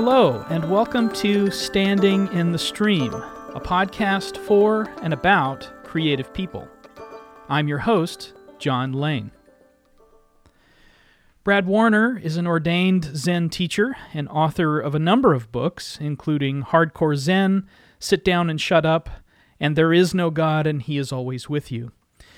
Hello, 0.00 0.46
and 0.48 0.70
welcome 0.70 1.12
to 1.14 1.50
Standing 1.50 2.32
in 2.32 2.52
the 2.52 2.58
Stream, 2.58 3.12
a 3.12 3.60
podcast 3.60 4.36
for 4.36 4.88
and 5.02 5.12
about 5.12 5.68
creative 5.82 6.32
people. 6.32 6.68
I'm 7.48 7.66
your 7.66 7.78
host, 7.78 8.32
John 8.60 8.92
Lane. 8.92 9.32
Brad 11.42 11.66
Warner 11.66 12.16
is 12.16 12.36
an 12.36 12.46
ordained 12.46 13.10
Zen 13.16 13.50
teacher 13.50 13.96
and 14.14 14.28
author 14.28 14.78
of 14.78 14.94
a 14.94 15.00
number 15.00 15.34
of 15.34 15.50
books, 15.50 15.98
including 16.00 16.62
Hardcore 16.62 17.16
Zen, 17.16 17.66
Sit 17.98 18.24
Down 18.24 18.48
and 18.48 18.60
Shut 18.60 18.86
Up, 18.86 19.10
and 19.58 19.74
There 19.74 19.92
Is 19.92 20.14
No 20.14 20.30
God 20.30 20.64
and 20.64 20.80
He 20.80 20.96
Is 20.96 21.10
Always 21.10 21.48
With 21.48 21.72
You. 21.72 21.90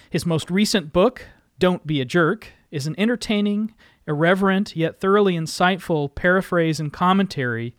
His 0.08 0.25
most 0.25 0.50
recent 0.50 0.95
book, 0.95 1.27
Don't 1.58 1.86
Be 1.86 2.00
a 2.00 2.07
Jerk, 2.07 2.54
is 2.71 2.86
an 2.86 2.95
entertaining, 2.96 3.75
irreverent, 4.11 4.77
yet 4.77 5.00
thoroughly 5.00 5.35
insightful 5.37 6.14
paraphrase 6.14 6.79
and 6.79 6.93
commentary 6.93 7.75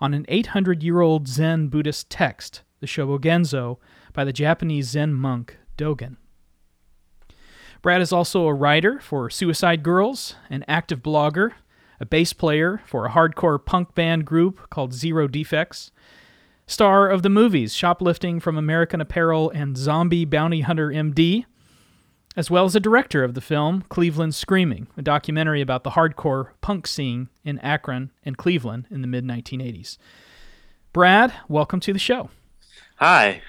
on 0.00 0.14
an 0.14 0.24
800 0.28 0.82
year 0.82 1.00
old 1.00 1.28
Zen 1.28 1.68
Buddhist 1.68 2.10
text, 2.10 2.62
the 2.80 2.86
Shobogenzo, 2.86 3.78
by 4.12 4.24
the 4.24 4.32
Japanese 4.32 4.88
Zen 4.88 5.14
monk 5.14 5.58
Dogen. 5.78 6.16
Brad 7.82 8.00
is 8.00 8.12
also 8.12 8.46
a 8.46 8.54
writer 8.54 8.98
for 9.00 9.28
Suicide 9.28 9.82
Girls, 9.82 10.36
an 10.48 10.64
active 10.66 11.02
blogger, 11.02 11.52
a 12.00 12.06
bass 12.06 12.32
player 12.32 12.80
for 12.86 13.04
a 13.06 13.10
hardcore 13.10 13.62
punk 13.64 13.94
band 13.94 14.24
group 14.24 14.70
called 14.70 14.94
Zero 14.94 15.28
Defex, 15.28 15.90
star 16.66 17.08
of 17.10 17.22
the 17.22 17.28
movies 17.28 17.74
Shoplifting 17.74 18.40
from 18.40 18.56
American 18.56 19.00
Apparel 19.02 19.50
and 19.50 19.76
Zombie 19.76 20.24
Bounty 20.24 20.62
Hunter 20.62 20.88
MD, 20.88 21.44
as 22.36 22.50
well 22.50 22.64
as 22.64 22.74
a 22.74 22.80
director 22.80 23.22
of 23.22 23.34
the 23.34 23.40
film 23.40 23.84
Cleveland 23.88 24.34
Screaming, 24.34 24.86
a 24.96 25.02
documentary 25.02 25.60
about 25.60 25.84
the 25.84 25.90
hardcore 25.90 26.48
punk 26.60 26.86
scene 26.86 27.28
in 27.44 27.58
Akron 27.60 28.10
and 28.24 28.36
Cleveland 28.36 28.86
in 28.90 29.00
the 29.02 29.06
mid 29.06 29.24
1980s. 29.24 29.98
Brad, 30.92 31.32
welcome 31.48 31.80
to 31.80 31.92
the 31.92 31.98
show. 31.98 32.30
Hi. 32.96 33.42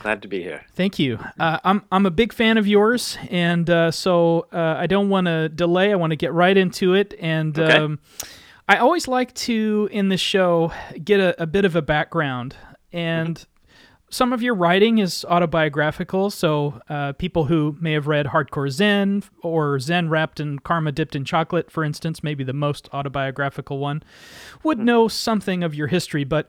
Glad 0.00 0.20
to 0.22 0.28
be 0.28 0.42
here. 0.42 0.66
Thank 0.74 0.98
you. 0.98 1.18
Uh, 1.38 1.58
I'm 1.64 1.82
I'm 1.90 2.04
a 2.04 2.10
big 2.10 2.32
fan 2.34 2.58
of 2.58 2.66
yours, 2.66 3.16
and 3.30 3.68
uh, 3.70 3.90
so 3.90 4.46
uh, 4.52 4.74
I 4.78 4.86
don't 4.86 5.08
want 5.08 5.26
to 5.28 5.48
delay. 5.48 5.92
I 5.92 5.94
want 5.94 6.10
to 6.10 6.16
get 6.16 6.32
right 6.34 6.56
into 6.56 6.92
it. 6.94 7.14
And 7.18 7.58
Okay. 7.58 7.72
um, 7.78 7.98
I 8.68 8.76
always 8.78 9.08
like 9.08 9.32
to 9.34 9.88
in 9.90 10.10
the 10.10 10.18
show 10.18 10.72
get 11.02 11.20
a, 11.20 11.42
a 11.42 11.46
bit 11.46 11.64
of 11.64 11.74
a 11.74 11.80
background, 11.82 12.54
and 12.92 13.42
some 14.14 14.32
of 14.32 14.40
your 14.40 14.54
writing 14.54 14.98
is 14.98 15.24
autobiographical. 15.28 16.30
So 16.30 16.80
uh, 16.88 17.14
people 17.14 17.46
who 17.46 17.76
may 17.80 17.94
have 17.94 18.06
read 18.06 18.26
Hardcore 18.26 18.70
Zen 18.70 19.24
or 19.42 19.80
Zen 19.80 20.08
wrapped 20.08 20.38
in 20.38 20.60
karma 20.60 20.92
dipped 20.92 21.16
in 21.16 21.24
chocolate, 21.24 21.68
for 21.68 21.82
instance, 21.82 22.22
maybe 22.22 22.44
the 22.44 22.52
most 22.52 22.88
autobiographical 22.92 23.78
one, 23.78 24.04
would 24.62 24.78
know 24.78 25.08
something 25.08 25.64
of 25.64 25.74
your 25.74 25.88
history, 25.88 26.24
but. 26.24 26.48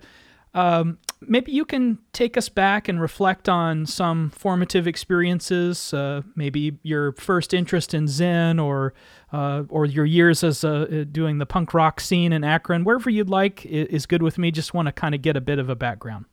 Um, 0.53 0.99
maybe 1.19 1.51
you 1.51 1.65
can 1.65 1.99
take 2.13 2.37
us 2.37 2.47
back 2.47 2.87
and 2.87 3.01
reflect 3.01 3.49
on 3.49 3.85
some 3.85 4.29
formative 4.29 4.87
experiences, 4.87 5.93
uh, 5.93 6.21
maybe 6.33 6.77
your 6.81 7.11
first 7.11 7.53
interest 7.53 7.93
in 7.93 8.07
Zen 8.07 8.57
or 8.57 8.93
uh, 9.33 9.63
or 9.67 9.85
your 9.85 10.05
years 10.05 10.45
as 10.45 10.63
uh, 10.63 11.03
doing 11.11 11.39
the 11.39 11.45
punk 11.45 11.73
rock 11.73 11.99
scene 11.99 12.31
in 12.31 12.45
Akron, 12.45 12.85
wherever 12.85 13.09
you'd 13.09 13.29
like 13.29 13.65
is 13.65 14.05
good 14.05 14.23
with 14.23 14.37
me. 14.37 14.49
Just 14.49 14.73
want 14.73 14.85
to 14.85 14.93
kind 14.93 15.13
of 15.13 15.21
get 15.21 15.35
a 15.35 15.41
bit 15.41 15.59
of 15.59 15.67
a 15.67 15.75
background. 15.75 16.23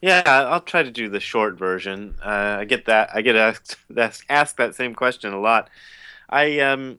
Yeah, 0.00 0.22
I'll 0.24 0.62
try 0.62 0.82
to 0.82 0.90
do 0.90 1.08
the 1.08 1.20
short 1.20 1.58
version. 1.58 2.16
Uh, 2.24 2.56
I 2.60 2.64
get 2.64 2.86
that. 2.86 3.10
I 3.14 3.20
get 3.20 3.36
asked 3.36 3.76
asked 4.28 4.56
that 4.56 4.74
same 4.74 4.94
question 4.94 5.32
a 5.32 5.40
lot. 5.40 5.68
I 6.28 6.60
um 6.60 6.98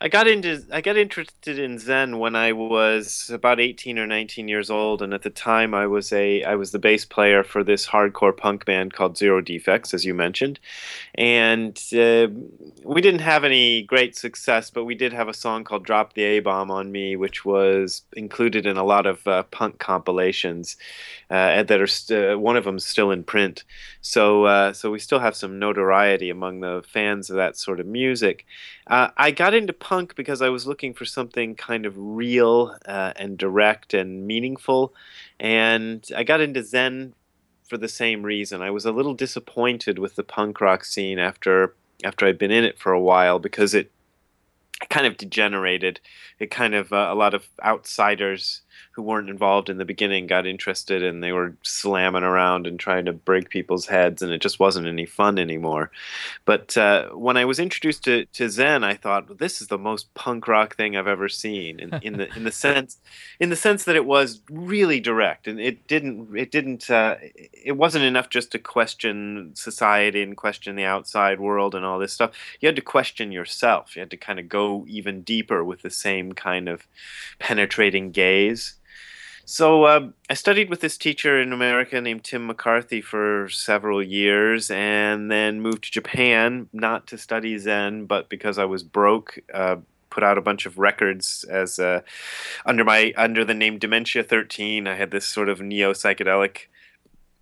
I 0.00 0.06
got 0.06 0.28
into 0.28 0.64
I 0.72 0.80
got 0.80 0.96
interested 0.96 1.58
in 1.58 1.76
Zen 1.80 2.20
when 2.20 2.36
I 2.36 2.52
was 2.52 3.30
about 3.34 3.58
18 3.58 3.98
or 3.98 4.06
19 4.06 4.46
years 4.46 4.70
old, 4.70 5.02
and 5.02 5.12
at 5.12 5.22
the 5.22 5.30
time 5.30 5.74
I 5.74 5.88
was 5.88 6.12
a 6.12 6.44
I 6.44 6.54
was 6.54 6.70
the 6.70 6.78
bass 6.78 7.04
player 7.04 7.42
for 7.42 7.64
this 7.64 7.88
hardcore 7.88 8.36
punk 8.36 8.64
band 8.64 8.92
called 8.92 9.18
Zero 9.18 9.42
Defex, 9.42 9.92
as 9.92 10.04
you 10.04 10.14
mentioned, 10.14 10.60
and 11.16 11.76
uh, 11.92 12.28
we 12.84 13.00
didn't 13.00 13.22
have 13.22 13.42
any 13.42 13.82
great 13.82 14.16
success, 14.16 14.70
but 14.70 14.84
we 14.84 14.94
did 14.94 15.12
have 15.12 15.26
a 15.26 15.34
song 15.34 15.64
called 15.64 15.84
"Drop 15.84 16.12
the 16.12 16.22
A 16.22 16.40
Bomb 16.40 16.70
on 16.70 16.92
Me," 16.92 17.16
which 17.16 17.44
was 17.44 18.02
included 18.12 18.66
in 18.66 18.76
a 18.76 18.84
lot 18.84 19.04
of 19.04 19.26
uh, 19.26 19.42
punk 19.44 19.80
compilations 19.80 20.76
uh, 21.28 21.64
that 21.64 21.80
are 21.80 21.88
st- 21.88 22.38
one 22.38 22.56
of 22.56 22.62
them 22.62 22.78
still 22.78 23.10
in 23.10 23.24
print. 23.24 23.64
So 24.00 24.44
uh, 24.44 24.72
so 24.74 24.92
we 24.92 25.00
still 25.00 25.18
have 25.18 25.34
some 25.34 25.58
notoriety 25.58 26.30
among 26.30 26.60
the 26.60 26.84
fans 26.86 27.30
of 27.30 27.36
that 27.36 27.56
sort 27.56 27.80
of 27.80 27.86
music. 27.86 28.46
Uh, 28.86 29.10
I 29.16 29.32
got 29.32 29.54
into 29.54 29.72
punk 29.88 30.14
because 30.14 30.42
I 30.42 30.50
was 30.50 30.66
looking 30.66 30.92
for 30.92 31.06
something 31.06 31.54
kind 31.54 31.86
of 31.86 31.94
real 31.96 32.76
uh, 32.84 33.14
and 33.16 33.38
direct 33.38 33.94
and 33.94 34.26
meaningful, 34.26 34.92
and 35.40 36.06
I 36.14 36.24
got 36.24 36.42
into 36.42 36.62
Zen 36.62 37.14
for 37.66 37.78
the 37.78 37.88
same 37.88 38.22
reason. 38.22 38.60
I 38.60 38.70
was 38.70 38.84
a 38.84 38.92
little 38.92 39.14
disappointed 39.14 39.98
with 39.98 40.14
the 40.14 40.22
punk 40.22 40.60
rock 40.60 40.84
scene 40.84 41.18
after 41.18 41.74
after 42.04 42.26
I'd 42.26 42.36
been 42.36 42.50
in 42.50 42.64
it 42.64 42.78
for 42.78 42.92
a 42.92 43.00
while 43.00 43.38
because 43.38 43.72
it 43.72 43.90
kind 44.90 45.06
of 45.06 45.16
degenerated. 45.16 46.00
It 46.38 46.50
kind 46.50 46.74
of 46.74 46.92
uh, 46.92 47.08
a 47.10 47.14
lot 47.14 47.32
of 47.32 47.48
outsiders 47.64 48.60
who 48.92 49.02
weren't 49.02 49.30
involved 49.30 49.68
in 49.68 49.78
the 49.78 49.84
beginning 49.84 50.26
got 50.26 50.46
interested 50.46 51.02
and 51.02 51.22
they 51.22 51.32
were 51.32 51.54
slamming 51.62 52.22
around 52.22 52.66
and 52.66 52.78
trying 52.78 53.04
to 53.04 53.12
break 53.12 53.48
people's 53.48 53.86
heads 53.86 54.22
and 54.22 54.32
it 54.32 54.40
just 54.40 54.60
wasn't 54.60 54.86
any 54.86 55.06
fun 55.06 55.38
anymore. 55.38 55.90
But 56.44 56.76
uh, 56.76 57.08
when 57.10 57.36
I 57.36 57.44
was 57.44 57.58
introduced 57.58 58.04
to, 58.04 58.24
to 58.26 58.48
Zen, 58.48 58.84
I 58.84 58.94
thought 58.94 59.28
well, 59.28 59.36
this 59.36 59.60
is 59.60 59.68
the 59.68 59.78
most 59.78 60.12
punk 60.14 60.48
rock 60.48 60.76
thing 60.76 60.96
I've 60.96 61.06
ever 61.06 61.28
seen 61.28 61.80
in, 61.80 61.94
in 62.02 62.16
the 62.18 62.34
in 62.36 62.44
the 62.44 62.52
sense 62.52 62.98
in 63.40 63.50
the 63.50 63.56
sense 63.56 63.84
that 63.84 63.96
it 63.96 64.04
was 64.04 64.40
really 64.50 65.00
direct 65.00 65.46
and 65.46 65.60
it 65.60 65.86
didn't 65.86 66.36
it 66.36 66.50
didn't 66.50 66.90
uh, 66.90 67.16
it 67.52 67.76
wasn't 67.76 68.04
enough 68.04 68.28
just 68.28 68.52
to 68.52 68.58
question 68.58 69.52
society 69.54 70.22
and 70.22 70.36
question 70.36 70.76
the 70.76 70.84
outside 70.84 71.40
world 71.40 71.74
and 71.74 71.84
all 71.84 71.98
this 71.98 72.12
stuff. 72.12 72.32
You 72.60 72.66
had 72.66 72.76
to 72.76 72.82
question 72.82 73.32
yourself. 73.32 73.96
You 73.96 74.00
had 74.00 74.10
to 74.10 74.16
kind 74.16 74.38
of 74.38 74.48
go 74.48 74.84
even 74.88 75.22
deeper 75.22 75.64
with 75.64 75.82
the 75.82 75.90
same 75.90 76.32
kind 76.32 76.68
of 76.68 76.86
penetrating 77.38 78.10
gaze. 78.10 78.67
So 79.50 79.84
uh, 79.84 80.10
I 80.28 80.34
studied 80.34 80.68
with 80.68 80.80
this 80.80 80.98
teacher 80.98 81.40
in 81.40 81.54
America 81.54 81.98
named 82.02 82.22
Tim 82.22 82.46
McCarthy 82.46 83.00
for 83.00 83.48
several 83.48 84.02
years, 84.02 84.70
and 84.70 85.30
then 85.30 85.62
moved 85.62 85.84
to 85.84 85.90
Japan 85.90 86.68
not 86.74 87.06
to 87.06 87.16
study 87.16 87.56
Zen, 87.56 88.04
but 88.04 88.28
because 88.28 88.58
I 88.58 88.66
was 88.66 88.82
broke. 88.82 89.38
Uh, 89.52 89.76
put 90.10 90.22
out 90.22 90.36
a 90.36 90.42
bunch 90.42 90.66
of 90.66 90.76
records 90.76 91.46
as 91.48 91.78
uh, 91.78 92.02
under 92.66 92.84
my 92.84 93.14
under 93.16 93.42
the 93.42 93.54
name 93.54 93.78
Dementia 93.78 94.22
13. 94.22 94.86
I 94.86 94.96
had 94.96 95.12
this 95.12 95.24
sort 95.24 95.48
of 95.48 95.62
neo 95.62 95.94
psychedelic 95.94 96.66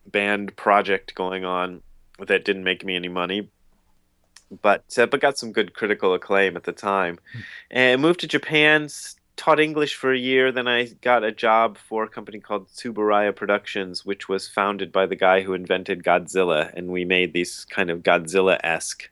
band 0.06 0.55
project 0.55 1.17
going 1.17 1.44
on 1.44 1.83
that 2.25 2.44
didn't 2.44 2.62
make 2.62 2.84
me 2.84 2.94
any 2.94 3.09
money, 3.09 3.50
but 4.62 4.97
uh, 4.97 5.06
but 5.06 5.21
got 5.21 5.38
some 5.38 5.50
good 5.50 5.75
critical 5.75 6.15
acclaim 6.15 6.56
at 6.56 6.62
the 6.62 6.73
time. 6.73 7.19
And 7.69 8.00
moved 8.00 8.21
to 8.21 8.28
Japan, 8.28 8.88
taught 9.36 9.60
English 9.60 9.94
for 9.94 10.12
a 10.12 10.19
year. 10.19 10.50
Then 10.50 10.66
I 10.66 10.86
got 11.02 11.24
a 11.24 11.32
job 11.32 11.78
for 11.78 12.04
a 12.04 12.08
company 12.08 12.41
called 12.41 12.69
Tsuburaya 12.69 13.34
Productions, 13.34 14.04
which 14.04 14.28
was 14.28 14.48
founded 14.48 14.91
by 14.91 15.06
the 15.06 15.16
guy 15.16 15.42
who 15.42 15.52
invented 15.52 16.02
Godzilla, 16.02 16.72
and 16.74 16.88
we 16.88 17.04
made 17.04 17.32
these 17.32 17.66
kind 17.66 17.91
of 17.91 18.02
Godzilla-esque, 18.02 19.10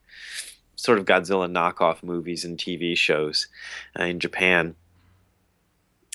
sort 0.76 0.98
of 0.98 1.04
Godzilla 1.04 1.50
knockoff 1.50 2.02
movies 2.02 2.44
and 2.44 2.58
TV 2.58 2.96
shows 2.96 3.48
uh, 3.98 4.04
in 4.04 4.18
Japan. 4.18 4.74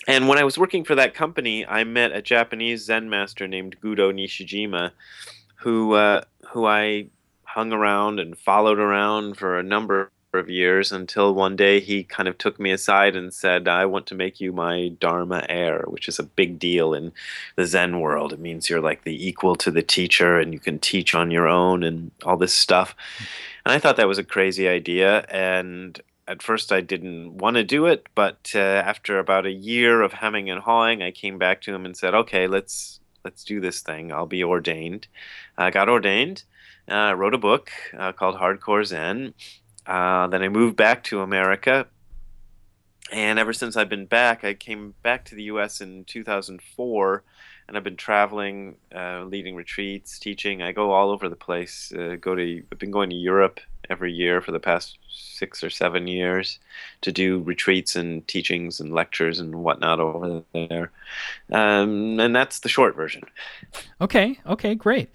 And 0.07 0.27
when 0.27 0.39
I 0.39 0.43
was 0.43 0.57
working 0.57 0.83
for 0.83 0.95
that 0.95 1.13
company, 1.13 1.65
I 1.65 1.83
met 1.83 2.11
a 2.11 2.21
Japanese 2.21 2.85
Zen 2.85 3.09
master 3.09 3.47
named 3.47 3.79
Gudo 3.81 4.11
Nishijima, 4.11 4.91
who 5.57 5.93
uh, 5.93 6.21
who 6.49 6.65
I 6.65 7.07
hung 7.43 7.73
around 7.73 8.19
and 8.19 8.37
followed 8.37 8.79
around 8.79 9.37
for 9.37 9.59
a 9.59 9.63
number 9.63 10.11
of 10.37 10.49
years 10.49 10.91
until 10.91 11.33
one 11.33 11.55
day 11.55 11.79
he 11.79 12.03
kind 12.03 12.29
of 12.29 12.37
took 12.37 12.59
me 12.59 12.71
aside 12.71 13.15
and 13.15 13.33
said, 13.33 13.67
I 13.67 13.85
want 13.85 14.05
to 14.07 14.15
make 14.15 14.39
you 14.39 14.53
my 14.53 14.89
Dharma 14.99 15.45
heir, 15.49 15.85
which 15.87 16.07
is 16.07 16.19
a 16.19 16.23
big 16.23 16.59
deal 16.59 16.93
in 16.93 17.11
the 17.55 17.65
Zen 17.65 17.99
world. 17.99 18.33
It 18.33 18.39
means 18.39 18.69
you're 18.69 18.81
like 18.81 19.03
the 19.03 19.27
equal 19.27 19.55
to 19.55 19.71
the 19.71 19.81
teacher 19.81 20.37
and 20.37 20.53
you 20.53 20.59
can 20.59 20.77
teach 20.77 21.15
on 21.15 21.31
your 21.31 21.47
own 21.47 21.83
and 21.83 22.11
all 22.23 22.37
this 22.37 22.53
stuff. 22.53 22.95
And 23.65 23.73
I 23.73 23.79
thought 23.79 23.95
that 23.95 24.07
was 24.07 24.19
a 24.19 24.23
crazy 24.23 24.67
idea. 24.67 25.25
And 25.29 25.99
at 26.27 26.43
first 26.43 26.71
I 26.71 26.81
didn't 26.81 27.39
want 27.39 27.55
to 27.55 27.63
do 27.63 27.87
it, 27.87 28.05
but 28.13 28.51
uh, 28.53 28.59
after 28.59 29.17
about 29.17 29.47
a 29.47 29.51
year 29.51 30.03
of 30.03 30.13
hemming 30.13 30.49
and 30.49 30.61
hawing, 30.61 31.01
I 31.01 31.09
came 31.09 31.39
back 31.39 31.61
to 31.61 31.73
him 31.73 31.85
and 31.85 31.97
said, 31.97 32.13
okay, 32.13 32.45
let's 32.45 32.99
let's 33.25 33.43
do 33.43 33.59
this 33.59 33.81
thing. 33.81 34.11
I'll 34.11 34.27
be 34.27 34.43
ordained. 34.43 35.07
I 35.57 35.71
got 35.71 35.89
ordained. 35.89 36.43
Uh, 36.87 37.13
wrote 37.15 37.35
a 37.35 37.39
book 37.39 37.69
uh, 37.97 38.11
called 38.13 38.37
Hardcore 38.37 38.85
Zen. 38.85 39.33
Uh, 39.89 40.27
then 40.27 40.43
I 40.43 40.49
moved 40.49 40.75
back 40.75 41.03
to 41.05 41.21
America. 41.21 41.87
And 43.11 43.39
ever 43.39 43.53
since 43.53 43.75
I've 43.75 43.89
been 43.89 44.05
back, 44.05 44.43
I 44.43 44.53
came 44.53 44.93
back 45.01 45.25
to 45.25 45.35
the 45.35 45.43
U.S. 45.43 45.81
in 45.81 46.05
2004 46.05 47.23
and 47.67 47.75
I've 47.75 47.83
been 47.83 47.95
traveling, 47.95 48.77
uh, 48.95 49.23
leading 49.23 49.55
retreats, 49.55 50.19
teaching. 50.19 50.61
I 50.61 50.73
go 50.73 50.91
all 50.91 51.09
over 51.09 51.27
the 51.27 51.35
place. 51.35 51.91
Uh, 51.91 52.17
go 52.21 52.35
to 52.35 52.63
I've 52.71 52.77
been 52.77 52.91
going 52.91 53.09
to 53.09 53.15
Europe 53.15 53.59
every 53.89 54.13
year 54.13 54.41
for 54.41 54.51
the 54.51 54.59
past 54.59 54.99
six 55.09 55.63
or 55.63 55.71
seven 55.71 56.05
years 56.05 56.59
to 57.01 57.11
do 57.11 57.39
retreats 57.41 57.95
and 57.95 58.27
teachings 58.27 58.79
and 58.79 58.93
lectures 58.93 59.39
and 59.39 59.55
whatnot 59.55 59.99
over 59.99 60.43
there. 60.53 60.91
Um, 61.51 62.19
and 62.19 62.35
that's 62.35 62.59
the 62.59 62.69
short 62.69 62.95
version. 62.95 63.23
Okay. 64.01 64.39
Okay. 64.45 64.75
Great. 64.75 65.09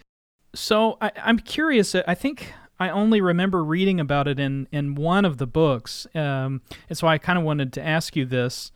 So 0.55 0.99
I, 1.01 1.13
I'm 1.23 1.39
curious. 1.39 1.95
I 1.95 2.15
think 2.15 2.53
I 2.79 2.89
only 2.89 3.21
remember 3.21 3.63
reading 3.63 4.01
about 4.01 4.27
it 4.27 4.41
in, 4.41 4.69
in 4.73 4.95
one 4.95 5.25
of 5.25 5.39
the 5.39 5.47
books, 5.47 6.07
um, 6.15 6.63
and 6.89 6.99
so 6.99 7.07
I 7.07 7.19
kind 7.19 7.39
of 7.39 7.45
wanted 7.45 7.73
to 7.75 7.87
ask 7.87 8.17
you 8.17 8.25
this 8.25 8.73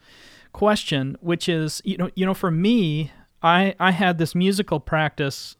question, 0.52 1.16
which 1.20 1.48
is, 1.48 1.82
you 1.84 1.96
know, 1.96 2.10
you 2.14 2.24
know, 2.24 2.34
for 2.34 2.50
me, 2.50 3.12
I 3.42 3.74
I 3.78 3.92
had 3.92 4.18
this 4.18 4.34
musical 4.34 4.80
practice 4.80 5.56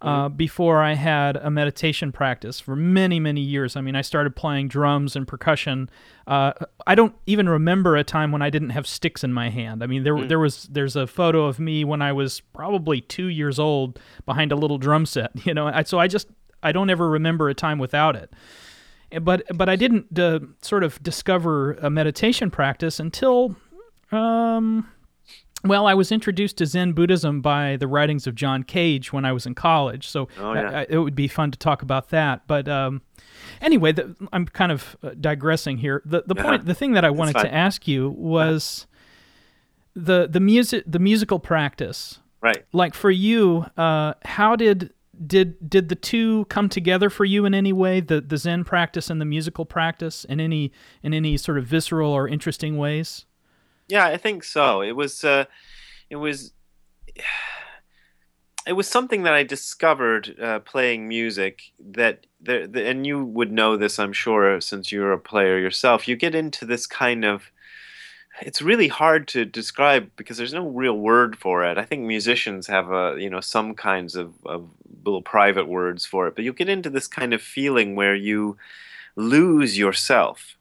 uh, 0.00 0.28
mm-hmm. 0.28 0.36
before 0.36 0.80
I 0.80 0.94
had 0.94 1.36
a 1.36 1.50
meditation 1.50 2.12
practice 2.12 2.60
for 2.60 2.76
many, 2.76 3.18
many 3.18 3.40
years. 3.40 3.74
I 3.74 3.80
mean, 3.80 3.96
I 3.96 4.02
started 4.02 4.36
playing 4.36 4.68
drums 4.68 5.16
and 5.16 5.26
percussion. 5.26 5.90
Uh, 6.26 6.52
I 6.86 6.94
don't 6.94 7.14
even 7.26 7.48
remember 7.48 7.96
a 7.96 8.04
time 8.04 8.30
when 8.30 8.40
I 8.40 8.48
didn't 8.48 8.70
have 8.70 8.86
sticks 8.86 9.24
in 9.24 9.32
my 9.32 9.50
hand. 9.50 9.82
I 9.82 9.86
mean, 9.86 10.04
there 10.04 10.14
mm. 10.14 10.28
there 10.28 10.38
was 10.38 10.68
there's 10.70 10.94
a 10.94 11.06
photo 11.06 11.46
of 11.46 11.58
me 11.58 11.84
when 11.84 12.00
I 12.00 12.12
was 12.12 12.40
probably 12.40 13.00
two 13.00 13.26
years 13.26 13.58
old 13.58 13.98
behind 14.24 14.52
a 14.52 14.56
little 14.56 14.78
drum 14.78 15.06
set. 15.06 15.32
You 15.48 15.54
know, 15.54 15.66
I, 15.68 15.82
so 15.84 15.98
I 15.98 16.08
just 16.08 16.28
I 16.62 16.72
don't 16.72 16.90
ever 16.90 17.08
remember 17.08 17.48
a 17.48 17.54
time 17.54 17.78
without 17.78 18.16
it. 18.16 18.32
But 19.22 19.44
but 19.54 19.68
I 19.68 19.76
didn't 19.76 20.18
uh, 20.18 20.40
sort 20.60 20.84
of 20.84 21.02
discover 21.02 21.74
a 21.74 21.88
meditation 21.88 22.50
practice 22.50 23.00
until 23.00 23.56
um, 24.12 24.86
well, 25.64 25.86
I 25.86 25.94
was 25.94 26.12
introduced 26.12 26.58
to 26.58 26.66
Zen 26.66 26.92
Buddhism 26.92 27.40
by 27.40 27.76
the 27.76 27.88
writings 27.88 28.26
of 28.26 28.34
John 28.34 28.62
Cage 28.62 29.12
when 29.12 29.24
I 29.24 29.32
was 29.32 29.44
in 29.44 29.54
college, 29.54 30.06
so 30.06 30.28
oh, 30.38 30.54
yeah. 30.54 30.80
I, 30.80 30.86
it 30.88 30.98
would 30.98 31.16
be 31.16 31.26
fun 31.26 31.50
to 31.50 31.58
talk 31.58 31.82
about 31.82 32.10
that. 32.10 32.46
But 32.46 32.68
um, 32.68 33.02
anyway, 33.60 33.92
the, 33.92 34.14
I'm 34.32 34.46
kind 34.46 34.70
of 34.70 34.96
uh, 35.02 35.10
digressing 35.20 35.78
here. 35.78 36.02
The 36.04 36.22
the 36.26 36.36
point, 36.36 36.64
the 36.64 36.74
thing 36.74 36.92
that 36.92 37.04
I 37.04 37.10
wanted 37.10 37.36
to 37.38 37.52
ask 37.52 37.88
you 37.88 38.10
was 38.10 38.86
the 39.94 40.28
the 40.28 40.40
music 40.40 40.84
the 40.86 41.00
musical 41.00 41.38
practice. 41.38 42.20
Right. 42.40 42.64
Like 42.72 42.94
for 42.94 43.10
you, 43.10 43.66
uh, 43.76 44.14
how 44.24 44.54
did 44.54 44.92
did 45.26 45.68
did 45.68 45.88
the 45.88 45.94
two 45.94 46.44
come 46.46 46.68
together 46.68 47.10
for 47.10 47.24
you 47.24 47.44
in 47.44 47.54
any 47.54 47.72
way? 47.72 48.00
The 48.00 48.20
the 48.20 48.36
Zen 48.36 48.64
practice 48.64 49.10
and 49.10 49.20
the 49.20 49.24
musical 49.24 49.64
practice 49.64 50.24
in 50.24 50.40
any 50.40 50.72
in 51.02 51.14
any 51.14 51.36
sort 51.36 51.58
of 51.58 51.66
visceral 51.66 52.12
or 52.12 52.28
interesting 52.28 52.76
ways? 52.76 53.24
Yeah, 53.88 54.06
I 54.06 54.16
think 54.16 54.44
so. 54.44 54.82
It 54.82 54.92
was 54.92 55.24
uh, 55.24 55.46
it 56.10 56.16
was 56.16 56.52
it 58.68 58.74
was 58.74 58.86
something 58.86 59.22
that 59.22 59.32
I 59.32 59.44
discovered 59.44 60.38
uh, 60.40 60.58
playing 60.60 61.08
music 61.08 61.62
that 61.80 62.26
the, 62.40 62.68
the, 62.70 62.86
and 62.86 63.06
you 63.06 63.24
would 63.24 63.50
know 63.50 63.78
this 63.78 63.98
I'm 63.98 64.12
sure 64.12 64.60
since 64.60 64.92
you're 64.92 65.12
a 65.12 65.18
player 65.18 65.58
yourself 65.58 66.06
you 66.06 66.16
get 66.16 66.34
into 66.34 66.66
this 66.66 66.86
kind 66.86 67.24
of 67.24 67.50
it's 68.42 68.62
really 68.62 68.88
hard 68.88 69.26
to 69.28 69.44
describe 69.44 70.10
because 70.16 70.36
there's 70.36 70.52
no 70.52 70.68
real 70.68 70.98
word 70.98 71.36
for 71.36 71.64
it 71.64 71.78
I 71.78 71.84
think 71.84 72.02
musicians 72.02 72.66
have 72.66 72.90
a 72.90 73.16
you 73.18 73.30
know 73.30 73.40
some 73.40 73.74
kinds 73.74 74.14
of, 74.14 74.34
of 74.44 74.68
little 75.04 75.22
private 75.22 75.68
words 75.68 76.04
for 76.04 76.26
it 76.26 76.34
but 76.34 76.44
you 76.44 76.52
get 76.52 76.68
into 76.68 76.90
this 76.90 77.06
kind 77.06 77.32
of 77.32 77.42
feeling 77.42 77.94
where 77.94 78.14
you 78.14 78.56
lose 79.18 79.76
yourself. 79.76 80.54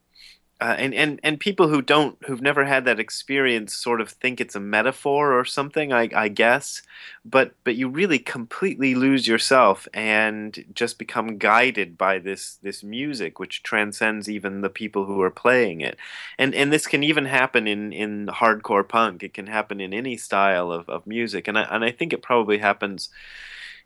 Uh, 0.60 0.74
and 0.80 0.95
and 0.95 1.19
and 1.22 1.39
people 1.39 1.68
who 1.68 1.84
don't 1.84 2.18
who've 2.25 2.42
never 2.42 2.66
had 2.66 2.84
that 2.84 3.00
experience 3.00 3.75
sort 3.75 4.01
of 4.01 4.10
think 4.10 4.42
it's 4.42 4.56
a 4.56 4.60
metaphor 4.60 5.39
or 5.39 5.45
something 5.45 5.94
I, 5.94 6.10
I 6.16 6.30
guess 6.30 6.81
but 7.24 7.54
but 7.63 7.75
you 7.75 7.88
really 7.88 8.18
completely 8.18 8.95
lose 8.95 9.28
yourself 9.28 9.88
and 9.94 10.66
just 10.74 10.98
become 10.98 11.38
guided 11.38 11.95
by 11.95 12.18
this 12.18 12.56
this 12.63 12.84
music 12.84 13.38
which 13.38 13.62
transcends 13.62 14.28
even 14.28 14.62
the 14.62 14.69
people 14.69 15.06
who 15.06 15.22
are 15.22 15.30
playing 15.30 15.81
it. 15.81 15.95
And 16.39 16.56
and 16.56 16.74
this 16.74 16.88
can 16.88 17.04
even 17.04 17.25
happen 17.25 17.68
in 17.68 17.94
in 17.94 18.25
hardcore 18.25 18.88
punk. 18.88 19.22
It 19.22 19.36
can 19.36 19.45
happen 19.45 19.80
in 19.80 19.94
any 19.94 20.18
style 20.18 20.72
of, 20.72 20.89
of 20.89 21.06
music. 21.06 21.48
And 21.48 21.56
I, 21.60 21.68
and 21.69 21.84
I 21.84 21.92
think 21.92 22.13
it 22.13 22.24
probably 22.24 22.57
happens 22.57 23.10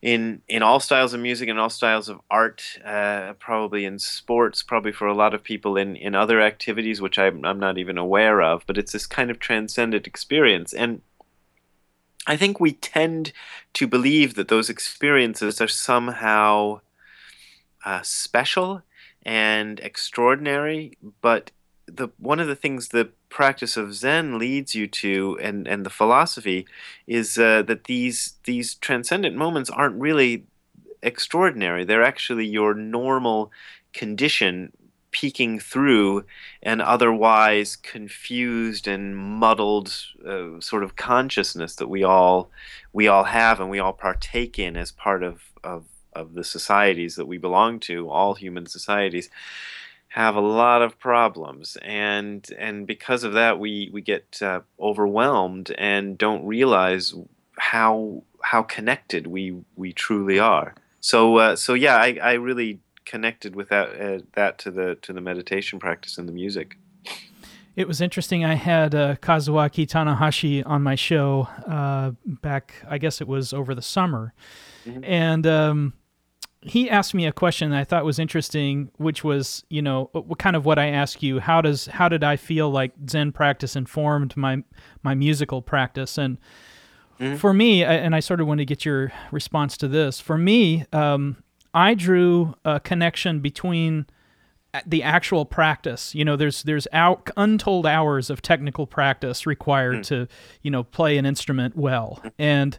in 0.02 0.42
in 0.48 0.64
all 0.64 0.80
styles 0.80 1.14
of 1.14 1.20
music 1.20 1.48
and 1.48 1.60
all 1.60 1.70
styles 1.70 2.10
of 2.10 2.20
art, 2.30 2.64
uh, 2.84 3.34
probably 3.34 3.86
in 3.86 4.00
sports, 4.00 4.64
probably 4.64 4.92
for 4.92 5.08
a 5.08 5.14
lot 5.14 5.34
of 5.34 5.44
people 5.44 5.78
in 5.78 5.96
in 5.96 6.16
other 6.16 6.42
activities 6.42 7.02
which 7.02 7.20
I'm 7.20 7.46
I'm 7.46 7.60
not 7.60 7.78
even 7.78 7.98
aware 7.98 8.42
of. 8.42 8.64
But 8.66 8.78
it's 8.78 8.94
this 8.94 9.06
kind 9.06 9.30
of 9.30 9.40
transcendent 9.40 10.08
experience, 10.08 10.74
and 10.74 11.02
I 12.28 12.38
think 12.38 12.60
we 12.60 12.74
tend 12.74 13.32
to 13.74 13.88
believe 13.88 14.36
that 14.36 14.48
those 14.48 14.70
experiences 14.70 15.62
are 15.62 15.68
somehow 15.68 16.82
uh, 17.86 18.02
special 18.04 18.84
and 19.24 19.80
extraordinary, 19.80 20.98
but 21.22 21.52
the 21.96 22.10
one 22.18 22.40
of 22.40 22.48
the 22.48 22.56
things 22.56 22.90
the 22.90 23.10
practice 23.30 23.78
of 23.78 23.94
Zen 23.94 24.38
leads 24.38 24.76
you 24.76 24.88
to, 24.88 25.38
and 25.42 25.68
and 25.68 25.86
the 25.86 25.90
philosophy, 25.90 26.68
is 27.08 27.38
uh, 27.38 27.64
that 27.64 27.86
these 27.86 28.34
these 28.46 28.76
transcendent 28.76 29.36
moments 29.36 29.70
aren't 29.70 30.00
really 30.00 30.46
extraordinary. 31.02 31.84
They're 31.84 32.04
actually 32.04 32.46
your 32.46 32.74
normal 32.74 33.52
condition 33.94 34.72
peeking 35.12 35.60
through 35.60 36.26
an 36.64 36.80
otherwise 36.80 37.76
confused 37.76 38.88
and 38.88 39.18
muddled 39.18 39.94
uh, 40.26 40.60
sort 40.62 40.84
of 40.84 40.96
consciousness 40.96 41.76
that 41.76 41.90
we 41.90 42.04
all 42.04 42.50
we 42.94 43.08
all 43.08 43.26
have 43.26 43.60
and 43.60 43.70
we 43.70 43.80
all 43.80 43.94
partake 43.94 44.58
in 44.58 44.78
as 44.78 44.92
part 44.92 45.22
of 45.24 45.42
of 45.64 45.86
of 46.14 46.34
the 46.34 46.44
societies 46.44 47.16
that 47.16 47.26
we 47.26 47.38
belong 47.38 47.80
to, 47.80 48.10
all 48.10 48.34
human 48.34 48.66
societies 48.66 49.30
have 50.12 50.36
a 50.36 50.42
lot 50.42 50.82
of 50.82 51.00
problems 51.00 51.78
and 51.82 52.50
and 52.60 52.86
because 52.86 53.24
of 53.24 53.32
that 53.32 53.58
we 53.60 53.90
we 53.94 54.02
get 54.02 54.42
uh, 54.42 54.60
overwhelmed 54.78 55.72
and 55.78 56.18
don't 56.18 56.46
realize 56.46 57.14
how 57.58 58.22
how 58.44 58.62
connected 58.62 59.26
we 59.26 59.56
we 59.78 59.94
truly 59.94 60.38
are 60.38 60.76
so 61.00 61.38
uh, 61.38 61.56
so 61.56 61.74
yeah 61.74 61.96
I, 61.96 62.20
I 62.22 62.34
really 62.34 62.82
connected 63.06 63.56
with 63.56 63.70
that 63.70 64.02
uh, 64.02 64.20
that 64.34 64.58
to 64.60 64.72
the 64.72 64.96
to 65.02 65.14
the 65.14 65.22
meditation 65.22 65.80
practice 65.80 66.18
and 66.18 66.28
the 66.28 66.34
music 66.34 66.78
it 67.74 67.88
was 67.88 68.02
interesting. 68.02 68.44
I 68.44 68.56
had 68.56 68.94
uh, 68.94 69.16
Kazuaki 69.16 69.88
Tanahashi 69.88 70.62
on 70.66 70.84
my 70.84 70.96
show 70.96 71.48
uh, 71.66 72.12
back, 72.26 72.74
I 72.86 72.98
guess 72.98 73.22
it 73.22 73.30
was 73.30 73.54
over 73.54 73.74
the 73.74 73.82
summer, 73.82 74.34
mm-hmm. 74.86 75.06
and 75.06 75.48
um, 75.48 75.94
he 76.62 76.90
asked 76.90 77.14
me 77.14 77.26
a 77.26 77.32
question 77.32 77.72
that 77.72 77.80
I 77.80 77.84
thought 77.84 78.06
was 78.06 78.20
interesting, 78.20 78.92
which 78.98 79.24
was, 79.24 79.64
you 79.70 79.82
know, 79.82 80.10
what 80.14 80.38
kind 80.38 80.56
of 80.56 80.64
what 80.64 80.78
I 80.78 80.88
ask 80.88 81.24
you. 81.24 81.40
How 81.40 81.62
does 81.62 81.88
how 81.88 82.08
did 82.08 82.24
I 82.24 82.36
feel 82.36 82.70
like 82.70 82.92
Zen 83.10 83.32
practice 83.32 83.76
informed 83.76 84.38
my 84.38 84.64
my 85.02 85.16
musical 85.16 85.62
practice? 85.62 86.18
And 86.18 86.38
mm-hmm. 87.20 87.38
for 87.38 87.54
me, 87.54 87.84
and 87.84 88.16
I 88.16 88.20
sort 88.20 88.42
of 88.42 88.48
want 88.48 88.60
to 88.60 88.66
get 88.66 88.86
your 88.86 89.12
response 89.32 89.76
to 89.78 89.88
this. 89.88 90.20
For 90.20 90.38
me, 90.38 90.86
um, 90.94 91.38
I 91.74 91.96
drew 91.96 92.54
a 92.64 92.80
connection 92.80 93.40
between 93.40 94.06
the 94.86 95.04
actual 95.04 95.46
practice. 95.46 96.14
You 96.14 96.26
know, 96.26 96.36
there's 96.36 96.64
there's 96.64 96.88
out, 96.94 97.30
untold 97.36 97.88
hours 97.88 98.30
of 98.30 98.42
technical 98.42 98.86
practice 98.86 99.48
required 99.48 100.00
mm. 100.00 100.04
to, 100.08 100.28
you 100.62 100.72
know, 100.72 100.84
play 100.84 101.18
an 101.18 101.26
instrument 101.26 101.76
well, 101.76 102.20
mm. 102.24 102.32
and 102.38 102.78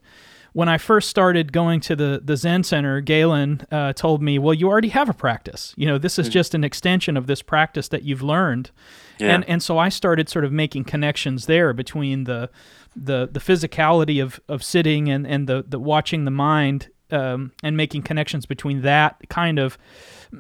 when 0.53 0.69
I 0.69 0.79
first 0.79 1.09
started 1.09 1.53
going 1.53 1.81
to 1.81 1.97
the, 1.97 2.21
the 2.23 2.37
Zen 2.37 2.63
Center, 2.63 3.01
Galen 3.01 3.63
uh, 3.71 3.93
told 3.95 4.23
me, 4.23 4.39
Well, 4.39 4.55
you 4.55 4.69
already 4.69 4.91
have 4.91 5.09
a 5.09 5.15
practice. 5.15 5.75
You 5.77 5.87
know, 5.87 5.99
this 5.99 6.19
is 6.19 6.29
mm. 6.29 6.33
just 6.33 6.55
an 6.55 6.65
extension 6.65 7.17
of 7.17 7.27
this 7.27 7.43
practice 7.43 7.89
that 7.89 8.03
you've 8.03 8.23
learned. 8.23 8.71
Yeah. 9.19 9.35
And, 9.35 9.49
and 9.49 9.63
so 9.63 9.79
I 9.79 9.89
started 9.89 10.29
sort 10.29 10.45
of 10.45 10.53
making 10.53 10.85
connections 10.85 11.47
there 11.47 11.73
between 11.73 12.25
the, 12.25 12.51
the, 12.95 13.29
the 13.31 13.41
physicality 13.41 14.23
of, 14.23 14.41
of 14.49 14.63
sitting 14.63 15.09
and, 15.09 15.27
and 15.27 15.49
the, 15.49 15.65
the 15.67 15.79
watching 15.79 16.25
the 16.25 16.31
mind 16.31 16.89
um, 17.11 17.53
and 17.63 17.77
making 17.77 18.03
connections 18.03 18.47
between 18.47 18.83
that 18.83 19.21
kind 19.29 19.59
of. 19.59 19.79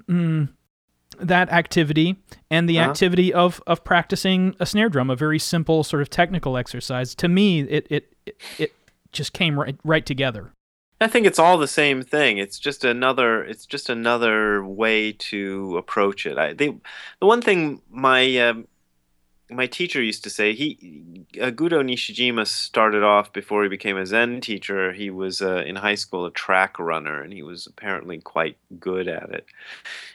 Mm, 0.08 0.48
that 1.20 1.50
activity 1.50 2.16
and 2.50 2.68
the 2.68 2.78
uh-huh. 2.78 2.90
activity 2.90 3.34
of 3.34 3.62
of 3.66 3.84
practicing 3.84 4.56
a 4.58 4.64
snare 4.64 4.88
drum, 4.88 5.10
a 5.10 5.14
very 5.14 5.38
simple 5.38 5.84
sort 5.84 6.00
of 6.00 6.08
technical 6.08 6.56
exercise. 6.56 7.14
To 7.16 7.28
me, 7.28 7.60
it 7.60 7.86
it 7.90 8.14
it, 8.24 8.36
it 8.58 8.72
just 9.12 9.32
came 9.32 9.58
right 9.58 9.76
right 9.84 10.04
together. 10.04 10.52
I 11.00 11.08
think 11.08 11.26
it's 11.26 11.38
all 11.38 11.58
the 11.58 11.68
same 11.68 12.02
thing. 12.02 12.38
It's 12.38 12.58
just 12.58 12.84
another. 12.84 13.42
It's 13.44 13.66
just 13.66 13.90
another 13.90 14.64
way 14.64 15.12
to 15.12 15.76
approach 15.76 16.26
it. 16.26 16.38
I 16.38 16.52
the 16.52 16.76
the 17.20 17.26
one 17.26 17.42
thing 17.42 17.82
my 17.90 18.36
um, 18.38 18.68
my 19.52 19.66
teacher 19.66 20.02
used 20.02 20.24
to 20.24 20.30
say 20.30 20.54
he 20.54 21.24
uh, 21.40 21.50
Gudo 21.50 21.82
Nishijima 21.82 22.46
started 22.46 23.02
off 23.02 23.32
before 23.32 23.62
he 23.62 23.68
became 23.68 23.96
a 23.96 24.06
Zen 24.06 24.40
teacher. 24.40 24.92
He 24.92 25.10
was 25.10 25.40
uh, 25.40 25.62
in 25.66 25.76
high 25.76 25.94
school 25.94 26.26
a 26.26 26.30
track 26.30 26.78
runner, 26.78 27.22
and 27.22 27.32
he 27.32 27.42
was 27.42 27.66
apparently 27.66 28.18
quite 28.18 28.56
good 28.78 29.08
at 29.08 29.30
it. 29.30 29.46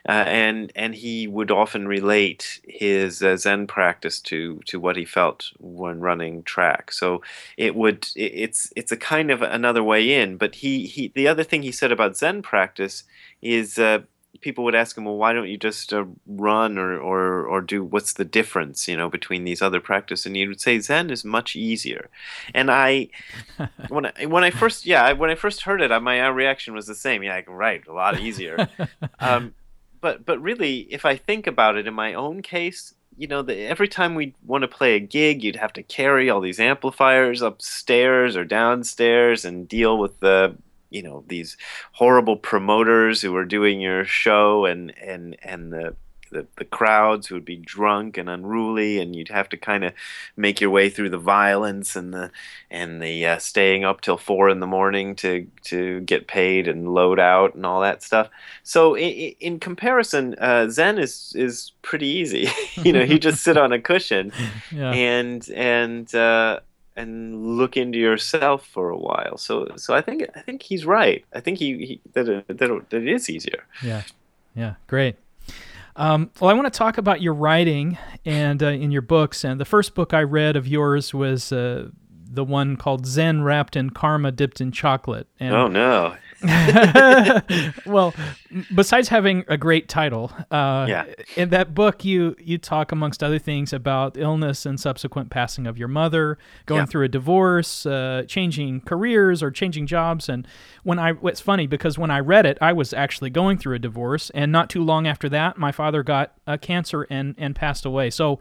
Uh, 0.08 0.12
and 0.12 0.72
and 0.75 0.96
he 0.96 1.27
would 1.27 1.51
often 1.51 1.88
relate 1.88 2.60
his 2.67 3.24
uh, 3.24 3.38
Zen 3.38 3.67
practice 3.67 4.20
to 4.22 4.60
to 4.65 4.79
what 4.79 4.96
he 4.96 5.06
felt 5.06 5.51
when 5.60 6.00
running 6.00 6.44
track. 6.44 6.91
So 6.91 7.22
it 7.58 7.75
would 7.75 8.08
it, 8.15 8.34
it's 8.34 8.72
it's 8.75 8.91
a 8.91 8.98
kind 8.98 9.32
of 9.32 9.41
another 9.41 9.84
way 9.84 10.22
in. 10.22 10.38
But 10.38 10.56
he 10.56 10.86
he 10.86 11.12
the 11.13 11.27
other 11.27 11.44
thing 11.44 11.63
he 11.63 11.72
said 11.72 11.91
about 11.91 12.17
Zen 12.17 12.41
practice 12.41 13.03
is 13.41 13.79
uh, 13.79 14.01
people 14.41 14.63
would 14.63 14.75
ask 14.75 14.98
him, 14.98 15.06
well, 15.06 15.17
why 15.17 15.34
don't 15.34 15.50
you 15.50 15.58
just 15.58 15.94
uh, 15.94 16.06
run 16.25 16.77
or, 16.77 16.98
or, 16.98 17.46
or 17.46 17.62
do 17.62 17.84
what's 17.84 18.13
the 18.13 18.25
difference, 18.25 18.88
you 18.88 18.96
know, 18.96 19.10
between 19.10 19.44
these 19.44 19.62
other 19.62 19.79
practices? 19.79 20.25
And 20.25 20.36
he 20.36 20.48
would 20.48 20.62
say 20.62 20.79
Zen 20.79 21.10
is 21.10 21.25
much 21.25 21.56
easier. 21.56 22.10
And 22.53 22.72
I, 22.72 23.10
when 23.89 24.08
I, 24.08 24.25
when 24.25 24.44
I 24.44 24.51
first, 24.51 24.86
yeah, 24.86 25.12
when 25.13 25.29
I 25.29 25.36
first 25.36 25.62
heard 25.62 25.82
it, 25.82 26.01
my 26.01 26.25
reaction 26.27 26.74
was 26.74 26.88
the 26.88 26.96
same. 26.96 27.24
Yeah, 27.24 27.41
right, 27.48 27.86
a 27.88 27.94
lot 27.94 28.20
easier. 28.20 28.67
um, 29.20 29.53
but 30.00 30.25
but 30.25 30.41
really, 30.41 30.82
if 30.91 31.06
I 31.06 31.15
think 31.15 31.48
about 31.48 31.75
it 31.75 31.88
in 31.88 31.94
my 31.94 32.13
own 32.13 32.41
case, 32.41 32.94
you 33.17 33.27
know, 33.27 33.41
the, 33.41 33.58
every 33.65 33.88
time 33.88 34.15
we 34.15 34.36
want 34.46 34.62
to 34.62 34.67
play 34.67 34.96
a 34.96 35.00
gig, 35.00 35.44
you'd 35.44 35.56
have 35.56 35.74
to 35.74 35.84
carry 35.84 36.29
all 36.29 36.39
these 36.39 36.60
amplifiers 36.60 37.41
upstairs 37.41 38.36
or 38.36 38.46
downstairs 38.46 39.44
and 39.44 39.67
deal 39.67 39.98
with 39.98 40.20
the 40.20 40.56
you 40.89 41.01
know 41.03 41.24
these 41.27 41.58
horrible 41.94 42.38
promoters 42.38 43.22
who 43.22 43.32
were 43.32 43.46
doing 43.46 43.79
your 43.82 44.06
show 44.06 44.65
and 44.65 44.98
and 45.00 45.36
and 45.44 45.72
the 45.72 45.96
the, 46.32 46.46
the 46.58 46.65
crowds 46.65 47.27
who 47.27 47.36
would 47.36 47.46
be 47.46 47.56
drunk 47.58 48.17
and 48.17 48.29
unruly 48.29 49.00
and 49.00 49.15
you'd 49.15 49.29
have 49.29 49.50
to 49.50 49.58
kind 49.58 49.84
of 49.84 49.94
make 50.36 50.60
your 50.60 50.70
way 50.70 50.89
through 50.89 51.10
the 51.10 51.17
violence 51.17 51.96
and 51.96 52.13
the 52.13 52.32
and 52.70 53.01
the 53.01 53.25
uh, 53.25 53.38
staying 53.38 53.86
up 53.86 54.01
till 54.01 54.17
four 54.17 54.50
in 54.50 54.60
the 54.60 54.67
morning 54.67 55.15
to 55.15 55.48
to 55.63 56.01
get 56.01 56.27
paid 56.27 56.67
and 56.67 56.94
load 56.94 57.20
out 57.20 57.56
and 57.56 57.65
all 57.65 57.82
that 57.82 58.03
stuff. 58.03 58.29
So 58.63 58.96
in, 58.96 59.34
in 59.39 59.60
comparison 59.60 60.36
uh, 60.39 60.70
zen 60.70 60.98
is 60.98 61.34
is 61.36 61.72
pretty 61.82 62.08
easy. 62.08 62.50
You 62.84 62.94
know 62.94 63.01
you 63.01 63.17
just 63.17 63.44
sit 63.44 63.58
on 63.58 63.72
a 63.72 63.79
cushion. 63.79 64.32
Yeah. 64.72 64.91
and 64.91 65.48
and 65.56 66.13
uh, 66.13 66.60
and 66.97 67.57
look 67.57 67.77
into 67.77 67.97
yourself 67.97 68.65
for 68.65 68.89
a 68.89 68.97
while. 68.97 69.37
So 69.37 69.69
so 69.77 69.93
I 69.93 70.01
think 70.01 70.25
I 70.35 70.41
think 70.41 70.63
he's 70.63 70.85
right. 70.85 71.23
I 71.33 71.39
think 71.39 71.59
he, 71.59 71.85
he 71.85 72.01
that, 72.13 72.27
it, 72.27 72.47
that, 72.47 72.69
it, 72.69 72.89
that 72.89 73.01
it 73.01 73.07
is 73.07 73.29
easier. 73.29 73.63
Yeah, 73.83 74.03
yeah, 74.55 74.73
great. 74.87 75.15
Um, 75.95 76.29
well, 76.39 76.49
I 76.49 76.53
want 76.53 76.71
to 76.71 76.77
talk 76.77 76.97
about 76.97 77.21
your 77.21 77.33
writing 77.33 77.97
and 78.23 78.61
uh, 78.61 78.67
in 78.67 78.91
your 78.91 79.01
books. 79.01 79.43
And 79.43 79.59
the 79.59 79.65
first 79.65 79.95
book 79.95 80.13
I 80.13 80.21
read 80.21 80.55
of 80.55 80.67
yours 80.67 81.13
was 81.13 81.51
uh, 81.51 81.89
the 82.29 82.43
one 82.43 82.75
called 82.75 83.05
Zen 83.05 83.43
Wrapped 83.43 83.75
in 83.75 83.89
Karma 83.89 84.31
Dipped 84.31 84.61
in 84.61 84.71
Chocolate. 84.71 85.27
And, 85.39 85.55
oh 85.55 85.67
no! 85.67 86.15
well, 87.85 88.13
besides 88.75 89.09
having 89.09 89.43
a 89.47 89.57
great 89.57 89.89
title, 89.89 90.31
uh, 90.51 90.85
yeah. 90.87 91.05
in 91.35 91.49
that 91.49 91.73
book, 91.73 92.05
you 92.05 92.35
you 92.39 92.57
talk 92.57 92.91
amongst 92.91 93.23
other 93.23 93.39
things 93.39 93.73
about 93.73 94.17
illness 94.17 94.65
and 94.65 94.79
subsequent 94.79 95.29
passing 95.29 95.67
of 95.67 95.77
your 95.77 95.87
mother, 95.87 96.37
going 96.65 96.81
yeah. 96.81 96.85
through 96.85 97.05
a 97.05 97.07
divorce, 97.07 97.85
uh, 97.85 98.23
changing 98.27 98.81
careers 98.81 99.41
or 99.41 99.51
changing 99.51 99.87
jobs. 99.87 100.29
And 100.29 100.47
when 100.83 100.99
I, 100.99 101.13
it's 101.23 101.41
funny 101.41 101.67
because 101.67 101.97
when 101.97 102.11
I 102.11 102.19
read 102.19 102.45
it, 102.45 102.57
I 102.61 102.73
was 102.73 102.93
actually 102.93 103.29
going 103.29 103.57
through 103.57 103.75
a 103.75 103.79
divorce, 103.79 104.29
and 104.31 104.51
not 104.51 104.69
too 104.69 104.83
long 104.83 105.07
after 105.07 105.29
that, 105.29 105.57
my 105.57 105.71
father 105.71 106.03
got 106.03 106.33
a 106.45 106.57
cancer 106.57 107.07
and 107.09 107.35
and 107.37 107.55
passed 107.55 107.85
away. 107.85 108.09
So 108.09 108.39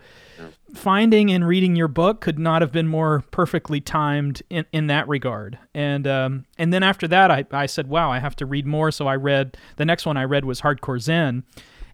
finding 0.75 1.30
and 1.30 1.46
reading 1.46 1.76
your 1.76 1.88
book 1.88 2.20
could 2.20 2.38
not 2.38 2.60
have 2.60 2.72
been 2.72 2.88
more 2.88 3.25
perfectly 3.30 3.80
timed 3.80 4.42
in, 4.50 4.66
in 4.72 4.88
that 4.88 5.08
regard. 5.08 5.58
And 5.75 6.06
um, 6.06 6.44
and 6.58 6.72
then 6.72 6.82
after 6.82 7.08
that, 7.08 7.30
I, 7.30 7.46
I 7.50 7.66
said, 7.66 7.88
wow, 7.88 8.10
I 8.10 8.18
have 8.18 8.36
to 8.36 8.46
read 8.46 8.66
more. 8.66 8.90
So 8.90 9.06
I 9.06 9.16
read 9.16 9.56
the 9.76 9.84
next 9.84 9.96
one 10.05 10.17
I 10.17 10.25
read 10.25 10.45
was 10.45 10.61
Hardcore 10.61 11.00
Zen. 11.00 11.45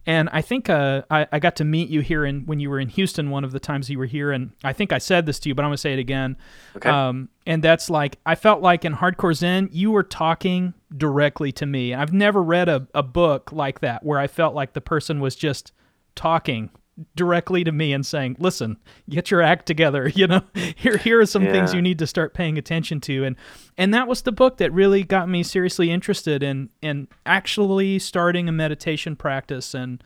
And 0.04 0.28
I 0.32 0.42
think 0.42 0.68
uh, 0.68 1.02
I, 1.12 1.28
I 1.30 1.38
got 1.38 1.54
to 1.56 1.64
meet 1.64 1.88
you 1.88 2.00
here 2.00 2.24
in, 2.24 2.44
when 2.46 2.58
you 2.58 2.68
were 2.70 2.80
in 2.80 2.88
Houston 2.88 3.30
one 3.30 3.44
of 3.44 3.52
the 3.52 3.60
times 3.60 3.88
you 3.88 3.98
were 3.98 4.06
here. 4.06 4.32
And 4.32 4.50
I 4.64 4.72
think 4.72 4.92
I 4.92 4.98
said 4.98 5.26
this 5.26 5.38
to 5.40 5.48
you, 5.48 5.54
but 5.54 5.62
I'm 5.62 5.68
going 5.68 5.76
to 5.76 5.80
say 5.80 5.92
it 5.92 6.00
again. 6.00 6.36
Okay. 6.76 6.88
Um, 6.88 7.28
and 7.46 7.62
that's 7.62 7.88
like, 7.88 8.18
I 8.26 8.34
felt 8.34 8.62
like 8.62 8.84
in 8.84 8.94
Hardcore 8.94 9.34
Zen, 9.34 9.68
you 9.70 9.92
were 9.92 10.02
talking 10.02 10.74
directly 10.96 11.52
to 11.52 11.66
me. 11.66 11.92
And 11.92 12.02
I've 12.02 12.12
never 12.12 12.42
read 12.42 12.68
a, 12.68 12.88
a 12.94 13.04
book 13.04 13.52
like 13.52 13.78
that 13.80 14.04
where 14.04 14.18
I 14.18 14.26
felt 14.26 14.56
like 14.56 14.72
the 14.72 14.80
person 14.80 15.20
was 15.20 15.36
just 15.36 15.70
talking 16.16 16.70
directly 17.16 17.64
to 17.64 17.72
me 17.72 17.92
and 17.92 18.04
saying, 18.04 18.36
"Listen, 18.38 18.76
get 19.08 19.30
your 19.30 19.42
act 19.42 19.66
together. 19.66 20.10
You 20.14 20.26
know, 20.26 20.42
here 20.76 20.96
here 20.98 21.20
are 21.20 21.26
some 21.26 21.44
yeah. 21.44 21.52
things 21.52 21.74
you 21.74 21.82
need 21.82 21.98
to 21.98 22.06
start 22.06 22.34
paying 22.34 22.58
attention 22.58 23.00
to." 23.02 23.24
And 23.24 23.36
and 23.78 23.92
that 23.94 24.06
was 24.08 24.22
the 24.22 24.32
book 24.32 24.58
that 24.58 24.72
really 24.72 25.02
got 25.02 25.28
me 25.28 25.42
seriously 25.42 25.90
interested 25.90 26.42
in 26.42 26.70
in 26.80 27.08
actually 27.26 27.98
starting 27.98 28.48
a 28.48 28.52
meditation 28.52 29.16
practice. 29.16 29.74
And 29.74 30.02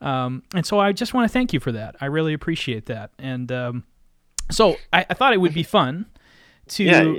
um, 0.00 0.42
and 0.54 0.64
so 0.64 0.78
I 0.78 0.92
just 0.92 1.14
want 1.14 1.28
to 1.28 1.32
thank 1.32 1.52
you 1.52 1.60
for 1.60 1.72
that. 1.72 1.96
I 2.00 2.06
really 2.06 2.32
appreciate 2.32 2.86
that. 2.86 3.10
And 3.18 3.52
um, 3.52 3.84
so 4.50 4.76
I, 4.92 5.06
I 5.08 5.14
thought 5.14 5.32
it 5.32 5.40
would 5.40 5.54
be 5.54 5.62
fun 5.62 6.06
to 6.68 6.84
yeah. 6.84 7.14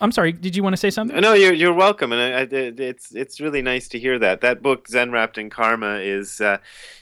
I'm 0.00 0.12
sorry. 0.12 0.32
Did 0.32 0.54
you 0.54 0.62
want 0.62 0.74
to 0.74 0.78
say 0.78 0.90
something? 0.90 1.18
No, 1.20 1.32
you're 1.32 1.54
you're 1.54 1.72
welcome, 1.72 2.12
and 2.12 2.20
I, 2.20 2.40
I, 2.40 2.46
it's 2.50 3.14
it's 3.14 3.40
really 3.40 3.62
nice 3.62 3.88
to 3.88 3.98
hear 3.98 4.18
that. 4.18 4.42
That 4.42 4.62
book, 4.62 4.88
Zen 4.88 5.10
Wrapped 5.10 5.38
in 5.38 5.48
Karma, 5.48 5.96
is 5.96 6.40
uh, 6.40 6.58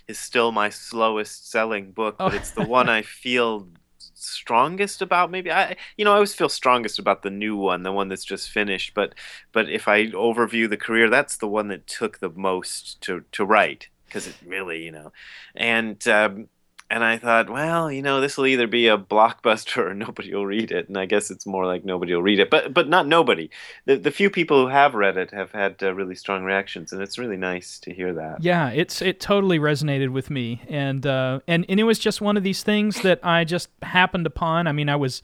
is 0.06 0.18
still 0.18 0.52
my 0.52 0.68
slowest 0.68 1.50
selling 1.50 1.90
book, 1.90 2.16
but 2.18 2.32
oh. 2.32 2.36
it's 2.36 2.52
the 2.52 2.64
one 2.64 2.88
I 2.88 3.02
feel 3.02 3.66
strongest 3.98 5.02
about. 5.02 5.30
Maybe 5.30 5.50
I, 5.50 5.76
you 5.96 6.04
know, 6.04 6.12
I 6.12 6.14
always 6.14 6.34
feel 6.34 6.48
strongest 6.48 7.00
about 7.00 7.22
the 7.22 7.30
new 7.30 7.56
one, 7.56 7.82
the 7.82 7.92
one 7.92 8.08
that's 8.08 8.24
just 8.24 8.50
finished. 8.50 8.94
But 8.94 9.14
but 9.52 9.68
if 9.68 9.88
I 9.88 10.06
overview 10.08 10.70
the 10.70 10.76
career, 10.76 11.10
that's 11.10 11.36
the 11.36 11.48
one 11.48 11.68
that 11.68 11.88
took 11.88 12.20
the 12.20 12.30
most 12.30 13.00
to 13.02 13.24
to 13.32 13.44
write 13.44 13.88
because 14.06 14.28
it 14.28 14.36
really, 14.46 14.84
you 14.84 14.92
know, 14.92 15.12
and 15.56 16.06
um, 16.06 16.48
and 16.94 17.02
I 17.02 17.18
thought, 17.18 17.50
well, 17.50 17.90
you 17.90 18.02
know, 18.02 18.20
this 18.20 18.38
will 18.38 18.46
either 18.46 18.68
be 18.68 18.86
a 18.86 18.96
blockbuster 18.96 19.78
or 19.78 19.94
nobody 20.06 20.32
will 20.32 20.46
read 20.46 20.70
it. 20.70 20.86
And 20.86 20.96
I 20.96 21.06
guess 21.06 21.28
it's 21.28 21.44
more 21.44 21.66
like 21.66 21.84
nobody 21.84 22.14
will 22.14 22.22
read 22.22 22.38
it, 22.38 22.50
but 22.50 22.72
but 22.72 22.88
not 22.88 23.08
nobody. 23.08 23.50
The 23.84 23.96
the 23.96 24.12
few 24.12 24.30
people 24.30 24.62
who 24.62 24.68
have 24.68 24.94
read 24.94 25.16
it 25.16 25.32
have 25.32 25.50
had 25.50 25.82
uh, 25.82 25.92
really 25.92 26.14
strong 26.14 26.44
reactions, 26.44 26.92
and 26.92 27.02
it's 27.02 27.18
really 27.18 27.36
nice 27.36 27.80
to 27.80 27.92
hear 27.92 28.14
that. 28.14 28.44
Yeah, 28.44 28.70
it's 28.70 29.02
it 29.02 29.18
totally 29.18 29.58
resonated 29.58 30.10
with 30.10 30.30
me, 30.30 30.62
and 30.68 31.04
uh, 31.04 31.40
and 31.48 31.66
and 31.68 31.80
it 31.80 31.84
was 31.84 31.98
just 31.98 32.20
one 32.20 32.36
of 32.36 32.44
these 32.44 32.62
things 32.62 33.02
that 33.02 33.18
I 33.24 33.42
just 33.42 33.70
happened 33.82 34.26
upon. 34.26 34.68
I 34.68 34.72
mean, 34.72 34.88
I 34.88 34.94
was 34.94 35.20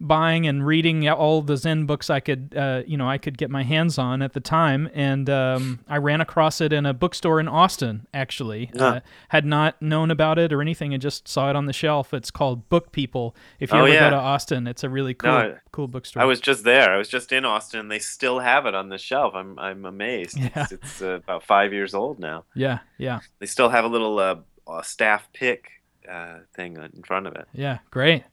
buying 0.00 0.46
and 0.46 0.66
reading 0.66 1.08
all 1.08 1.42
the 1.42 1.56
Zen 1.56 1.86
books 1.86 2.10
I 2.10 2.20
could, 2.20 2.54
uh, 2.56 2.82
you 2.86 2.96
know, 2.96 3.08
I 3.08 3.18
could 3.18 3.38
get 3.38 3.50
my 3.50 3.62
hands 3.62 3.98
on 3.98 4.22
at 4.22 4.32
the 4.32 4.40
time, 4.40 4.88
and 4.94 5.28
um, 5.30 5.80
I 5.88 5.96
ran 5.96 6.20
across 6.20 6.60
it 6.60 6.72
in 6.72 6.86
a 6.86 6.92
bookstore 6.92 7.40
in 7.40 7.48
Austin. 7.48 8.06
Actually, 8.12 8.70
uh, 8.78 9.00
had 9.28 9.44
not 9.44 9.80
known 9.80 10.10
about 10.10 10.38
it 10.38 10.52
or 10.52 10.60
anything, 10.60 10.92
and 10.92 11.02
just 11.02 11.28
saw 11.28 11.50
it 11.50 11.56
on 11.56 11.66
the 11.66 11.72
shelf. 11.72 12.12
It's 12.12 12.30
called 12.30 12.68
Book 12.68 12.92
People. 12.92 13.34
If 13.58 13.72
you 13.72 13.78
oh, 13.78 13.84
ever 13.84 13.92
yeah. 13.92 14.10
go 14.10 14.10
to 14.10 14.22
Austin, 14.22 14.66
it's 14.66 14.84
a 14.84 14.88
really 14.88 15.14
cool, 15.14 15.30
no, 15.30 15.56
cool 15.72 15.88
bookstore. 15.88 16.22
I 16.22 16.26
was 16.26 16.40
just 16.40 16.64
there. 16.64 16.90
I 16.90 16.98
was 16.98 17.08
just 17.08 17.32
in 17.32 17.44
Austin. 17.44 17.88
They 17.88 17.98
still 17.98 18.40
have 18.40 18.66
it 18.66 18.74
on 18.74 18.88
the 18.88 18.98
shelf. 18.98 19.34
I'm 19.34 19.58
I'm 19.58 19.84
amazed. 19.84 20.38
Yeah. 20.38 20.50
It's, 20.54 20.72
it's 20.72 21.02
uh, 21.02 21.20
about 21.24 21.42
five 21.42 21.72
years 21.72 21.94
old 21.94 22.18
now. 22.18 22.44
Yeah, 22.54 22.80
yeah. 22.98 23.20
They 23.38 23.46
still 23.46 23.70
have 23.70 23.84
a 23.84 23.88
little 23.88 24.18
uh, 24.18 24.36
staff 24.82 25.28
pick 25.32 25.70
uh, 26.08 26.38
thing 26.54 26.76
in 26.76 27.02
front 27.02 27.26
of 27.26 27.34
it. 27.34 27.48
Yeah, 27.52 27.78
great. 27.90 28.24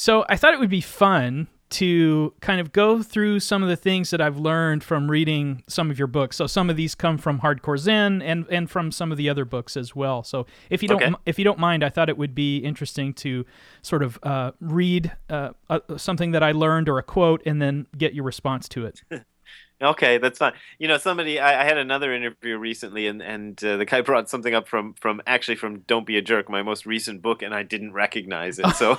So 0.00 0.24
I 0.30 0.36
thought 0.38 0.54
it 0.54 0.60
would 0.60 0.70
be 0.70 0.80
fun 0.80 1.48
to 1.72 2.32
kind 2.40 2.58
of 2.58 2.72
go 2.72 3.02
through 3.02 3.38
some 3.40 3.62
of 3.62 3.68
the 3.68 3.76
things 3.76 4.08
that 4.08 4.20
I've 4.22 4.38
learned 4.38 4.82
from 4.82 5.10
reading 5.10 5.62
some 5.68 5.90
of 5.90 5.98
your 5.98 6.08
books. 6.08 6.38
So 6.38 6.46
some 6.46 6.70
of 6.70 6.76
these 6.76 6.94
come 6.94 7.18
from 7.18 7.40
Hardcore 7.40 7.76
Zen 7.76 8.22
and 8.22 8.46
and 8.48 8.70
from 8.70 8.92
some 8.92 9.12
of 9.12 9.18
the 9.18 9.28
other 9.28 9.44
books 9.44 9.76
as 9.76 9.94
well. 9.94 10.22
So 10.22 10.46
if 10.70 10.82
you 10.82 10.88
don't 10.88 11.02
okay. 11.02 11.14
if 11.26 11.38
you 11.38 11.44
don't 11.44 11.58
mind, 11.58 11.84
I 11.84 11.90
thought 11.90 12.08
it 12.08 12.16
would 12.16 12.34
be 12.34 12.56
interesting 12.60 13.12
to 13.14 13.44
sort 13.82 14.02
of 14.02 14.18
uh, 14.22 14.52
read 14.58 15.12
uh, 15.28 15.50
uh, 15.68 15.80
something 15.98 16.30
that 16.30 16.42
I 16.42 16.52
learned 16.52 16.88
or 16.88 16.96
a 16.96 17.02
quote 17.02 17.42
and 17.44 17.60
then 17.60 17.86
get 17.94 18.14
your 18.14 18.24
response 18.24 18.70
to 18.70 18.86
it. 18.86 19.02
Okay, 19.82 20.18
that's 20.18 20.38
fine. 20.38 20.52
You 20.78 20.88
know, 20.88 20.98
somebody 20.98 21.40
I, 21.40 21.62
I 21.62 21.64
had 21.64 21.78
another 21.78 22.12
interview 22.12 22.58
recently, 22.58 23.06
and 23.06 23.22
and 23.22 23.62
uh, 23.64 23.78
the 23.78 23.86
guy 23.86 24.02
brought 24.02 24.28
something 24.28 24.54
up 24.54 24.68
from 24.68 24.94
from 24.94 25.22
actually 25.26 25.56
from 25.56 25.80
"Don't 25.80 26.06
Be 26.06 26.18
a 26.18 26.22
Jerk," 26.22 26.50
my 26.50 26.62
most 26.62 26.84
recent 26.84 27.22
book, 27.22 27.40
and 27.40 27.54
I 27.54 27.62
didn't 27.62 27.92
recognize 27.92 28.58
it. 28.58 28.68
So 28.76 28.98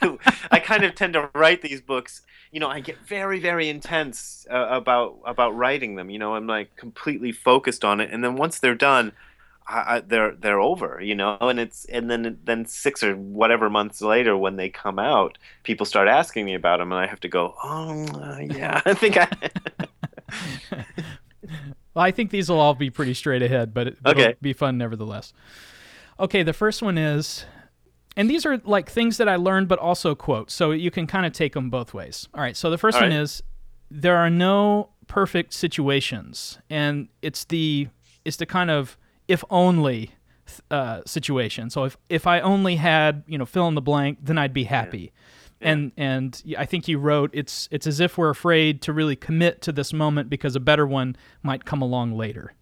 I 0.50 0.60
kind 0.60 0.84
of 0.84 0.94
tend 0.94 1.14
to 1.14 1.28
write 1.34 1.62
these 1.62 1.80
books. 1.80 2.22
You 2.52 2.60
know, 2.60 2.68
I 2.68 2.78
get 2.78 2.98
very 3.00 3.40
very 3.40 3.68
intense 3.68 4.46
uh, 4.48 4.68
about 4.70 5.18
about 5.24 5.56
writing 5.56 5.96
them. 5.96 6.08
You 6.08 6.20
know, 6.20 6.36
I'm 6.36 6.46
like 6.46 6.76
completely 6.76 7.32
focused 7.32 7.84
on 7.84 8.00
it, 8.00 8.10
and 8.12 8.22
then 8.22 8.36
once 8.36 8.60
they're 8.60 8.76
done. 8.76 9.12
I, 9.66 9.96
I, 9.96 10.00
they're 10.00 10.34
they're 10.34 10.60
over, 10.60 11.00
you 11.02 11.14
know, 11.14 11.38
and 11.40 11.58
it's 11.58 11.84
and 11.86 12.10
then 12.10 12.38
then 12.44 12.66
six 12.66 13.02
or 13.02 13.14
whatever 13.16 13.70
months 13.70 14.00
later 14.00 14.36
when 14.36 14.56
they 14.56 14.68
come 14.68 14.98
out, 14.98 15.38
people 15.62 15.86
start 15.86 16.08
asking 16.08 16.44
me 16.44 16.54
about 16.54 16.78
them, 16.78 16.92
and 16.92 17.00
I 17.00 17.06
have 17.06 17.20
to 17.20 17.28
go, 17.28 17.54
oh 17.62 18.06
uh, 18.14 18.38
yeah, 18.40 18.82
I 18.86 18.94
think 18.94 19.16
I. 19.16 19.28
well, 21.94 22.04
I 22.04 22.10
think 22.10 22.30
these 22.30 22.48
will 22.48 22.60
all 22.60 22.74
be 22.74 22.90
pretty 22.90 23.14
straight 23.14 23.42
ahead, 23.42 23.72
but 23.72 23.88
it, 23.88 23.98
will 24.04 24.34
be 24.40 24.52
fun 24.52 24.76
nevertheless. 24.78 25.32
Okay, 26.20 26.42
the 26.42 26.52
first 26.52 26.82
one 26.82 26.98
is 26.98 27.46
and 28.16 28.30
these 28.30 28.46
are 28.46 28.60
like 28.64 28.88
things 28.88 29.16
that 29.16 29.28
I 29.28 29.36
learned, 29.36 29.68
but 29.68 29.78
also 29.78 30.14
quotes. 30.14 30.54
So 30.54 30.70
you 30.70 30.90
can 30.90 31.06
kind 31.06 31.26
of 31.26 31.32
take 31.32 31.54
them 31.54 31.70
both 31.70 31.92
ways. 31.92 32.28
All 32.34 32.40
right. 32.40 32.56
So 32.56 32.70
the 32.70 32.78
first 32.78 32.96
All 32.96 33.02
one 33.02 33.10
right. 33.10 33.20
is 33.20 33.42
there 33.90 34.16
are 34.16 34.30
no 34.30 34.90
perfect 35.06 35.52
situations, 35.52 36.58
and 36.70 37.08
it's 37.22 37.44
the 37.44 37.88
it's 38.24 38.36
the 38.36 38.46
kind 38.46 38.70
of 38.70 38.96
if 39.28 39.44
only 39.50 40.12
uh, 40.70 41.00
situation. 41.06 41.70
So 41.70 41.84
if 41.84 41.96
if 42.08 42.26
I 42.26 42.40
only 42.40 42.76
had 42.76 43.22
you 43.26 43.38
know 43.38 43.46
fill 43.46 43.68
in 43.68 43.74
the 43.74 43.82
blank, 43.82 44.18
then 44.22 44.38
I'd 44.38 44.54
be 44.54 44.64
happy. 44.64 45.12
And 45.60 45.92
and 45.96 46.42
I 46.58 46.66
think 46.66 46.88
you 46.88 46.98
wrote 46.98 47.30
it's 47.32 47.68
it's 47.70 47.86
as 47.86 48.00
if 48.00 48.18
we're 48.18 48.30
afraid 48.30 48.82
to 48.82 48.92
really 48.92 49.16
commit 49.16 49.62
to 49.62 49.72
this 49.72 49.92
moment 49.92 50.28
because 50.28 50.54
a 50.54 50.60
better 50.60 50.86
one 50.86 51.16
might 51.42 51.64
come 51.64 51.80
along 51.80 52.16
later. 52.16 52.52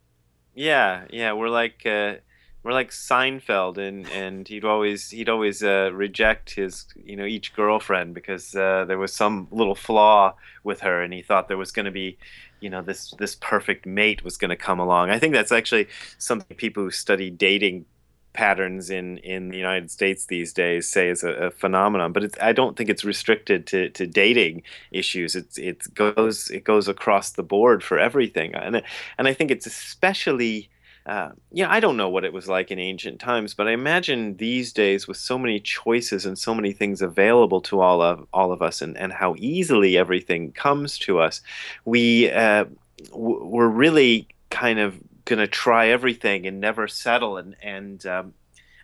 Yeah, 0.54 1.06
yeah, 1.10 1.32
we're 1.32 1.48
like 1.48 1.84
uh, 1.84 2.16
we're 2.62 2.72
like 2.72 2.90
Seinfeld, 2.90 3.78
and 3.78 4.08
and 4.10 4.46
he'd 4.46 4.64
always 4.64 5.10
he'd 5.10 5.28
always 5.28 5.64
uh, 5.64 5.90
reject 5.92 6.54
his 6.54 6.86
you 7.02 7.16
know 7.16 7.24
each 7.24 7.54
girlfriend 7.54 8.14
because 8.14 8.54
uh, 8.54 8.84
there 8.86 8.98
was 8.98 9.12
some 9.12 9.48
little 9.50 9.74
flaw 9.74 10.34
with 10.62 10.80
her, 10.80 11.02
and 11.02 11.12
he 11.12 11.22
thought 11.22 11.48
there 11.48 11.56
was 11.56 11.72
going 11.72 11.86
to 11.86 11.90
be 11.90 12.18
you 12.62 12.70
know 12.70 12.82
this 12.82 13.14
this 13.18 13.34
perfect 13.36 13.86
mate 13.86 14.24
was 14.24 14.36
going 14.36 14.50
to 14.50 14.56
come 14.56 14.78
along. 14.78 15.10
I 15.10 15.18
think 15.18 15.34
that's 15.34 15.52
actually 15.52 15.88
something 16.18 16.56
people 16.56 16.84
who 16.84 16.90
study 16.90 17.30
dating 17.30 17.84
patterns 18.32 18.90
in 18.90 19.18
in 19.18 19.48
the 19.48 19.58
United 19.58 19.90
States 19.90 20.26
these 20.26 20.52
days 20.52 20.88
say 20.88 21.08
is 21.08 21.22
a, 21.22 21.30
a 21.30 21.50
phenomenon, 21.50 22.12
but 22.12 22.40
I 22.42 22.52
don't 22.52 22.76
think 22.76 22.88
it's 22.88 23.04
restricted 23.04 23.66
to, 23.68 23.90
to 23.90 24.06
dating 24.06 24.62
issues. 24.90 25.36
It's 25.36 25.58
it 25.58 25.94
goes 25.94 26.50
it 26.50 26.64
goes 26.64 26.88
across 26.88 27.30
the 27.32 27.42
board 27.42 27.82
for 27.82 27.98
everything, 27.98 28.54
and 28.54 28.82
and 29.18 29.28
I 29.28 29.34
think 29.34 29.50
it's 29.50 29.66
especially. 29.66 30.68
Uh, 31.04 31.30
yeah, 31.50 31.70
I 31.70 31.80
don't 31.80 31.96
know 31.96 32.08
what 32.08 32.24
it 32.24 32.32
was 32.32 32.46
like 32.46 32.70
in 32.70 32.78
ancient 32.78 33.20
times, 33.20 33.54
but 33.54 33.66
I 33.66 33.72
imagine 33.72 34.36
these 34.36 34.72
days 34.72 35.08
with 35.08 35.16
so 35.16 35.36
many 35.36 35.58
choices 35.58 36.24
and 36.24 36.38
so 36.38 36.54
many 36.54 36.72
things 36.72 37.02
available 37.02 37.60
to 37.62 37.80
all 37.80 38.00
of 38.00 38.26
all 38.32 38.52
of 38.52 38.62
us, 38.62 38.80
and, 38.80 38.96
and 38.96 39.12
how 39.12 39.34
easily 39.38 39.96
everything 39.96 40.52
comes 40.52 40.98
to 40.98 41.18
us, 41.18 41.40
we 41.84 42.30
uh, 42.30 42.66
w- 43.10 43.44
we're 43.44 43.68
really 43.68 44.28
kind 44.50 44.78
of 44.78 44.96
going 45.24 45.40
to 45.40 45.48
try 45.48 45.88
everything 45.88 46.46
and 46.46 46.60
never 46.60 46.86
settle 46.86 47.36
and 47.36 47.56
and 47.62 48.06
um, 48.06 48.34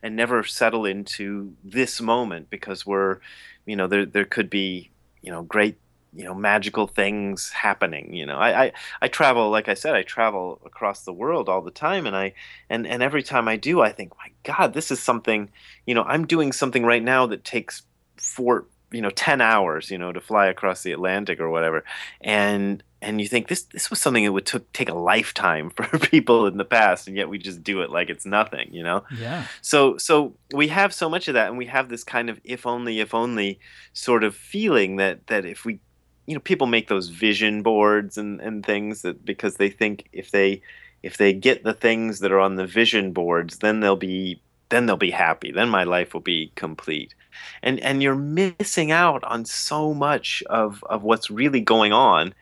and 0.02 0.16
never 0.16 0.42
settle 0.42 0.87
into 0.87 1.54
this 1.62 2.00
moment 2.00 2.50
because 2.50 2.84
we're 2.84 3.18
you 3.64 3.76
know 3.76 3.87
there 3.87 4.06
there 4.06 4.25
could 4.25 4.50
be 4.50 4.90
you 5.22 5.30
know 5.30 5.42
great 5.42 5.76
you 6.18 6.25
know 6.25 6.34
magical 6.34 6.88
things 6.88 7.48
happening 7.50 8.12
you 8.12 8.26
know? 8.26 8.37
I, 8.37 8.64
I 8.64 8.72
i 9.02 9.08
travel 9.08 9.50
like 9.50 9.68
i 9.68 9.75
said 9.75 9.94
i 9.94 10.02
travel 10.02 10.60
across 10.66 11.04
the 11.04 11.12
world 11.12 11.48
all 11.48 11.62
the 11.62 11.70
time 11.70 12.06
and 12.06 12.16
i 12.16 12.34
and 12.68 12.87
and 12.87 13.02
every 13.02 13.22
time 13.22 13.46
i 13.46 13.56
do 13.56 13.80
i 13.80 13.92
think 13.92 14.12
my 14.18 14.32
god 14.42 14.75
this 14.75 14.90
is 14.90 15.00
something 15.00 15.48
you 15.87 15.94
know 15.94 16.02
i'm 16.02 16.26
doing 16.26 16.52
something 16.52 16.84
right 16.84 17.02
now 17.02 17.26
that 17.26 17.44
takes 17.44 17.82
four 18.16 18.66
you 18.90 19.02
know 19.02 19.10
10 19.10 19.40
hours 19.40 19.90
you 19.90 19.98
know 19.98 20.12
to 20.12 20.20
fly 20.20 20.46
across 20.46 20.82
the 20.82 20.92
atlantic 20.92 21.40
or 21.40 21.50
whatever. 21.50 21.84
And 22.20 22.82
and 23.00 23.20
you 23.20 23.28
think 23.28 23.48
this 23.48 23.62
this 23.64 23.90
was 23.90 24.00
something 24.00 24.25
that 24.25 24.32
would 24.32 24.46
took, 24.46 24.72
take 24.72 24.88
a 24.88 24.94
lifetime 24.94 25.70
for 25.76 25.87
people 25.98 26.46
in 26.46 26.56
the 26.56 26.64
past 26.64 27.06
and 27.06 27.16
yet 27.16 27.28
we 27.28 27.38
just 27.38 27.62
do 27.62 27.82
it 27.82 27.90
like 27.90 28.10
it's 28.10 28.26
nothing 28.26 28.68
you 28.72 28.82
know? 28.82 29.04
Yeah. 29.18 29.44
so 29.60 29.96
so 29.98 30.37
we 30.54 30.68
have 30.68 30.94
so 30.94 31.08
much 31.08 31.28
of 31.28 31.34
that 31.34 31.48
and 31.48 31.58
we 31.58 31.66
have 31.66 31.88
this 31.88 32.04
kind 32.04 32.30
of 32.30 32.40
if 32.44 32.66
only 32.66 33.00
if 33.00 33.14
only 33.14 33.60
sort 33.92 34.25
of 34.25 34.34
feeling 34.34 34.96
that 34.96 35.26
that 35.26 35.44
if 35.44 35.64
we 35.64 35.80
you 36.28 36.35
know 36.35 36.40
people 36.40 36.66
make 36.66 36.88
those 36.88 37.08
vision 37.08 37.62
boards 37.62 38.18
and 38.18 38.40
and 38.40 38.64
things 38.64 39.02
that 39.02 39.25
because 39.25 39.56
they 39.56 39.70
think 39.70 40.08
if 40.12 40.30
they 40.30 40.62
if 41.02 41.16
they 41.16 41.32
get 41.32 41.64
the 41.64 41.75
things 41.75 42.20
that 42.20 42.32
are 42.32 42.40
on 42.40 42.56
the 42.56 42.66
vision 42.66 43.12
boards 43.12 43.58
then 43.58 43.80
they'll 43.80 43.97
be 43.97 44.40
then 44.70 44.87
they'll 44.87 44.97
be 44.97 45.11
happy. 45.11 45.50
Then 45.50 45.68
my 45.68 45.85
life 45.85 46.12
will 46.12 46.20
be 46.20 46.52
complete. 46.54 47.14
And 47.62 47.80
and 47.80 48.02
you're 48.02 48.14
missing 48.14 48.90
out 48.90 49.25
on 49.25 49.44
so 49.44 49.94
much 49.94 50.42
of 50.50 50.85
of 50.90 51.02
what's 51.02 51.30
really 51.30 51.61
going 51.61 51.92
on 51.92 52.35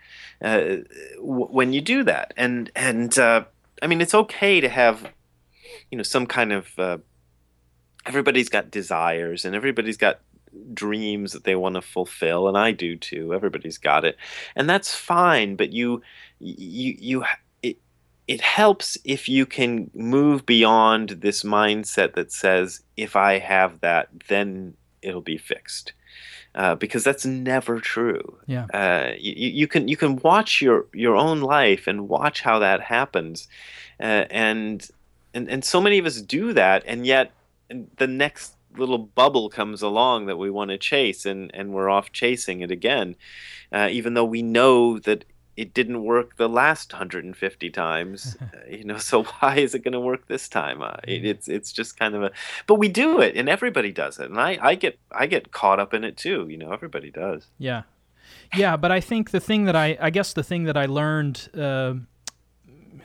uh, 0.42 0.76
w- 1.18 1.46
when 1.50 1.72
you 1.72 1.80
do 1.80 2.02
that. 2.04 2.34
And 2.36 2.70
and 2.74 3.16
uh, 3.18 3.44
i 3.82 3.86
mean 3.86 4.00
it's 4.00 4.14
okay 4.14 4.60
to 4.60 4.68
have 4.68 5.12
you 5.90 5.98
know 5.98 6.02
some 6.02 6.26
kind 6.26 6.52
of 6.52 6.78
uh, 6.78 6.98
everybody's 8.06 8.48
got 8.48 8.70
desires 8.70 9.44
and 9.44 9.54
everybody's 9.54 9.96
got 9.96 10.20
dreams 10.72 11.32
that 11.32 11.44
they 11.44 11.54
want 11.56 11.74
to 11.74 11.82
fulfill 11.82 12.48
and 12.48 12.56
I 12.56 12.72
do 12.72 12.96
too 12.96 13.34
everybody's 13.34 13.78
got 13.78 14.04
it 14.04 14.16
and 14.54 14.68
that's 14.68 14.94
fine 14.94 15.56
but 15.56 15.72
you 15.72 16.02
you 16.38 16.94
you 16.98 17.24
it 17.62 17.78
it 18.26 18.40
helps 18.40 18.98
if 19.04 19.28
you 19.28 19.46
can 19.46 19.90
move 19.94 20.46
beyond 20.46 21.10
this 21.10 21.42
mindset 21.42 22.14
that 22.14 22.32
says 22.32 22.82
if 22.96 23.16
I 23.16 23.38
have 23.38 23.80
that 23.80 24.08
then 24.28 24.74
it'll 25.02 25.20
be 25.20 25.38
fixed 25.38 25.92
uh, 26.54 26.74
because 26.74 27.04
that's 27.04 27.26
never 27.26 27.80
true 27.80 28.38
Yeah. 28.46 28.66
uh, 28.72 29.12
you, 29.18 29.50
you 29.50 29.66
can 29.68 29.88
you 29.88 29.96
can 29.96 30.16
watch 30.16 30.60
your 30.62 30.86
your 30.92 31.14
own 31.14 31.40
life 31.40 31.86
and 31.86 32.08
watch 32.08 32.40
how 32.42 32.58
that 32.60 32.80
happens 32.80 33.46
uh, 34.00 34.24
and 34.30 34.88
and 35.34 35.48
and 35.48 35.64
so 35.64 35.80
many 35.80 35.98
of 35.98 36.06
us 36.06 36.20
do 36.20 36.52
that 36.54 36.82
and 36.86 37.06
yet 37.06 37.32
the 37.96 38.06
next 38.06 38.55
little 38.78 38.98
bubble 38.98 39.48
comes 39.48 39.82
along 39.82 40.26
that 40.26 40.36
we 40.36 40.50
want 40.50 40.70
to 40.70 40.78
chase 40.78 41.26
and 41.26 41.50
and 41.54 41.72
we're 41.72 41.90
off 41.90 42.12
chasing 42.12 42.60
it 42.60 42.70
again 42.70 43.16
uh, 43.72 43.88
even 43.90 44.14
though 44.14 44.24
we 44.24 44.42
know 44.42 44.98
that 44.98 45.24
it 45.56 45.72
didn't 45.72 46.04
work 46.04 46.36
the 46.36 46.48
last 46.48 46.92
150 46.92 47.70
times 47.70 48.36
uh, 48.42 48.46
you 48.68 48.84
know 48.84 48.98
so 48.98 49.24
why 49.24 49.56
is 49.56 49.74
it 49.74 49.82
going 49.84 49.92
to 49.92 50.00
work 50.00 50.26
this 50.28 50.48
time? 50.48 50.82
Uh, 50.82 50.96
it, 51.04 51.24
it's 51.24 51.48
it's 51.48 51.72
just 51.72 51.98
kind 51.98 52.14
of 52.14 52.22
a 52.22 52.30
but 52.66 52.74
we 52.74 52.88
do 52.88 53.20
it 53.20 53.36
and 53.36 53.48
everybody 53.48 53.90
does 53.90 54.18
it 54.18 54.30
and 54.30 54.40
i 54.40 54.58
i 54.60 54.74
get 54.74 54.98
i 55.12 55.26
get 55.26 55.52
caught 55.52 55.80
up 55.80 55.94
in 55.94 56.04
it 56.04 56.16
too 56.16 56.46
you 56.48 56.58
know 56.58 56.72
everybody 56.72 57.10
does. 57.10 57.46
Yeah. 57.58 57.82
Yeah, 58.54 58.76
but 58.76 58.92
I 58.92 59.00
think 59.00 59.30
the 59.30 59.40
thing 59.40 59.64
that 59.64 59.76
I, 59.76 59.96
I 60.00 60.10
guess 60.10 60.32
the 60.32 60.42
thing 60.42 60.64
that 60.64 60.76
I 60.76 60.86
learned, 60.86 61.48
uh, 61.54 61.94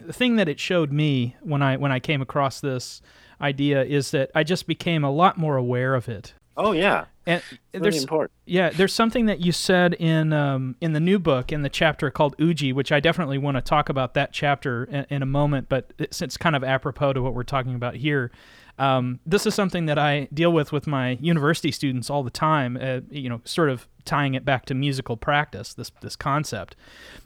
the 0.02 0.14
thing 0.14 0.36
that 0.36 0.48
it 0.48 0.60
showed 0.60 0.92
me 0.92 1.36
when 1.42 1.62
I 1.62 1.78
when 1.78 1.92
I 1.92 2.00
came 2.00 2.22
across 2.22 2.60
this 2.60 3.02
idea 3.42 3.84
is 3.84 4.12
that 4.12 4.32
I 4.36 4.44
just 4.44 4.68
became 4.68 5.04
a 5.04 5.12
lot 5.12 5.38
more 5.38 5.58
aware 5.58 5.96
of 5.96 6.08
it. 6.08 6.34
oh 6.58 6.72
yeah 6.72 7.06
And 7.26 7.42
very 7.72 7.84
there's 7.84 8.02
important 8.02 8.32
yeah, 8.52 8.70
there's 8.70 8.94
something 8.94 9.28
that 9.28 9.40
you 9.40 9.54
said 9.54 9.94
in 9.94 10.34
um, 10.34 10.76
in 10.82 10.92
the 10.92 11.00
new 11.00 11.20
book 11.20 11.54
in 11.54 11.62
the 11.62 11.70
chapter 11.70 12.12
called 12.12 12.36
Uji, 12.38 12.74
which 12.74 12.92
I 12.92 13.00
definitely 13.00 13.38
want 13.38 13.56
to 13.56 13.62
talk 13.62 13.88
about 13.88 14.14
that 14.16 14.34
chapter 14.34 14.84
in, 14.84 15.06
in 15.10 15.22
a 15.22 15.26
moment. 15.26 15.70
But 15.70 15.94
it's, 15.98 16.22
it's 16.22 16.36
kind 16.36 16.54
of 16.54 16.62
apropos 16.62 17.14
to 17.14 17.22
what 17.22 17.34
we're 17.34 17.44
talking 17.44 17.76
about 17.76 17.96
here. 17.96 18.30
Um, 18.78 19.22
this 19.26 19.46
is 19.46 19.56
something 19.56 19.86
that 19.86 19.98
I 19.98 20.28
deal 20.34 20.52
with 20.52 20.74
with 20.74 20.86
my 20.86 21.12
university 21.22 21.72
students 21.72 22.10
all 22.10 22.24
the 22.24 22.30
time. 22.30 22.78
Uh, 22.82 23.00
you 23.10 23.30
know, 23.30 23.40
sort 23.46 23.70
of 23.70 23.88
tying 24.04 24.34
it 24.34 24.44
back 24.44 24.66
to 24.66 24.74
musical 24.74 25.16
practice. 25.16 25.74
This 25.74 25.92
this 26.02 26.18
concept, 26.18 26.76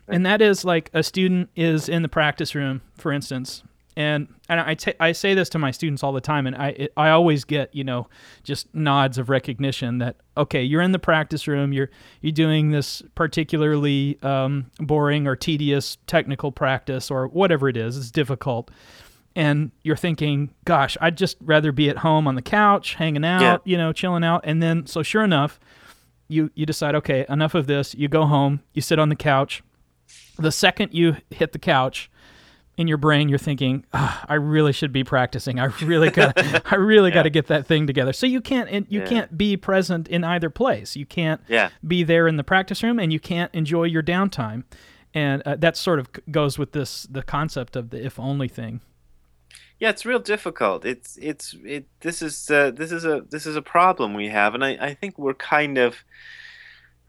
and 0.07 0.23
that 0.27 0.43
is 0.43 0.63
like 0.63 0.91
a 0.93 1.01
student 1.01 1.49
is 1.55 1.89
in 1.89 2.03
the 2.03 2.09
practice 2.09 2.53
room, 2.53 2.81
for 2.97 3.11
instance, 3.11 3.63
and 3.97 4.27
and 4.49 4.59
I 4.59 4.75
I 4.99 5.11
say 5.13 5.33
this 5.33 5.49
to 5.49 5.59
my 5.59 5.71
students 5.71 6.03
all 6.03 6.11
the 6.11 6.21
time, 6.21 6.47
and 6.47 6.55
I 6.55 6.67
it, 6.69 6.93
I 6.97 7.09
always 7.09 7.43
get 7.45 7.73
you 7.73 7.83
know 7.83 8.07
just 8.43 8.73
nods 8.75 9.17
of 9.17 9.29
recognition 9.29 9.99
that 9.99 10.17
okay 10.37 10.61
you're 10.63 10.81
in 10.81 10.91
the 10.91 10.99
practice 10.99 11.47
room 11.47 11.71
you're 11.71 11.89
you're 12.21 12.31
doing 12.33 12.71
this 12.71 13.01
particularly 13.15 14.17
um, 14.21 14.69
boring 14.79 15.27
or 15.27 15.35
tedious 15.35 15.97
technical 16.07 16.51
practice 16.51 17.09
or 17.09 17.27
whatever 17.27 17.69
it 17.69 17.77
is 17.77 17.97
it's 17.97 18.11
difficult. 18.11 18.69
And 19.37 19.71
you're 19.83 19.97
thinking 19.97 20.53
gosh 20.65 20.97
I'd 21.01 21.17
just 21.17 21.37
rather 21.41 21.71
be 21.71 21.89
at 21.89 21.97
home 21.99 22.27
on 22.27 22.35
the 22.35 22.41
couch 22.41 22.95
hanging 22.95 23.25
out 23.25 23.41
Yeah. 23.41 23.57
you 23.65 23.77
know 23.77 23.93
chilling 23.93 24.23
out. 24.23 24.41
And 24.43 24.61
then 24.63 24.85
so 24.87 25.03
sure 25.03 25.23
enough 25.23 25.59
you 26.27 26.51
you 26.55 26.65
decide 26.65 26.95
okay 26.95 27.25
enough 27.29 27.53
of 27.55 27.67
this. 27.67 27.93
You 27.95 28.07
go 28.07 28.25
home 28.25 28.61
you 28.73 28.81
sit 28.81 28.97
on 28.99 29.09
the 29.09 29.15
couch. 29.15 29.61
The 30.37 30.51
second 30.51 30.93
you 30.93 31.17
hit 31.29 31.51
the 31.53 31.59
couch 31.59 32.09
in 32.77 32.87
your 32.87 32.97
brain 32.97 33.29
you're 33.29 33.37
thinking 33.37 33.85
"Ah, 33.93 34.25
i 34.27 34.33
really 34.35 34.71
should 34.73 34.91
be 34.91 35.03
practicing 35.03 35.59
i 35.59 35.65
really 35.83 36.09
got 36.09 36.33
i 36.71 36.75
really 36.75 37.11
got 37.11 37.23
to 37.23 37.29
get 37.29 37.47
that 37.47 37.65
thing 37.65 37.87
together 37.87 38.11
so 38.13 38.25
you 38.25 38.41
can't 38.41 38.69
you 38.91 38.99
Yeah. 39.01 39.05
can't 39.07 39.37
be 39.37 39.55
present 39.57 40.07
in 40.07 40.23
either 40.23 40.49
place 40.49 40.95
you 40.95 41.05
can't 41.05 41.41
yeah 41.47 41.69
be 41.87 42.03
there 42.03 42.27
in 42.27 42.37
the 42.37 42.43
practice 42.43 42.83
room 42.83 42.99
and 42.99 43.13
you 43.13 43.19
can't 43.19 43.53
enjoy 43.53 43.83
your 43.85 44.03
downtime 44.03 44.63
and 45.13 45.41
uh, 45.43 45.55
that 45.55 45.77
sort 45.77 45.99
of 45.99 46.09
goes 46.31 46.57
with 46.59 46.73
this 46.73 47.03
the 47.09 47.23
concept 47.23 47.75
of 47.75 47.89
the 47.91 48.05
if 48.05 48.19
only 48.19 48.47
thing 48.49 48.81
Yeah, 49.77 49.89
it's 49.89 50.05
real 50.05 50.19
difficult. 50.19 50.85
It's 50.85 51.17
it's 51.17 51.53
it. 51.65 51.85
This 51.99 52.21
is 52.21 52.49
uh, 52.49 52.71
this 52.71 52.91
is 52.93 53.03
a 53.03 53.25
this 53.29 53.45
is 53.45 53.55
a 53.57 53.61
problem 53.61 54.13
we 54.13 54.29
have, 54.29 54.55
and 54.55 54.63
I 54.63 54.71
I 54.89 54.93
think 54.93 55.17
we're 55.19 55.33
kind 55.33 55.77
of 55.77 56.03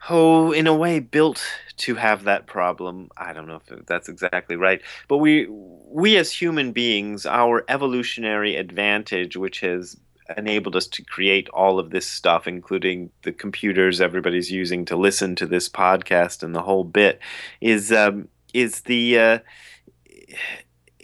oh 0.09 0.53
in 0.53 0.67
a 0.67 0.75
way 0.75 0.99
built 1.01 1.43
to 1.79 1.95
have 1.95 2.25
that 2.25 2.47
problem. 2.47 3.11
I 3.17 3.33
don't 3.33 3.47
know 3.47 3.61
if 3.67 3.87
that's 3.87 4.09
exactly 4.09 4.57
right, 4.57 4.81
but 5.09 5.19
we 5.19 5.47
we 5.49 6.17
as 6.17 6.33
human 6.33 6.73
beings, 6.73 7.27
our 7.27 7.65
evolutionary 7.69 8.57
advantage, 8.57 9.37
which 9.37 9.61
has 9.61 9.97
enabled 10.37 10.75
us 10.75 10.87
to 10.89 11.05
create 11.05 11.49
all 11.51 11.79
of 11.79 11.91
this 11.91 12.07
stuff, 12.07 12.47
including 12.49 13.11
the 13.23 13.33
computers 13.33 14.01
everybody's 14.01 14.51
using 14.51 14.85
to 14.85 14.97
listen 14.97 15.37
to 15.37 15.47
this 15.47 15.69
podcast 15.69 16.43
and 16.43 16.55
the 16.55 16.63
whole 16.63 16.85
bit, 16.85 17.21
is 17.61 17.93
um, 17.93 18.29
is 18.55 18.81
the 18.83 19.19
uh, 19.19 19.39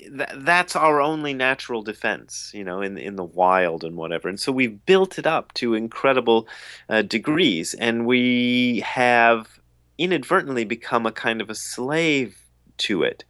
th- 0.02 0.30
that's 0.36 0.76
our 0.76 1.00
only 1.00 1.34
natural 1.34 1.82
defense, 1.82 2.50
you 2.54 2.64
know, 2.64 2.80
in 2.80 2.98
in 2.98 3.16
the 3.16 3.24
wild 3.24 3.84
and 3.84 3.96
whatever. 3.96 4.28
And 4.28 4.38
so 4.38 4.52
we've 4.52 4.84
built 4.86 5.18
it 5.18 5.26
up 5.26 5.52
to 5.54 5.74
incredible 5.74 6.48
uh, 6.88 7.02
degrees, 7.02 7.74
and 7.74 8.06
we 8.06 8.80
have 8.80 9.60
inadvertently 9.98 10.64
become 10.64 11.06
a 11.06 11.12
kind 11.12 11.40
of 11.40 11.50
a 11.50 11.54
slave 11.54 12.38
to 12.78 13.02
it. 13.02 13.24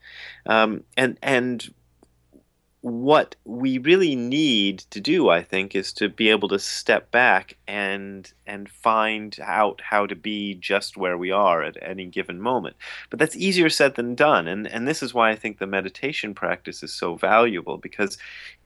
Um, 0.45 0.83
and 0.97 1.17
and 1.21 1.73
what 2.83 3.37
we 3.45 3.77
really 3.77 4.13
need 4.13 4.79
to 4.79 4.99
do, 4.99 5.29
I 5.29 5.41
think, 5.41 5.73
is 5.73 5.93
to 5.93 6.09
be 6.09 6.29
able 6.29 6.49
to 6.49 6.59
step 6.59 7.11
back 7.11 7.55
and 7.65 8.29
and 8.45 8.67
find 8.67 9.39
out 9.41 9.79
how 9.79 10.05
to 10.05 10.15
be 10.15 10.55
just 10.55 10.97
where 10.97 11.17
we 11.17 11.31
are 11.31 11.63
at 11.63 11.77
any 11.81 12.05
given 12.05 12.41
moment. 12.41 12.75
But 13.09 13.19
that's 13.19 13.37
easier 13.37 13.69
said 13.69 13.95
than 13.95 14.15
done, 14.15 14.49
and 14.49 14.67
and 14.67 14.85
this 14.85 15.01
is 15.01 15.13
why 15.13 15.31
I 15.31 15.37
think 15.37 15.59
the 15.59 15.65
meditation 15.65 16.35
practice 16.35 16.83
is 16.83 16.93
so 16.93 17.15
valuable 17.15 17.77
because 17.77 18.17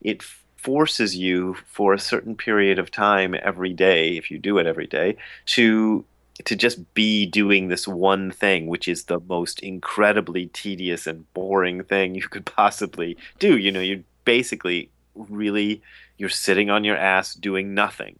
it 0.02 0.24
forces 0.24 1.16
you 1.16 1.54
for 1.68 1.94
a 1.94 2.00
certain 2.00 2.36
period 2.36 2.80
of 2.80 2.90
time 2.90 3.36
every 3.44 3.72
day, 3.72 4.18
if 4.18 4.32
you 4.32 4.40
do 4.40 4.58
it 4.58 4.66
every 4.66 4.88
day, 4.88 5.16
to 5.46 6.04
to 6.46 6.56
just 6.56 6.94
be 6.94 7.26
doing 7.26 7.68
this 7.68 7.88
one 7.88 8.32
thing, 8.32 8.68
which 8.68 8.88
is 8.88 9.06
the 9.06 9.20
most 9.20 9.60
incredibly 9.62 10.48
tedious 10.48 11.08
and 11.08 11.32
boring 11.34 11.84
thing 11.84 12.16
you 12.16 12.28
could 12.28 12.46
possibly 12.46 13.18
do. 13.40 13.58
You 13.58 13.72
know, 13.72 13.80
you 13.80 14.04
basically 14.26 14.90
really 15.16 15.82
you're 16.18 16.30
sitting 16.30 16.70
on 16.70 16.84
your 16.84 16.98
ass 16.98 17.34
doing 17.34 17.74
nothing. 17.74 18.20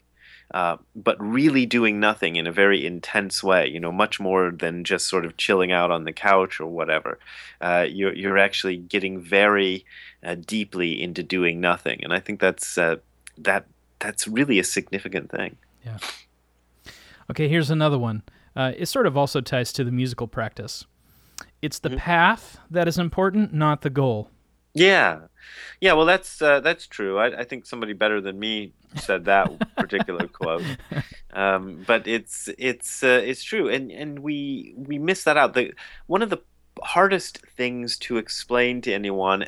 Uh, 0.50 0.78
but 0.96 1.22
really 1.22 1.66
doing 1.66 2.00
nothing 2.00 2.38
in 2.38 2.48
a 2.48 2.52
very 2.54 2.86
intense 2.86 3.44
way, 3.44 3.68
you 3.68 3.82
know, 3.82 3.92
much 3.92 4.18
more 4.18 4.50
than 4.50 4.86
just 4.86 5.06
sort 5.10 5.26
of 5.26 5.36
chilling 5.36 5.74
out 5.74 5.92
on 5.92 6.06
the 6.06 6.14
couch 6.14 6.62
or 6.62 6.68
whatever. 6.68 7.20
Uh, 7.60 7.86
you're, 7.90 8.16
you're 8.16 8.38
actually 8.38 8.78
getting 8.78 9.20
very 9.20 9.84
uh, 10.24 10.36
deeply 10.36 11.02
into 11.02 11.22
doing 11.22 11.60
nothing, 11.60 12.02
and 12.02 12.14
I 12.14 12.22
think 12.22 12.40
that's 12.40 12.78
uh, 12.78 12.96
that 13.38 13.66
that's 14.00 14.26
really 14.26 14.58
a 14.58 14.64
significant 14.64 15.30
thing. 15.30 15.58
Yeah. 15.86 15.98
Okay, 17.30 17.48
here's 17.48 17.70
another 17.70 17.98
one. 17.98 18.24
Uh, 18.56 18.72
it 18.78 18.88
sort 18.88 19.06
of 19.06 19.18
also 19.18 19.42
ties 19.42 19.72
to 19.74 19.84
the 19.84 19.92
musical 19.92 20.28
practice. 20.28 20.86
It's 21.62 21.80
the 21.80 21.90
mm-hmm. 21.90 22.00
path 22.00 22.60
that 22.72 22.88
is 22.88 22.98
important, 22.98 23.54
not 23.54 23.82
the 23.82 23.90
goal. 23.90 24.30
Yeah, 24.74 25.22
yeah. 25.82 25.94
Well, 25.94 26.06
that's 26.06 26.42
uh, 26.42 26.60
that's 26.60 26.86
true. 26.86 27.18
I, 27.18 27.40
I, 27.40 27.44
think 27.46 27.66
somebody 27.66 27.94
better 27.94 28.22
than 28.22 28.38
me 28.38 28.74
said 28.96 29.26
that 29.26 29.76
particular 29.76 30.28
quote. 30.28 30.64
Um, 31.34 31.84
but 31.88 32.08
it's 32.08 32.48
it's 32.60 33.04
uh, 33.04 33.22
it's 33.24 33.44
true, 33.44 33.70
and 33.70 33.92
and 33.92 34.20
we 34.20 34.76
we 34.78 35.00
miss 35.00 35.24
that 35.24 35.36
out. 35.36 35.56
The 35.56 35.74
one 36.06 36.22
of 36.22 36.30
the 36.30 36.42
hardest 36.84 37.40
things 37.56 37.98
to 37.98 38.18
explain 38.18 38.82
to 38.82 38.94
anyone 38.94 39.48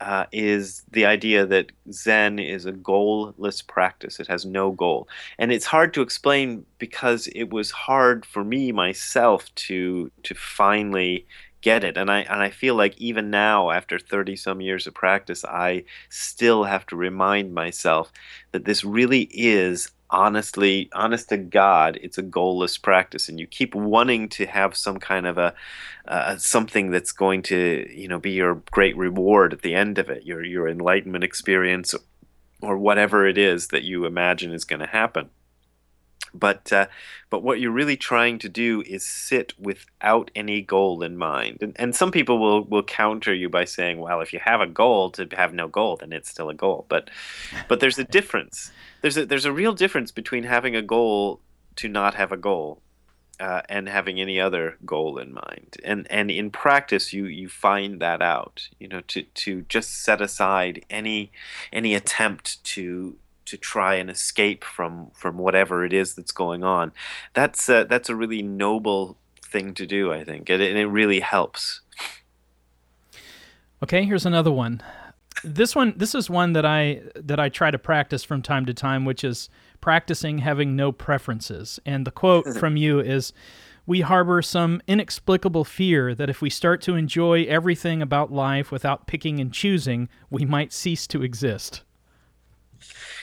uh, 0.00 0.26
is 0.32 0.82
the 0.90 1.04
idea 1.04 1.46
that 1.46 1.72
Zen 1.92 2.38
is 2.38 2.66
a 2.66 2.72
goalless 2.72 3.66
practice. 3.66 4.18
It 4.18 4.26
has 4.28 4.46
no 4.46 4.70
goal. 4.70 5.08
And 5.38 5.52
it's 5.52 5.66
hard 5.66 5.92
to 5.94 6.02
explain 6.02 6.64
because 6.78 7.28
it 7.28 7.50
was 7.50 7.70
hard 7.70 8.24
for 8.24 8.42
me 8.44 8.72
myself 8.72 9.54
to 9.66 10.10
to 10.22 10.34
finally 10.34 11.26
get 11.60 11.84
it. 11.84 11.96
And 11.96 12.10
I 12.10 12.20
and 12.20 12.42
I 12.42 12.50
feel 12.50 12.74
like 12.74 12.96
even 12.98 13.30
now 13.30 13.70
after 13.70 13.98
30 13.98 14.36
some 14.36 14.60
years 14.60 14.86
of 14.86 14.94
practice 14.94 15.44
I 15.44 15.84
still 16.08 16.64
have 16.64 16.86
to 16.86 16.96
remind 16.96 17.52
myself 17.52 18.10
that 18.52 18.64
this 18.64 18.84
really 18.84 19.28
is 19.32 19.90
honestly 20.10 20.88
honest 20.92 21.28
to 21.28 21.36
god 21.36 21.98
it's 22.02 22.18
a 22.18 22.22
goalless 22.22 22.80
practice 22.80 23.28
and 23.28 23.38
you 23.38 23.46
keep 23.46 23.74
wanting 23.74 24.28
to 24.28 24.46
have 24.46 24.76
some 24.76 24.98
kind 24.98 25.26
of 25.26 25.38
a 25.38 25.54
uh, 26.08 26.36
something 26.36 26.90
that's 26.90 27.12
going 27.12 27.42
to 27.42 27.86
you 27.94 28.08
know 28.08 28.18
be 28.18 28.32
your 28.32 28.56
great 28.70 28.96
reward 28.96 29.52
at 29.52 29.62
the 29.62 29.74
end 29.74 29.98
of 29.98 30.10
it 30.10 30.24
your 30.24 30.44
your 30.44 30.68
enlightenment 30.68 31.24
experience 31.24 31.94
or 32.62 32.76
whatever 32.76 33.26
it 33.26 33.38
is 33.38 33.68
that 33.68 33.84
you 33.84 34.04
imagine 34.04 34.52
is 34.52 34.64
going 34.64 34.80
to 34.80 34.86
happen 34.86 35.30
but 36.34 36.72
uh, 36.72 36.86
but 37.28 37.42
what 37.42 37.60
you're 37.60 37.70
really 37.70 37.96
trying 37.96 38.38
to 38.38 38.48
do 38.48 38.82
is 38.86 39.04
sit 39.04 39.52
without 39.58 40.30
any 40.34 40.60
goal 40.60 41.02
in 41.02 41.16
mind 41.16 41.58
and, 41.60 41.74
and 41.76 41.94
some 41.94 42.10
people 42.10 42.38
will 42.38 42.64
will 42.64 42.82
counter 42.82 43.34
you 43.34 43.48
by 43.48 43.64
saying 43.64 43.98
well 43.98 44.20
if 44.20 44.32
you 44.32 44.38
have 44.38 44.60
a 44.60 44.66
goal 44.66 45.10
to 45.10 45.28
have 45.32 45.52
no 45.52 45.68
goal 45.68 45.96
then 45.96 46.12
it's 46.12 46.30
still 46.30 46.48
a 46.48 46.54
goal 46.54 46.86
but 46.88 47.10
but 47.68 47.80
there's 47.80 47.98
a 47.98 48.04
difference 48.04 48.70
there's 49.02 49.16
a 49.16 49.26
there's 49.26 49.44
a 49.44 49.52
real 49.52 49.72
difference 49.72 50.10
between 50.10 50.44
having 50.44 50.76
a 50.76 50.82
goal 50.82 51.40
to 51.76 51.88
not 51.88 52.14
have 52.14 52.32
a 52.32 52.36
goal 52.36 52.80
uh, 53.40 53.62
and 53.70 53.88
having 53.88 54.20
any 54.20 54.38
other 54.38 54.76
goal 54.84 55.18
in 55.18 55.32
mind. 55.32 55.78
And 55.82 56.06
and 56.10 56.30
in 56.30 56.50
practice, 56.50 57.12
you 57.12 57.24
you 57.24 57.48
find 57.48 58.00
that 58.00 58.20
out. 58.20 58.68
You 58.78 58.88
know, 58.88 59.00
to 59.08 59.22
to 59.22 59.62
just 59.62 60.02
set 60.02 60.20
aside 60.20 60.84
any 60.90 61.32
any 61.72 61.94
attempt 61.94 62.62
to 62.64 63.16
to 63.50 63.56
try 63.56 63.94
and 63.96 64.08
escape 64.10 64.64
from 64.64 65.10
from 65.14 65.38
whatever 65.38 65.84
it 65.84 65.92
is 65.92 66.14
that's 66.14 66.32
going 66.32 66.64
on. 66.64 66.92
That's 67.34 67.68
a, 67.68 67.84
that's 67.88 68.08
a 68.08 68.16
really 68.16 68.42
noble 68.42 69.16
thing 69.42 69.74
to 69.74 69.86
do, 69.86 70.12
I 70.12 70.24
think, 70.24 70.48
and 70.48 70.62
it, 70.62 70.70
and 70.70 70.78
it 70.78 70.86
really 70.86 71.20
helps. 71.20 71.80
Okay, 73.82 74.04
here's 74.04 74.26
another 74.26 74.52
one. 74.52 74.82
This 75.42 75.74
one, 75.74 75.94
this 75.96 76.14
is 76.14 76.28
one 76.28 76.52
that 76.52 76.66
I 76.66 77.02
that 77.14 77.40
I 77.40 77.48
try 77.48 77.70
to 77.70 77.78
practice 77.78 78.24
from 78.24 78.42
time 78.42 78.66
to 78.66 78.74
time, 78.74 79.04
which 79.04 79.24
is 79.24 79.48
practicing 79.80 80.38
having 80.38 80.76
no 80.76 80.92
preferences. 80.92 81.80
And 81.86 82.06
the 82.06 82.10
quote 82.10 82.46
from 82.58 82.76
you 82.76 83.00
is 83.00 83.32
we 83.86 84.02
harbor 84.02 84.42
some 84.42 84.82
inexplicable 84.86 85.64
fear 85.64 86.14
that 86.14 86.30
if 86.30 86.42
we 86.42 86.50
start 86.50 86.82
to 86.82 86.94
enjoy 86.94 87.44
everything 87.44 88.02
about 88.02 88.32
life 88.32 88.70
without 88.70 89.06
picking 89.06 89.40
and 89.40 89.52
choosing, 89.52 90.08
we 90.28 90.44
might 90.44 90.72
cease 90.72 91.06
to 91.08 91.22
exist. 91.22 91.82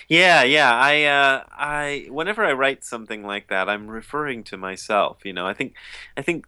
Yeah, 0.07 0.43
yeah. 0.43 0.71
I, 0.73 1.03
uh, 1.03 1.43
I, 1.51 2.07
whenever 2.09 2.43
I 2.45 2.53
write 2.53 2.83
something 2.85 3.23
like 3.23 3.47
that, 3.49 3.67
I'm 3.67 3.87
referring 3.87 4.43
to 4.45 4.57
myself. 4.57 5.19
You 5.25 5.33
know, 5.33 5.45
I 5.45 5.53
think, 5.53 5.73
I 6.15 6.21
think 6.21 6.45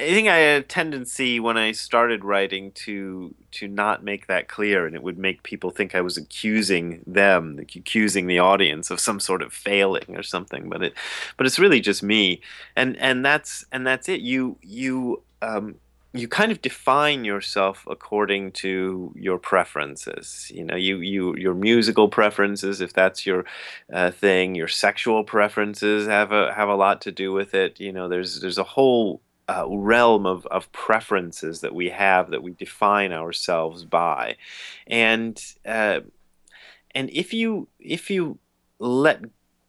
I 0.00 0.04
think 0.10 0.28
I 0.28 0.36
had 0.38 0.62
a 0.62 0.66
tendency 0.66 1.40
when 1.40 1.56
I 1.58 1.72
started 1.72 2.24
writing 2.24 2.72
to 2.72 3.34
to 3.52 3.68
not 3.68 4.04
make 4.04 4.28
that 4.28 4.48
clear, 4.48 4.86
and 4.86 4.96
it 4.96 5.02
would 5.02 5.18
make 5.18 5.42
people 5.42 5.70
think 5.70 5.94
I 5.94 6.02
was 6.02 6.16
accusing 6.16 7.02
them, 7.06 7.58
accusing 7.60 8.26
the 8.26 8.40
audience 8.40 8.90
of 8.90 9.00
some 9.00 9.20
sort 9.20 9.42
of 9.42 9.52
failing 9.52 10.16
or 10.16 10.22
something. 10.22 10.68
But 10.68 10.82
it, 10.84 10.94
but 11.36 11.46
it's 11.46 11.58
really 11.58 11.80
just 11.80 12.02
me, 12.02 12.42
and 12.76 12.96
and 12.98 13.24
that's 13.24 13.64
and 13.72 13.86
that's 13.86 14.08
it. 14.08 14.20
You 14.20 14.58
you 14.62 15.22
um, 15.42 15.76
you 16.14 16.26
kind 16.26 16.50
of 16.50 16.62
define 16.62 17.24
yourself 17.24 17.84
according 17.88 18.52
to 18.52 19.12
your 19.14 19.38
preferences. 19.38 20.50
You 20.54 20.64
know, 20.64 20.76
you 20.76 20.98
you 21.00 21.36
your 21.36 21.54
musical 21.54 22.08
preferences, 22.08 22.80
if 22.80 22.92
that's 22.92 23.26
your 23.26 23.44
uh, 23.92 24.10
thing. 24.10 24.54
Your 24.54 24.68
sexual 24.68 25.22
preferences 25.24 26.06
have 26.06 26.32
a 26.32 26.52
have 26.54 26.68
a 26.68 26.74
lot 26.74 27.02
to 27.02 27.12
do 27.12 27.32
with 27.32 27.54
it. 27.54 27.78
You 27.78 27.92
know, 27.92 28.08
there's 28.08 28.40
there's 28.40 28.58
a 28.58 28.64
whole 28.64 29.20
uh, 29.48 29.66
realm 29.68 30.26
of, 30.26 30.46
of 30.46 30.70
preferences 30.72 31.60
that 31.60 31.74
we 31.74 31.90
have 31.90 32.30
that 32.30 32.42
we 32.42 32.52
define 32.52 33.12
ourselves 33.12 33.84
by, 33.84 34.36
and 34.86 35.42
uh, 35.66 36.00
and 36.94 37.10
if 37.10 37.34
you 37.34 37.68
if 37.78 38.10
you 38.10 38.38
let 38.78 39.24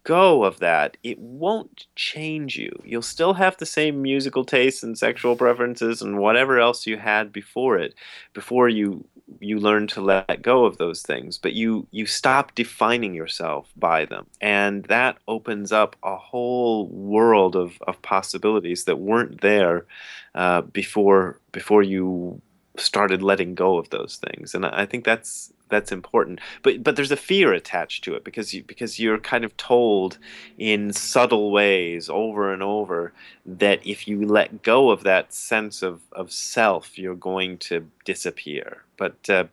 go 0.10 0.43
of 0.43 0.58
that, 0.58 0.98
it 1.04 1.19
won't 1.19 1.86
change 1.95 2.58
you. 2.58 2.72
You'll 2.84 3.04
still 3.04 3.36
have 3.36 3.56
the 3.58 3.65
same 3.67 4.02
musical 4.02 4.43
tastes 4.43 4.82
and 4.82 4.98
sexual 4.98 5.36
preferences 5.36 6.02
and 6.02 6.17
whatever 6.17 6.60
else 6.60 6.88
you 6.88 6.98
had 6.98 7.32
before 7.32 7.78
it, 7.78 7.93
before 8.34 8.67
you 8.67 9.06
you 9.39 9.60
learn 9.60 9.86
to 9.86 10.02
let 10.02 10.41
go 10.41 10.65
of 10.65 10.78
those 10.78 11.04
things, 11.04 11.38
but 11.38 11.54
you 11.54 11.86
you 11.91 12.08
stop 12.08 12.56
defining 12.56 13.13
yourself 13.13 13.72
by 13.78 14.06
them, 14.06 14.26
and 14.41 14.86
that 14.86 15.17
opens 15.28 15.72
up 15.72 15.95
a 16.02 16.17
whole 16.17 16.88
world 16.88 17.56
of, 17.56 17.78
of 17.86 18.02
possibilities 18.02 18.86
that 18.86 18.98
weren't 18.98 19.41
there 19.41 19.86
uh, 20.34 20.62
before 20.62 21.39
before 21.52 21.84
you 21.84 22.41
started 22.77 23.21
letting 23.21 23.55
go 23.55 23.77
of 23.77 23.89
those 23.89 24.17
things. 24.17 24.53
And 24.53 24.65
I 24.65 24.86
think 24.86 25.03
that's 25.03 25.53
that's 25.69 25.91
important. 25.91 26.39
But 26.63 26.84
but 26.84 26.95
there's 26.95 27.12
a 27.12 27.17
fear 27.17 27.53
attached 27.53 28.03
to 28.03 28.15
it 28.15 28.23
because 28.23 28.53
you 28.53 28.63
because 28.63 28.99
you're 28.99 29.19
kind 29.19 29.45
of 29.45 29.55
told 29.58 30.17
in 30.58 30.91
subtle 30.93 31.51
ways 31.51 32.10
over 32.10 32.51
and 32.51 32.62
over 32.62 33.13
that 33.45 33.86
if 33.86 34.08
you 34.08 34.25
let 34.25 34.63
go 34.63 34.89
of 34.89 35.03
that 35.03 35.34
sense 35.34 35.82
of, 35.82 36.01
of 36.12 36.32
self, 36.32 36.97
you're 36.97 37.15
going 37.15 37.58
to 37.60 37.89
disappear. 38.05 38.84
But 38.97 39.29
uh, 39.29 39.45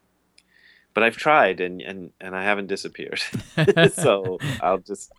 but 0.97 1.03
I've 1.03 1.19
tried 1.19 1.61
and, 1.61 1.83
and, 1.83 2.11
and 2.23 2.35
I 2.35 2.43
haven't 2.43 2.69
disappeared. 2.69 3.21
so 3.93 4.39
I'll 4.63 4.79
just 4.79 5.13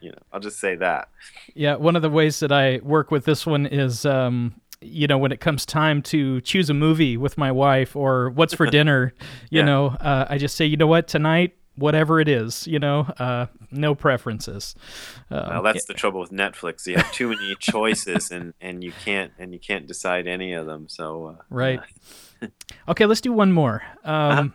you 0.00 0.10
know 0.10 0.18
I'll 0.32 0.40
just 0.40 0.58
say 0.58 0.76
that. 0.76 1.10
Yeah, 1.54 1.76
one 1.76 1.94
of 1.94 2.02
the 2.02 2.08
ways 2.08 2.40
that 2.40 2.50
I 2.50 2.80
work 2.82 3.10
with 3.10 3.26
this 3.26 3.44
one 3.46 3.66
is 3.66 4.06
um, 4.06 4.54
you 4.80 5.06
know, 5.06 5.18
when 5.18 5.32
it 5.32 5.40
comes 5.40 5.66
time 5.66 6.02
to 6.02 6.40
choose 6.40 6.70
a 6.70 6.74
movie 6.74 7.16
with 7.16 7.36
my 7.36 7.52
wife 7.52 7.94
or 7.94 8.30
what's 8.30 8.54
for 8.54 8.66
dinner, 8.70 9.12
you 9.50 9.60
yeah. 9.60 9.64
know, 9.64 9.86
uh, 9.88 10.26
I 10.28 10.38
just 10.38 10.56
say, 10.56 10.64
you 10.64 10.76
know 10.76 10.86
what, 10.86 11.06
tonight, 11.06 11.56
whatever 11.76 12.20
it 12.20 12.28
is, 12.28 12.66
you 12.66 12.78
know, 12.78 13.00
uh, 13.18 13.46
no 13.70 13.94
preferences. 13.94 14.74
Well, 15.30 15.62
that's 15.62 15.84
the 15.84 15.94
trouble 15.94 16.20
with 16.20 16.30
Netflix. 16.30 16.86
You 16.86 16.96
have 16.96 17.12
too 17.12 17.28
many 17.28 17.54
choices, 17.58 18.30
and, 18.30 18.54
and 18.60 18.82
you 18.82 18.92
can't 19.04 19.32
and 19.38 19.52
you 19.52 19.58
can't 19.58 19.86
decide 19.86 20.26
any 20.26 20.52
of 20.52 20.66
them. 20.66 20.88
So 20.88 21.36
uh, 21.38 21.42
right. 21.50 21.80
okay, 22.88 23.06
let's 23.06 23.20
do 23.20 23.32
one 23.32 23.52
more. 23.52 23.82
Um, 24.04 24.14
uh-huh. 24.14 24.48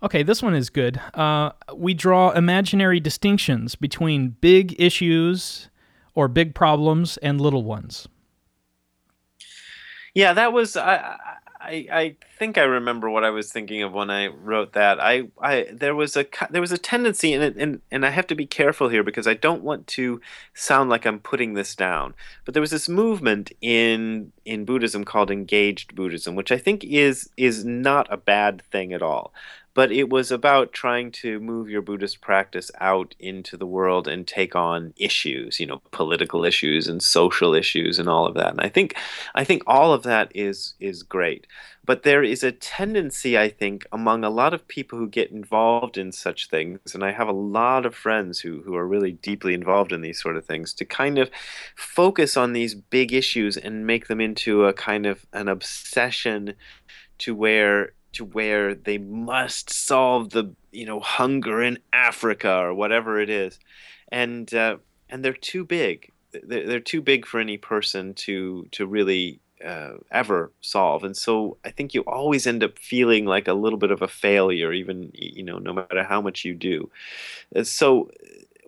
Okay, 0.00 0.22
this 0.22 0.42
one 0.42 0.54
is 0.54 0.70
good. 0.70 1.00
Uh, 1.14 1.50
we 1.74 1.92
draw 1.92 2.30
imaginary 2.30 3.00
distinctions 3.00 3.74
between 3.74 4.36
big 4.40 4.80
issues 4.80 5.70
or 6.14 6.28
big 6.28 6.54
problems 6.54 7.16
and 7.18 7.40
little 7.40 7.64
ones. 7.64 8.06
Yeah, 10.14 10.32
that 10.32 10.52
was 10.52 10.76
I, 10.76 11.16
I, 11.60 11.86
I 11.90 12.16
think 12.38 12.56
I 12.56 12.62
remember 12.62 13.10
what 13.10 13.24
I 13.24 13.30
was 13.30 13.50
thinking 13.52 13.82
of 13.82 13.92
when 13.92 14.10
I 14.10 14.28
wrote 14.28 14.72
that. 14.74 15.00
I, 15.00 15.28
I 15.40 15.66
there 15.72 15.94
was 15.94 16.16
a 16.16 16.24
there 16.50 16.60
was 16.60 16.72
a 16.72 16.78
tendency, 16.78 17.32
and 17.32 17.56
and 17.56 17.80
and 17.90 18.06
I 18.06 18.10
have 18.10 18.26
to 18.28 18.34
be 18.34 18.46
careful 18.46 18.88
here 18.88 19.02
because 19.02 19.26
I 19.26 19.34
don't 19.34 19.62
want 19.62 19.86
to 19.88 20.20
sound 20.54 20.88
like 20.88 21.04
I'm 21.04 21.18
putting 21.18 21.54
this 21.54 21.74
down. 21.74 22.14
But 22.44 22.54
there 22.54 22.60
was 22.60 22.70
this 22.70 22.88
movement 22.88 23.52
in 23.60 24.32
in 24.44 24.64
Buddhism 24.64 25.04
called 25.04 25.30
engaged 25.30 25.94
Buddhism, 25.94 26.36
which 26.36 26.52
I 26.52 26.58
think 26.58 26.84
is 26.84 27.28
is 27.36 27.64
not 27.64 28.06
a 28.12 28.16
bad 28.16 28.62
thing 28.70 28.92
at 28.92 29.02
all 29.02 29.32
but 29.78 29.92
it 29.92 30.10
was 30.10 30.32
about 30.32 30.72
trying 30.72 31.12
to 31.12 31.38
move 31.38 31.70
your 31.70 31.80
Buddhist 31.80 32.20
practice 32.20 32.68
out 32.80 33.14
into 33.20 33.56
the 33.56 33.64
world 33.64 34.08
and 34.08 34.26
take 34.26 34.56
on 34.56 34.92
issues, 34.96 35.60
you 35.60 35.66
know, 35.66 35.80
political 35.92 36.44
issues 36.44 36.88
and 36.88 37.00
social 37.00 37.54
issues 37.54 38.00
and 38.00 38.08
all 38.08 38.26
of 38.26 38.34
that. 38.34 38.50
And 38.50 38.60
I 38.60 38.68
think 38.70 38.96
I 39.36 39.44
think 39.44 39.62
all 39.68 39.92
of 39.92 40.02
that 40.02 40.32
is 40.34 40.74
is 40.80 41.04
great. 41.04 41.46
But 41.84 42.02
there 42.02 42.24
is 42.24 42.42
a 42.42 42.50
tendency, 42.50 43.38
I 43.38 43.48
think, 43.48 43.86
among 43.92 44.24
a 44.24 44.30
lot 44.30 44.52
of 44.52 44.66
people 44.66 44.98
who 44.98 45.08
get 45.08 45.30
involved 45.30 45.96
in 45.96 46.10
such 46.10 46.50
things, 46.50 46.92
and 46.92 47.04
I 47.04 47.12
have 47.12 47.28
a 47.28 47.32
lot 47.32 47.86
of 47.86 47.94
friends 47.94 48.40
who, 48.40 48.62
who 48.62 48.74
are 48.74 48.86
really 48.86 49.12
deeply 49.12 49.54
involved 49.54 49.92
in 49.92 50.00
these 50.00 50.20
sort 50.20 50.36
of 50.36 50.44
things, 50.44 50.74
to 50.74 50.84
kind 50.84 51.18
of 51.18 51.30
focus 51.76 52.36
on 52.36 52.52
these 52.52 52.74
big 52.74 53.12
issues 53.12 53.56
and 53.56 53.86
make 53.86 54.08
them 54.08 54.20
into 54.20 54.64
a 54.64 54.72
kind 54.72 55.06
of 55.06 55.24
an 55.32 55.46
obsession 55.46 56.54
to 57.18 57.34
where 57.34 57.92
to 58.12 58.24
where 58.24 58.74
they 58.74 58.98
must 58.98 59.70
solve 59.70 60.30
the 60.30 60.54
you 60.72 60.86
know 60.86 61.00
hunger 61.00 61.62
in 61.62 61.78
Africa 61.92 62.52
or 62.58 62.74
whatever 62.74 63.20
it 63.20 63.30
is, 63.30 63.58
and 64.10 64.52
uh, 64.54 64.76
and 65.08 65.24
they're 65.24 65.32
too 65.32 65.64
big. 65.64 66.12
They're, 66.32 66.66
they're 66.66 66.80
too 66.80 67.00
big 67.00 67.26
for 67.26 67.40
any 67.40 67.56
person 67.56 68.14
to 68.14 68.66
to 68.72 68.86
really 68.86 69.40
uh, 69.64 69.94
ever 70.10 70.52
solve. 70.60 71.04
And 71.04 71.16
so 71.16 71.56
I 71.64 71.70
think 71.70 71.94
you 71.94 72.02
always 72.02 72.46
end 72.46 72.62
up 72.62 72.78
feeling 72.78 73.24
like 73.24 73.48
a 73.48 73.54
little 73.54 73.78
bit 73.78 73.90
of 73.90 74.02
a 74.02 74.08
failure, 74.08 74.72
even 74.72 75.10
you 75.14 75.42
know, 75.42 75.58
no 75.58 75.72
matter 75.72 76.04
how 76.04 76.20
much 76.20 76.44
you 76.44 76.54
do. 76.54 76.90
Uh, 77.54 77.64
so 77.64 78.10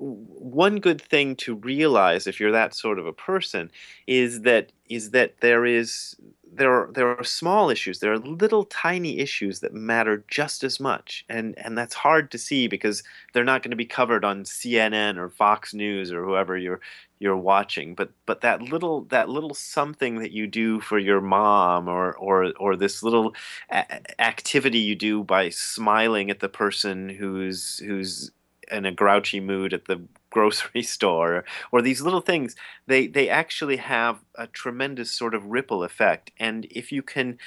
one 0.01 0.81
good 0.81 1.01
thing 1.01 1.37
to 1.37 1.57
realize 1.57 2.27
if 2.27 2.41
you're 2.41 2.53
that 2.53 2.75
sort 2.75 2.99
of 2.99 3.07
a 3.07 3.13
person 3.13 3.71
is 4.07 4.43
that 4.43 4.73
is 4.89 5.11
that 5.11 5.41
there 5.41 5.67
is 5.67 6.17
there 6.53 6.73
are 6.73 6.91
there 6.93 7.17
are 7.17 7.25
small 7.25 7.71
issues 7.71 8.01
there 8.01 8.13
are 8.13 8.19
little 8.19 8.65
tiny 8.65 9.19
issues 9.19 9.61
that 9.61 9.73
matter 9.73 10.25
just 10.29 10.65
as 10.65 10.81
much 10.81 11.25
and 11.29 11.57
and 11.59 11.77
that's 11.79 11.95
hard 11.95 12.31
to 12.31 12.39
see 12.39 12.67
because 12.67 13.03
they're 13.33 13.45
not 13.45 13.63
going 13.63 13.71
to 13.71 13.77
be 13.77 13.87
covered 13.87 14.25
on 14.25 14.45
CNN 14.45 15.17
or 15.17 15.29
Fox 15.29 15.73
News 15.73 16.13
or 16.13 16.25
whoever 16.25 16.57
you're 16.57 16.81
you're 17.19 17.37
watching 17.37 17.95
but 17.95 18.11
but 18.27 18.41
that 18.41 18.63
little 18.63 19.03
that 19.05 19.29
little 19.29 19.55
something 19.55 20.17
that 20.21 20.33
you 20.33 20.47
do 20.47 20.81
for 20.81 20.99
your 20.99 21.21
mom 21.21 21.89
or 21.89 22.15
or 22.17 22.53
or 22.59 22.77
this 22.77 23.03
little 23.03 23.35
a- 23.71 24.21
activity 24.21 24.79
you 24.79 24.97
do 24.97 25.23
by 25.23 25.49
smiling 25.51 26.31
at 26.31 26.41
the 26.41 26.49
person 26.49 27.09
who's 27.09 27.79
who's 27.79 28.31
in 28.71 28.87
a 28.87 28.93
grouchy 28.93 29.41
mood 29.41 29.73
at 29.73 29.87
the 29.87 30.01
grocery 30.31 30.83
store 30.95 31.45
or 31.71 31.83
these 31.83 32.01
little 32.01 32.21
things 32.21 32.57
they 32.87 33.07
they 33.07 33.29
actually 33.29 33.77
have 33.77 34.21
a 34.35 34.47
tremendous 34.47 35.11
sort 35.11 35.35
of 35.35 35.47
ripple 35.47 35.83
effect. 35.83 36.31
And 36.39 36.67
if 36.71 36.91
you 36.91 37.03
can 37.03 37.39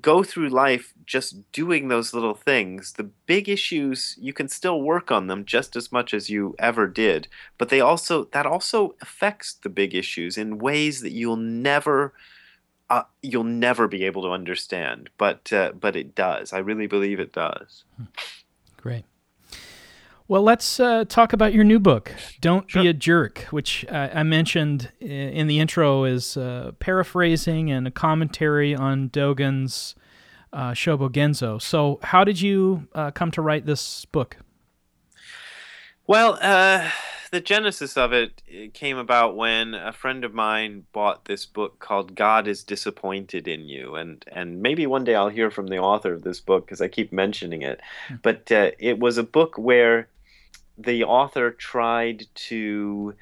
go 0.00 0.22
through 0.22 0.48
life 0.48 0.94
just 1.06 1.50
doing 1.50 1.88
those 1.88 2.14
little 2.14 2.34
things 2.34 2.92
the 2.92 3.02
big 3.02 3.48
issues 3.48 4.16
you 4.20 4.32
can 4.32 4.48
still 4.48 4.80
work 4.80 5.10
on 5.10 5.26
them 5.26 5.44
just 5.44 5.74
as 5.74 5.90
much 5.90 6.14
as 6.14 6.30
you 6.30 6.54
ever 6.58 6.86
did. 6.86 7.26
But 7.56 7.68
they 7.68 7.80
also 7.80 8.24
that 8.26 8.46
also 8.46 8.94
affects 9.00 9.54
the 9.54 9.68
big 9.68 9.94
issues 9.94 10.38
in 10.38 10.58
ways 10.58 11.00
that 11.00 11.12
you'll 11.12 11.36
never 11.36 12.12
uh, 12.90 13.02
you'll 13.22 13.44
never 13.44 13.86
be 13.86 14.04
able 14.04 14.22
to 14.22 14.30
understand. 14.30 15.10
But 15.18 15.52
uh, 15.52 15.72
but 15.72 15.96
it 15.96 16.14
does. 16.14 16.52
I 16.52 16.58
really 16.58 16.86
believe 16.86 17.20
it 17.20 17.32
does. 17.32 17.84
Great 18.78 19.04
well, 20.28 20.42
let's 20.42 20.78
uh, 20.78 21.06
talk 21.06 21.32
about 21.32 21.54
your 21.54 21.64
new 21.64 21.80
book, 21.80 22.14
Don't 22.42 22.70
sure. 22.70 22.82
Be 22.82 22.88
a 22.88 22.92
Jerk, 22.92 23.46
which 23.50 23.86
uh, 23.88 24.10
I 24.12 24.22
mentioned 24.24 24.92
in 25.00 25.46
the 25.46 25.58
intro 25.58 26.04
is 26.04 26.36
uh, 26.36 26.72
paraphrasing 26.78 27.70
and 27.70 27.88
a 27.88 27.90
commentary 27.90 28.74
on 28.74 29.08
Dogen's 29.08 29.94
uh, 30.52 30.72
Shobogenzo. 30.72 31.60
So, 31.62 31.98
how 32.02 32.24
did 32.24 32.42
you 32.42 32.88
uh, 32.94 33.10
come 33.10 33.30
to 33.32 33.40
write 33.40 33.64
this 33.64 34.04
book? 34.04 34.36
Well, 36.06 36.38
uh, 36.42 36.90
the 37.30 37.40
genesis 37.40 37.96
of 37.96 38.12
it 38.12 38.42
came 38.74 38.98
about 38.98 39.34
when 39.34 39.72
a 39.74 39.92
friend 39.92 40.24
of 40.24 40.34
mine 40.34 40.84
bought 40.92 41.24
this 41.24 41.46
book 41.46 41.78
called 41.78 42.14
God 42.14 42.46
is 42.46 42.64
Disappointed 42.64 43.48
in 43.48 43.62
You. 43.62 43.94
And, 43.94 44.24
and 44.30 44.60
maybe 44.60 44.86
one 44.86 45.04
day 45.04 45.14
I'll 45.14 45.28
hear 45.30 45.50
from 45.50 45.68
the 45.68 45.78
author 45.78 46.12
of 46.12 46.22
this 46.22 46.40
book 46.40 46.66
because 46.66 46.82
I 46.82 46.88
keep 46.88 47.12
mentioning 47.12 47.62
it. 47.62 47.80
Hmm. 48.08 48.16
But 48.22 48.50
it 48.50 48.98
was 48.98 49.16
a 49.16 49.22
book 49.22 49.56
where 49.56 50.08
the 50.78 51.04
author 51.04 51.50
tried 51.50 52.26
to 52.34 53.14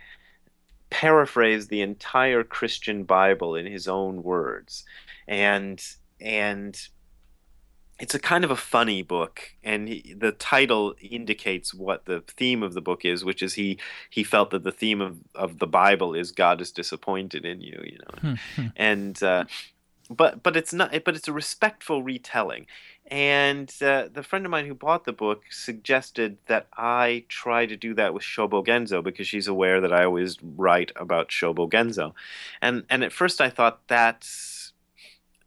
paraphrase 0.91 1.69
the 1.69 1.81
entire 1.81 2.45
Christian 2.45 3.05
Bible 3.05 3.57
in 3.57 3.67
his 3.67 3.89
own 3.89 4.23
words, 4.23 4.85
and 5.27 5.83
and 6.21 6.79
it's 7.99 8.15
a 8.15 8.19
kind 8.19 8.45
of 8.45 8.51
a 8.51 8.57
funny 8.57 9.03
book, 9.03 9.41
and 9.65 9.89
he, 9.89 10.15
the 10.17 10.33
title 10.33 10.95
indicates 11.01 11.73
what 11.73 12.05
the 12.05 12.23
theme 12.27 12.63
of 12.63 12.75
the 12.75 12.83
book 12.83 13.05
is, 13.05 13.25
which 13.25 13.43
is 13.43 13.55
he 13.55 13.79
he 14.11 14.23
felt 14.23 14.51
that 14.51 14.65
the 14.65 14.73
theme 14.73 15.01
of, 15.01 15.19
of 15.35 15.59
the 15.59 15.67
Bible 15.67 16.15
is 16.15 16.31
God 16.31 16.61
is 16.61 16.71
disappointed 16.71 17.47
in 17.47 17.63
you, 17.63 17.81
you 17.85 17.99
know, 17.99 18.19
hmm, 18.21 18.35
hmm. 18.55 18.67
and 18.77 19.23
uh, 19.23 19.45
but 20.09 20.43
but 20.43 20.57
it's 20.57 20.73
not 20.73 20.93
but 21.05 21.17
it's 21.17 21.29
a 21.29 21.33
respectful 21.33 22.03
retelling 22.03 22.67
and 23.09 23.73
uh, 23.83 24.09
the 24.13 24.23
friend 24.23 24.45
of 24.45 24.51
mine 24.51 24.67
who 24.67 24.75
bought 24.75 25.05
the 25.05 25.13
book 25.13 25.45
suggested 25.51 26.39
that 26.47 26.67
I 26.77 27.25
try 27.29 27.65
to 27.67 27.77
do 27.77 27.95
that 27.95 28.13
with 28.13 28.25
Shobogenzo 28.25 29.03
because 29.03 29.29
she's 29.29 29.47
aware 29.47 29.81
that 29.81 29.93
I 29.93 30.05
always 30.05 30.39
write 30.43 30.91
about 30.97 31.29
Shobogenzo. 31.29 32.15
And 32.61 32.85
and 32.91 33.05
at 33.05 33.13
first 33.13 33.41
I 33.41 33.49
thought 33.49 33.87
that's 33.87 34.73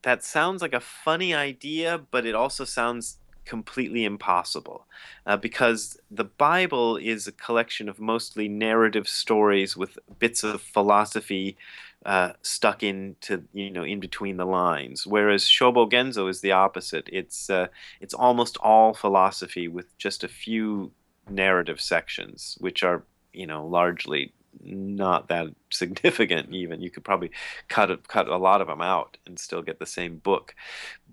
that 0.04 0.24
sounds 0.24 0.62
like 0.62 0.74
a 0.74 0.80
funny 0.80 1.34
idea, 1.34 2.00
but 2.12 2.26
it 2.26 2.34
also 2.34 2.64
sounds 2.64 3.18
completely 3.44 4.06
impossible 4.06 4.86
uh, 5.26 5.36
because 5.36 6.00
the 6.10 6.24
Bible 6.24 6.96
is 6.96 7.28
a 7.28 7.32
collection 7.32 7.90
of 7.90 8.00
mostly 8.00 8.48
narrative 8.48 9.10
stories 9.10 9.76
with 9.76 9.98
bits 10.20 10.44
of 10.44 10.62
philosophy 10.62 11.58
uh, 12.06 12.32
stuck 12.42 12.82
into 12.82 13.44
you 13.54 13.70
know 13.70 13.84
in 13.84 14.00
between 14.00 14.38
the 14.38 14.46
lines. 14.46 15.06
Whereas 15.06 15.44
Shobogenzo 15.44 16.30
is 16.30 16.42
the 16.42 16.52
opposite. 16.52 17.10
It's 17.12 17.50
uh, 17.50 17.68
it's 18.00 18.14
almost 18.14 18.58
all 18.58 18.94
philosophy 18.94 19.68
with 19.68 19.98
just 19.98 20.24
a 20.24 20.28
few 20.28 20.92
narrative 21.30 21.82
sections, 21.82 22.58
which 22.60 22.84
are 22.84 23.04
you 23.34 23.48
know 23.48 23.66
largely 23.66 24.34
not 24.62 25.28
that 25.28 25.48
significant. 25.70 26.54
Even 26.54 26.82
you 26.82 26.90
could 26.90 27.04
probably 27.04 27.32
cut 27.68 27.92
a, 27.92 27.98
cut 27.98 28.28
a 28.28 28.38
lot 28.38 28.62
of 28.62 28.68
them 28.68 28.82
out 28.82 29.18
and 29.26 29.38
still 29.38 29.62
get 29.62 29.80
the 29.80 29.86
same 29.86 30.18
book. 30.18 30.56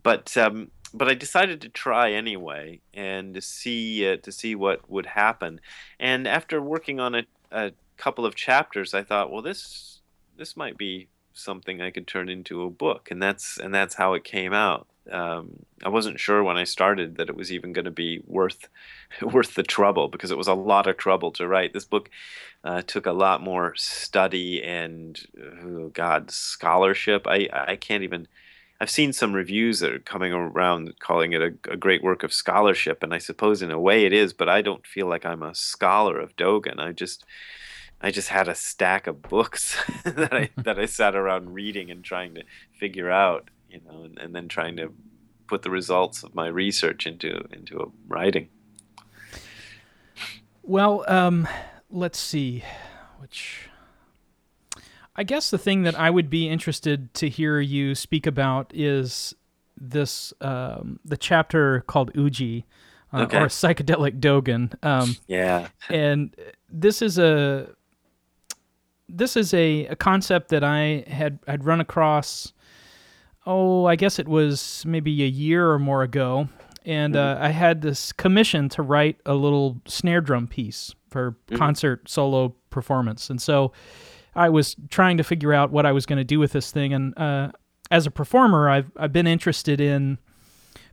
But 0.03 0.37
um, 0.37 0.71
but 0.95 1.09
I 1.09 1.15
decided 1.15 1.61
to 1.63 1.69
try 1.69 2.13
anyway 2.13 2.81
and 2.95 3.35
to 3.35 3.41
see 3.41 4.09
uh, 4.09 4.19
to 4.19 4.31
see 4.31 4.55
what 4.55 4.89
would 4.89 5.07
happen. 5.07 5.61
And 5.99 6.29
after 6.29 6.63
working 6.63 7.01
on 7.01 7.15
a, 7.17 7.27
a 7.51 7.73
couple 7.97 8.25
of 8.25 8.37
chapters, 8.37 8.95
I 8.95 9.03
thought, 9.03 9.33
well, 9.33 9.43
this 9.43 9.96
this 10.37 10.57
might 10.57 10.77
be 10.77 11.09
something 11.35 11.81
I 11.81 11.91
could 11.91 12.07
turn 12.07 12.29
into 12.29 12.63
a 12.63 12.71
book, 12.71 13.11
and 13.11 13.23
that's 13.23 13.59
and 13.59 13.75
that's 13.75 13.95
how 13.95 14.15
it 14.15 14.25
came 14.25 14.53
out. 14.53 14.87
Um, 15.11 15.65
I 15.85 15.89
wasn't 15.89 16.19
sure 16.19 16.43
when 16.43 16.57
I 16.57 16.65
started 16.65 17.17
that 17.17 17.29
it 17.29 17.37
was 17.37 17.53
even 17.53 17.73
going 17.73 17.85
to 17.85 17.91
be 17.91 18.23
worth 18.27 18.69
worth 19.23 19.55
the 19.55 19.63
trouble 19.63 20.09
because 20.09 20.31
it 20.31 20.39
was 20.39 20.49
a 20.49 20.55
lot 20.55 20.87
of 20.87 20.97
trouble 20.97 21.31
to 21.33 21.47
write. 21.47 21.73
This 21.73 21.85
book 21.85 22.11
uh, 22.65 22.83
took 22.83 23.07
a 23.07 23.13
lot 23.13 23.43
more 23.43 23.75
study 23.77 24.63
and 24.63 25.21
oh 25.63 25.89
God 25.89 26.31
scholarship. 26.31 27.27
I 27.27 27.49
I 27.53 27.77
can't 27.77 28.03
even. 28.03 28.29
I've 28.79 28.91
seen 28.91 29.15
some 29.15 29.33
reviews 29.33 29.81
that 29.81 29.93
are 29.93 29.99
coming 29.99 30.35
around 30.35 31.01
calling 31.01 31.33
it 31.33 31.41
a, 31.41 31.47
a, 31.73 31.79
great 31.79 32.03
work 32.03 32.23
of 32.23 32.31
scholarship, 32.31 33.03
and 33.03 33.15
I 33.15 33.17
suppose 33.17 33.63
in 33.63 33.71
a 33.71 33.81
way 33.81 34.05
it 34.05 34.13
is, 34.13 34.35
but 34.35 34.51
I 34.51 34.61
don't 34.61 34.87
feel 34.87 35.07
like 35.07 35.25
I'm 35.25 35.43
a 35.43 35.55
scholar 35.55 36.21
of 36.21 36.37
Dogen. 36.37 36.79
I 36.79 36.93
just 36.93 37.25
I 38.01 38.11
just 38.11 38.29
had 38.29 38.47
a 38.49 38.55
stack 38.55 39.07
of 39.07 39.23
books 39.23 39.77
that 40.05 40.33
I 40.33 40.51
that 40.63 40.79
I 40.79 40.87
sat 40.87 41.15
around 41.17 41.55
reading 41.55 41.91
and 41.91 42.05
trying 42.05 42.35
to 42.35 42.43
figure 42.79 43.11
out, 43.11 43.51
you 43.71 43.81
know, 43.87 44.05
and, 44.05 44.19
and 44.19 44.35
then 44.35 44.49
trying 44.49 44.77
to 44.77 44.93
put 45.47 45.63
the 45.63 45.71
results 45.71 46.23
of 46.23 46.35
my 46.35 46.49
research 46.49 47.07
into 47.07 47.47
into 47.53 47.79
a 47.81 47.87
writing. 48.09 48.49
Well, 50.63 51.05
um, 51.07 51.47
let's 51.91 52.19
see, 52.19 52.65
which 53.19 53.69
I 55.15 55.23
guess 55.23 55.51
the 55.51 55.59
thing 55.59 55.83
that 55.85 55.99
I 55.99 56.11
would 56.11 56.29
be 56.29 56.49
interested 56.49 57.15
to 57.15 57.29
hear 57.29 57.61
you 57.61 57.95
speak 57.95 58.27
about 58.27 58.73
is 58.75 59.35
this 59.79 60.33
um, 60.41 60.99
the 61.05 61.17
chapter 61.17 61.83
called 61.83 62.11
Uji, 62.15 62.67
uh, 63.13 63.23
Okay. 63.23 63.39
or 63.39 63.47
psychedelic 63.47 64.19
Dogen. 64.21 64.75
Um, 64.85 65.17
Yeah. 65.29 65.69
and 65.89 66.35
this 66.69 67.01
is 67.01 67.17
a 67.19 67.76
this 69.09 69.37
is 69.37 69.55
a, 69.55 69.87
a 69.87 69.97
concept 69.97 70.49
that 70.49 70.65
I 70.65 71.05
had 71.07 71.39
had 71.47 71.65
run 71.65 71.81
across. 71.81 72.53
Oh, 73.47 73.85
I 73.85 73.95
guess 73.95 74.19
it 74.19 74.27
was 74.27 74.83
maybe 74.87 75.23
a 75.23 75.29
year 75.29 75.71
or 75.71 75.79
more 75.79 76.03
ago, 76.03 76.49
and 76.85 77.15
uh, 77.15 77.39
I 77.41 77.51
had 77.51 77.81
this 77.81 78.13
commission 78.13 78.69
to 78.71 78.83
write 78.83 79.21
a 79.25 79.35
little 79.35 79.81
snare 79.87 80.21
drum 80.21 80.49
piece 80.49 80.95
for 81.11 81.37
concert 81.55 82.09
solo 82.09 82.55
performance, 82.71 83.31
and 83.31 83.41
so 83.41 83.73
I 84.35 84.49
was 84.49 84.77
trying 84.91 85.17
to 85.19 85.25
figure 85.25 85.53
out 85.53 85.71
what 85.71 85.87
I 85.87 85.93
was 85.93 86.07
going 86.07 86.19
to 86.19 86.25
do 86.25 86.39
with 86.39 86.53
this 86.53 86.73
thing. 86.73 86.93
And 86.93 87.17
uh, 87.17 87.53
as 87.91 88.07
a 88.07 88.11
performer, 88.11 88.69
I've 88.69 88.91
I've 88.97 89.13
been 89.13 89.29
interested 89.29 89.81
in 89.81 90.19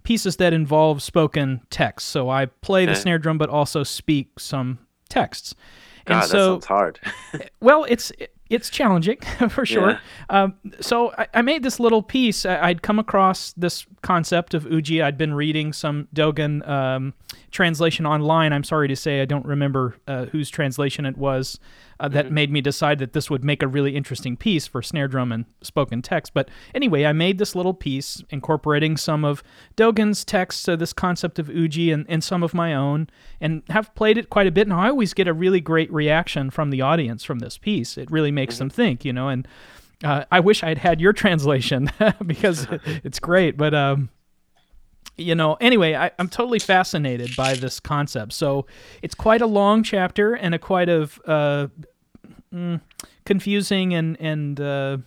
pieces 0.04 0.36
that 0.38 0.54
involve 0.54 1.02
spoken 1.02 1.62
text. 1.70 2.10
So 2.10 2.30
I 2.30 2.46
play 2.46 2.86
the 2.86 2.96
snare 2.96 3.18
drum, 3.18 3.38
but 3.38 3.50
also 3.50 3.84
speak 3.84 4.40
some 4.40 4.80
texts. 5.10 5.56
God, 6.06 6.14
and 6.16 6.24
that 6.24 6.30
sounds 6.30 6.66
hard. 6.66 7.00
well, 7.62 7.86
it's 7.86 8.12
it's 8.54 8.70
challenging 8.70 9.18
for 9.50 9.66
sure. 9.66 9.92
Yeah. 9.92 10.44
Um, 10.44 10.56
so 10.80 11.14
I, 11.18 11.28
I 11.36 11.42
made 11.42 11.64
this 11.64 11.80
little 11.80 12.04
piece. 12.04 12.46
I, 12.46 12.70
I'd 12.70 12.82
come 12.82 13.00
across 13.00 13.54
this 13.54 13.86
concept 14.02 14.54
of 14.54 14.66
Uji. 14.66 15.02
I'd 15.02 15.18
been 15.18 15.34
reading 15.34 15.74
some 15.74 16.08
Dogen 16.16 16.68
um, 16.68 17.14
translation 17.52 18.06
online. 18.06 18.54
I'm 18.54 18.64
sorry 18.64 18.88
to 18.88 18.96
say 18.96 19.22
I 19.22 19.26
don't 19.26 19.46
remember 19.46 19.96
uh, 20.08 20.26
whose 20.26 20.50
translation 20.50 21.06
it 21.06 21.18
was 21.18 21.60
uh, 22.00 22.08
that 22.10 22.32
made 22.32 22.52
me 22.52 22.60
decide 22.60 23.00
that 23.00 23.14
this 23.14 23.30
would 23.30 23.44
make 23.44 23.64
a 23.64 23.68
really 23.68 23.96
interesting 23.96 24.36
piece 24.36 24.68
for 24.68 24.82
snare 24.82 25.08
drum 25.08 25.32
and 25.32 25.46
spoken 25.62 26.02
text. 26.02 26.34
But 26.34 26.50
anyway, 26.76 27.06
I 27.06 27.14
made 27.14 27.38
this 27.38 27.56
little 27.56 27.74
piece 27.74 28.22
incorporating 28.30 28.98
some 28.98 29.24
of 29.24 29.44
Dogen's 29.78 30.26
text, 30.26 30.62
so 30.62 30.76
this 30.76 30.92
concept 30.92 31.40
of 31.40 31.50
Uji, 31.50 31.92
and, 31.92 32.06
and 32.10 32.24
some 32.24 32.44
of 32.44 32.54
my 32.54 32.74
own, 32.74 33.10
and 33.40 33.64
have 33.70 33.94
played 33.96 34.18
it 34.18 34.30
quite 34.30 34.48
a 34.48 34.52
bit. 34.52 34.68
And 34.68 34.74
I 34.74 34.90
always 34.90 35.14
get 35.14 35.28
a 35.28 35.34
really 35.34 35.62
great 35.62 35.92
reaction 35.94 36.50
from 36.50 36.72
the 36.72 36.82
audience 36.82 37.24
from 37.24 37.40
this 37.40 37.58
piece. 37.58 37.98
It 37.98 38.12
really 38.12 38.32
makes 38.44 38.58
them 38.58 38.70
think, 38.70 39.06
you 39.06 39.14
know. 39.14 39.30
And 39.30 39.48
uh, 40.04 40.26
I 40.32 40.40
wish 40.42 40.64
I'd 40.64 40.78
had 40.78 41.00
your 41.00 41.14
translation 41.24 41.90
because 42.26 42.68
it's 43.04 43.20
great. 43.20 43.58
But 43.58 43.74
um, 43.74 44.10
you 45.18 45.36
know, 45.36 45.56
anyway, 45.62 45.96
I, 45.96 46.12
I'm 46.20 46.28
totally 46.30 46.60
fascinated 46.60 47.36
by 47.36 47.54
this 47.56 47.80
concept. 47.80 48.34
So 48.34 48.66
it's 49.02 49.16
quite 49.16 49.42
a 49.42 49.48
long 49.48 49.84
chapter 49.84 50.34
and 50.34 50.56
a 50.56 50.60
quite 50.60 50.90
of 50.90 51.22
uh, 51.26 51.68
mm, 52.54 52.82
confusing 53.26 53.94
and 53.94 54.18
and 54.20 54.60
uh, 54.60 54.98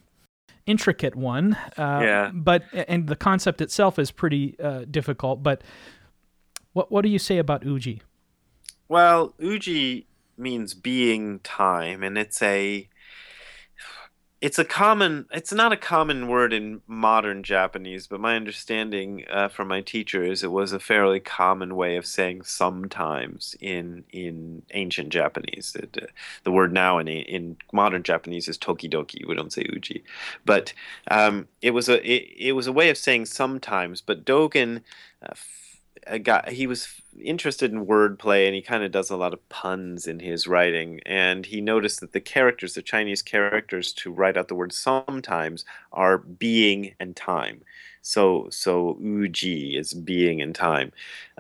intricate 0.66 1.14
one. 1.14 1.54
Uh, 1.76 2.00
Yeah. 2.02 2.30
But 2.32 2.62
and 2.72 3.08
the 3.08 3.16
concept 3.16 3.60
itself 3.60 3.98
is 3.98 4.10
pretty 4.10 4.56
uh, 4.60 4.84
difficult. 4.90 5.42
But 5.42 5.62
what 6.72 6.90
what 6.90 7.02
do 7.02 7.08
you 7.08 7.18
say 7.18 7.38
about 7.38 7.64
Uji? 7.64 8.02
Well, 8.88 9.34
Uji 9.38 10.06
means 10.38 10.74
being 10.74 11.40
time, 11.40 12.04
and 12.04 12.16
it's 12.16 12.40
a 12.42 12.88
it's 14.46 14.60
a 14.60 14.64
common 14.64 15.26
it's 15.32 15.52
not 15.52 15.72
a 15.72 15.76
common 15.76 16.28
word 16.28 16.52
in 16.52 16.80
modern 16.86 17.42
Japanese, 17.42 18.06
but 18.06 18.20
my 18.20 18.36
understanding 18.36 19.24
uh, 19.28 19.48
from 19.48 19.66
my 19.66 19.80
teacher 19.80 20.22
is 20.22 20.44
it 20.44 20.52
was 20.52 20.72
a 20.72 20.78
fairly 20.78 21.18
common 21.18 21.74
way 21.74 21.96
of 21.96 22.06
saying 22.06 22.42
sometimes 22.42 23.56
in 23.60 24.04
in 24.12 24.62
ancient 24.70 25.08
Japanese. 25.08 25.74
It, 25.74 25.98
uh, 26.00 26.06
the 26.44 26.52
word 26.52 26.72
now 26.72 26.98
in 26.98 27.08
in 27.08 27.56
modern 27.72 28.04
Japanese 28.04 28.46
is 28.46 28.56
tokidoki. 28.56 29.26
We 29.26 29.34
don't 29.34 29.52
say 29.52 29.66
uji, 29.68 30.04
but 30.44 30.72
um, 31.10 31.48
it 31.60 31.72
was 31.72 31.88
a 31.88 31.96
it, 32.08 32.32
it 32.38 32.52
was 32.52 32.68
a 32.68 32.72
way 32.72 32.88
of 32.88 32.96
saying 32.96 33.26
sometimes. 33.26 34.00
But 34.00 34.24
Dogen. 34.24 34.82
Uh, 35.20 35.34
uh, 36.10 36.18
got 36.18 36.48
he 36.48 36.66
was 36.66 36.88
interested 37.22 37.72
in 37.72 37.86
wordplay 37.86 38.46
and 38.46 38.54
he 38.54 38.62
kind 38.62 38.84
of 38.84 38.92
does 38.92 39.10
a 39.10 39.16
lot 39.16 39.32
of 39.32 39.48
puns 39.48 40.06
in 40.06 40.20
his 40.20 40.46
writing. 40.46 41.00
And 41.06 41.46
he 41.46 41.60
noticed 41.60 42.00
that 42.00 42.12
the 42.12 42.20
characters 42.20 42.74
the 42.74 42.82
chinese 42.82 43.22
characters 43.22 43.92
to 43.94 44.12
write 44.12 44.36
out 44.36 44.48
the 44.48 44.54
word 44.54 44.72
sometimes 44.72 45.64
are 45.92 46.18
being 46.18 46.94
and 47.00 47.16
time. 47.16 47.62
So 48.02 48.48
so 48.50 48.98
uji 49.00 49.76
is 49.76 49.94
being 49.94 50.40
and 50.40 50.54
time 50.54 50.92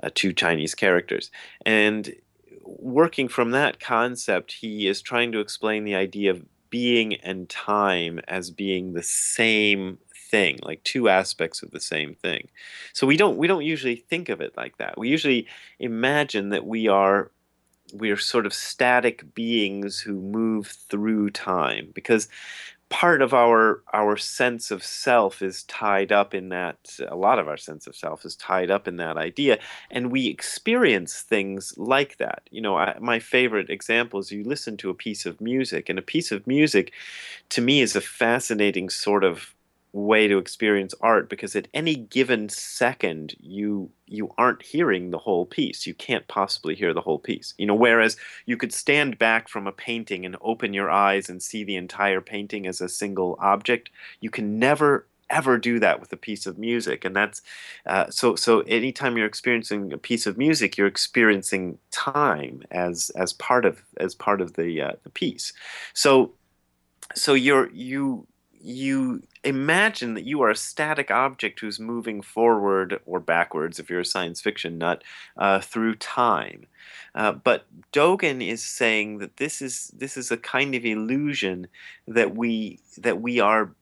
uh, 0.02 0.10
two 0.14 0.32
chinese 0.32 0.74
characters. 0.74 1.30
And 1.64 2.14
working 2.64 3.28
from 3.28 3.52
that 3.52 3.80
concept 3.80 4.52
he 4.52 4.88
is 4.88 5.00
trying 5.00 5.32
to 5.32 5.40
explain 5.40 5.84
the 5.84 5.94
idea 5.94 6.30
of 6.30 6.44
being 6.70 7.14
and 7.16 7.48
time 7.48 8.20
as 8.26 8.50
being 8.50 8.92
the 8.92 9.02
same 9.02 9.98
thing 10.30 10.58
like 10.62 10.82
two 10.84 11.08
aspects 11.08 11.62
of 11.62 11.70
the 11.70 11.80
same 11.80 12.14
thing. 12.14 12.48
So 12.92 13.06
we 13.06 13.16
don't 13.16 13.36
we 13.36 13.46
don't 13.46 13.64
usually 13.64 13.96
think 13.96 14.28
of 14.28 14.40
it 14.40 14.56
like 14.56 14.78
that. 14.78 14.98
We 14.98 15.08
usually 15.08 15.46
imagine 15.78 16.50
that 16.50 16.66
we 16.66 16.88
are 16.88 17.30
we 17.94 18.10
are 18.10 18.16
sort 18.16 18.46
of 18.46 18.54
static 18.54 19.34
beings 19.34 20.00
who 20.00 20.14
move 20.14 20.66
through 20.90 21.30
time 21.30 21.90
because 21.94 22.28
part 22.88 23.20
of 23.20 23.34
our 23.34 23.82
our 23.92 24.16
sense 24.16 24.70
of 24.70 24.82
self 24.84 25.42
is 25.42 25.64
tied 25.64 26.12
up 26.12 26.34
in 26.34 26.50
that 26.50 26.98
a 27.08 27.16
lot 27.16 27.38
of 27.38 27.48
our 27.48 27.56
sense 27.56 27.86
of 27.88 27.96
self 27.96 28.24
is 28.24 28.36
tied 28.36 28.70
up 28.70 28.86
in 28.86 28.96
that 28.96 29.16
idea 29.16 29.58
and 29.90 30.12
we 30.12 30.28
experience 30.28 31.20
things 31.20 31.74
like 31.76 32.16
that. 32.18 32.42
You 32.50 32.60
know 32.60 32.76
I, 32.76 32.96
my 33.00 33.18
favorite 33.18 33.70
example 33.70 34.20
is 34.20 34.30
you 34.30 34.44
listen 34.44 34.76
to 34.78 34.90
a 34.90 34.94
piece 34.94 35.26
of 35.26 35.40
music 35.40 35.88
and 35.88 35.98
a 35.98 36.02
piece 36.02 36.30
of 36.30 36.46
music 36.46 36.92
to 37.50 37.60
me 37.60 37.80
is 37.80 37.96
a 37.96 38.00
fascinating 38.00 38.88
sort 38.88 39.24
of 39.24 39.55
way 39.96 40.28
to 40.28 40.38
experience 40.38 40.94
art 41.00 41.28
because 41.28 41.56
at 41.56 41.68
any 41.72 41.96
given 41.96 42.48
second 42.48 43.34
you 43.40 43.90
you 44.06 44.32
aren't 44.38 44.62
hearing 44.62 45.10
the 45.10 45.18
whole 45.18 45.46
piece. 45.46 45.86
You 45.86 45.94
can't 45.94 46.28
possibly 46.28 46.76
hear 46.76 46.94
the 46.94 47.00
whole 47.00 47.18
piece. 47.18 47.54
You 47.58 47.66
know 47.66 47.74
whereas 47.74 48.16
you 48.44 48.56
could 48.56 48.72
stand 48.72 49.18
back 49.18 49.48
from 49.48 49.66
a 49.66 49.72
painting 49.72 50.24
and 50.26 50.36
open 50.40 50.74
your 50.74 50.90
eyes 50.90 51.28
and 51.28 51.42
see 51.42 51.64
the 51.64 51.76
entire 51.76 52.20
painting 52.20 52.66
as 52.66 52.80
a 52.80 52.88
single 52.88 53.36
object. 53.40 53.90
You 54.20 54.30
can 54.30 54.58
never 54.58 55.06
ever 55.28 55.58
do 55.58 55.80
that 55.80 55.98
with 55.98 56.12
a 56.12 56.16
piece 56.16 56.46
of 56.46 56.56
music. 56.56 57.04
And 57.04 57.16
that's 57.16 57.42
uh, 57.86 58.10
so 58.10 58.36
so 58.36 58.60
anytime 58.60 59.16
you're 59.16 59.26
experiencing 59.26 59.92
a 59.92 59.98
piece 59.98 60.26
of 60.26 60.38
music 60.38 60.76
you're 60.76 60.86
experiencing 60.86 61.78
time 61.90 62.62
as 62.70 63.10
as 63.16 63.32
part 63.32 63.64
of 63.64 63.82
as 63.96 64.14
part 64.14 64.40
of 64.40 64.52
the 64.54 64.82
uh, 64.82 64.92
the 65.04 65.10
piece. 65.10 65.52
So 65.94 66.32
so 67.14 67.32
you're 67.32 67.70
you 67.70 68.26
you 68.66 69.22
imagine 69.44 70.14
that 70.14 70.24
you 70.24 70.42
are 70.42 70.50
a 70.50 70.56
static 70.56 71.08
object 71.08 71.60
who's 71.60 71.78
moving 71.78 72.20
forward 72.20 73.00
or 73.06 73.20
backwards 73.20 73.78
if 73.78 73.88
you're 73.88 74.00
a 74.00 74.04
science 74.04 74.40
fiction 74.40 74.76
nut 74.76 75.04
uh, 75.36 75.60
through 75.60 75.94
time. 75.94 76.66
Uh, 77.14 77.30
but 77.30 77.66
Dogen 77.92 78.44
is 78.44 78.64
saying 78.64 79.18
that 79.18 79.36
this 79.36 79.62
is 79.62 79.92
this 79.96 80.16
is 80.16 80.32
a 80.32 80.36
kind 80.36 80.74
of 80.74 80.84
illusion 80.84 81.68
that 82.08 82.34
we 82.34 82.80
that 82.98 83.20
we 83.20 83.38
are 83.38 83.72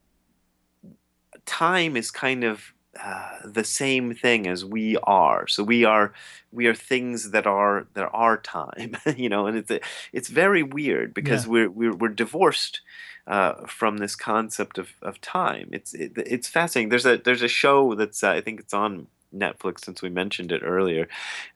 time 1.46 1.96
is 1.96 2.10
kind 2.10 2.44
of 2.44 2.73
uh, 3.02 3.38
the 3.44 3.64
same 3.64 4.14
thing 4.14 4.46
as 4.46 4.64
we 4.64 4.96
are. 5.04 5.46
So 5.48 5.62
we 5.62 5.84
are 5.84 6.12
we 6.52 6.66
are 6.66 6.74
things 6.74 7.30
that 7.32 7.46
are 7.46 7.86
that 7.94 8.08
are 8.12 8.36
time, 8.38 8.96
you 9.16 9.28
know, 9.28 9.46
and 9.46 9.56
it's 9.58 9.70
it's 10.12 10.28
very 10.28 10.62
weird 10.62 11.14
because 11.14 11.44
Yeah. 11.44 11.50
we're, 11.52 11.70
we're 11.70 11.94
we're 11.96 12.08
divorced 12.08 12.80
uh, 13.26 13.66
from 13.66 13.98
this 13.98 14.14
concept 14.16 14.78
of, 14.78 14.90
of 15.02 15.20
time. 15.20 15.68
It's 15.72 15.94
it, 15.94 16.12
it's 16.16 16.48
fascinating. 16.48 16.90
There's 16.90 17.06
a 17.06 17.16
there's 17.18 17.42
a 17.42 17.48
show 17.48 17.94
that's 17.94 18.22
uh, 18.22 18.30
I 18.30 18.40
think 18.40 18.60
it's 18.60 18.74
on 18.74 19.06
Netflix 19.34 19.84
since 19.84 20.02
we 20.02 20.10
mentioned 20.10 20.52
it 20.52 20.62
earlier, 20.62 21.08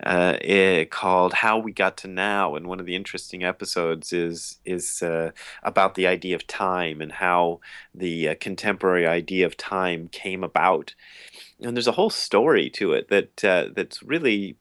uh, 0.05 0.37
eh, 0.41 0.85
called 0.85 1.35
How 1.35 1.59
We 1.59 1.73
Got 1.73 1.97
to 1.99 2.09
Now, 2.09 2.55
and 2.55 2.67
one 2.67 2.81
of 2.81 2.87
the 2.87 2.97
interesting 2.97 3.43
episodes 3.43 4.13
is 4.13 4.59
is 4.65 5.03
uh, 5.03 5.31
about 5.63 5.95
the 5.95 6.07
idea 6.07 6.35
of 6.35 6.47
time 6.47 7.01
and 7.01 7.13
how 7.13 7.61
the 7.95 8.31
uh, 8.31 8.35
contemporary 8.41 9.07
idea 9.07 9.47
of 9.47 9.57
time 9.57 10.09
came 10.09 10.45
about. 10.45 10.95
And 11.61 11.77
there's 11.77 11.89
a 11.89 11.93
whole 11.93 12.11
story 12.11 12.71
to 12.71 12.93
it 12.93 13.09
that 13.09 13.45
uh, 13.45 13.69
that's 13.75 14.03
really 14.03 14.57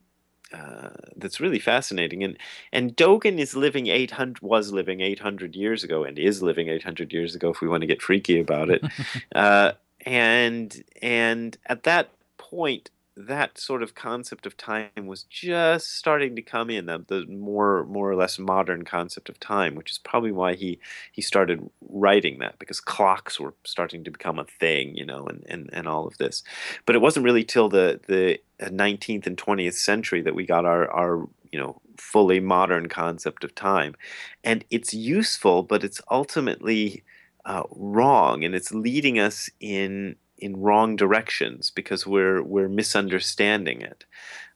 uh, 0.54 0.90
that's 1.16 1.40
really 1.40 1.60
fascinating. 1.60 2.24
And 2.24 2.38
and 2.72 2.96
Dogen 2.96 3.38
is 3.38 3.56
living 3.56 3.88
800 3.88 4.42
was 4.42 4.72
living 4.72 5.02
800 5.02 5.56
years 5.56 5.84
ago 5.84 6.04
and 6.04 6.18
is 6.18 6.42
living 6.42 6.70
800 6.70 7.12
years 7.12 7.36
ago 7.36 7.50
if 7.50 7.62
we 7.62 7.68
want 7.68 7.82
to 7.82 7.88
get 7.88 8.02
freaky 8.02 8.40
about 8.40 8.70
it. 8.70 8.84
uh, 9.36 9.74
and 10.06 10.84
and 11.02 11.58
at 11.66 11.84
that 11.84 12.12
point 12.38 12.90
that 13.18 13.58
sort 13.58 13.82
of 13.82 13.96
concept 13.96 14.46
of 14.46 14.56
time 14.56 14.92
was 15.08 15.24
just 15.24 15.96
starting 15.96 16.36
to 16.36 16.42
come 16.42 16.70
in 16.70 16.86
the, 16.86 17.04
the 17.08 17.26
more 17.26 17.84
more 17.86 18.10
or 18.10 18.16
less 18.16 18.38
modern 18.38 18.86
concept 18.86 19.28
of 19.28 19.40
time 19.40 19.74
which 19.74 19.92
is 19.92 19.98
probably 19.98 20.32
why 20.32 20.54
he 20.54 20.80
he 21.12 21.22
started 21.22 21.68
writing 21.90 22.38
that 22.38 22.60
because 22.60 22.80
clocks 22.80 23.40
were 23.40 23.56
starting 23.66 24.04
to 24.04 24.12
become 24.12 24.38
a 24.38 24.46
thing 24.46 24.96
you 24.96 25.06
know 25.06 25.26
and 25.26 25.44
and, 25.48 25.70
and 25.74 25.88
all 25.88 26.06
of 26.06 26.18
this. 26.18 26.44
But 26.86 26.96
it 26.96 27.02
wasn't 27.02 27.26
really 27.26 27.44
till 27.44 27.70
the 27.70 28.00
the 28.08 28.40
19th 28.62 29.26
and 29.28 29.38
20th 29.38 29.74
century 29.74 30.22
that 30.22 30.36
we 30.36 30.46
got 30.46 30.66
our 30.66 30.90
our 30.92 31.28
you 31.52 31.60
know 31.60 31.82
fully 31.98 32.40
modern 32.40 32.88
concept 32.88 33.44
of 33.44 33.56
time. 33.56 33.96
And 34.44 34.64
it's 34.70 34.94
useful 34.94 35.64
but 35.64 35.84
it's 35.84 36.02
ultimately 36.12 37.04
uh, 37.46 37.64
wrong 37.72 38.44
and 38.44 38.54
it's 38.54 38.74
leading 38.74 39.20
us 39.20 39.50
in 39.60 40.16
in 40.38 40.58
wrong 40.58 40.96
directions 40.96 41.70
because 41.70 42.06
we're 42.06 42.42
we're 42.42 42.70
misunderstanding 42.70 43.82
it, 43.82 44.06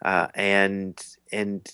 uh, 0.04 0.28
and 0.36 1.00
and 1.32 1.72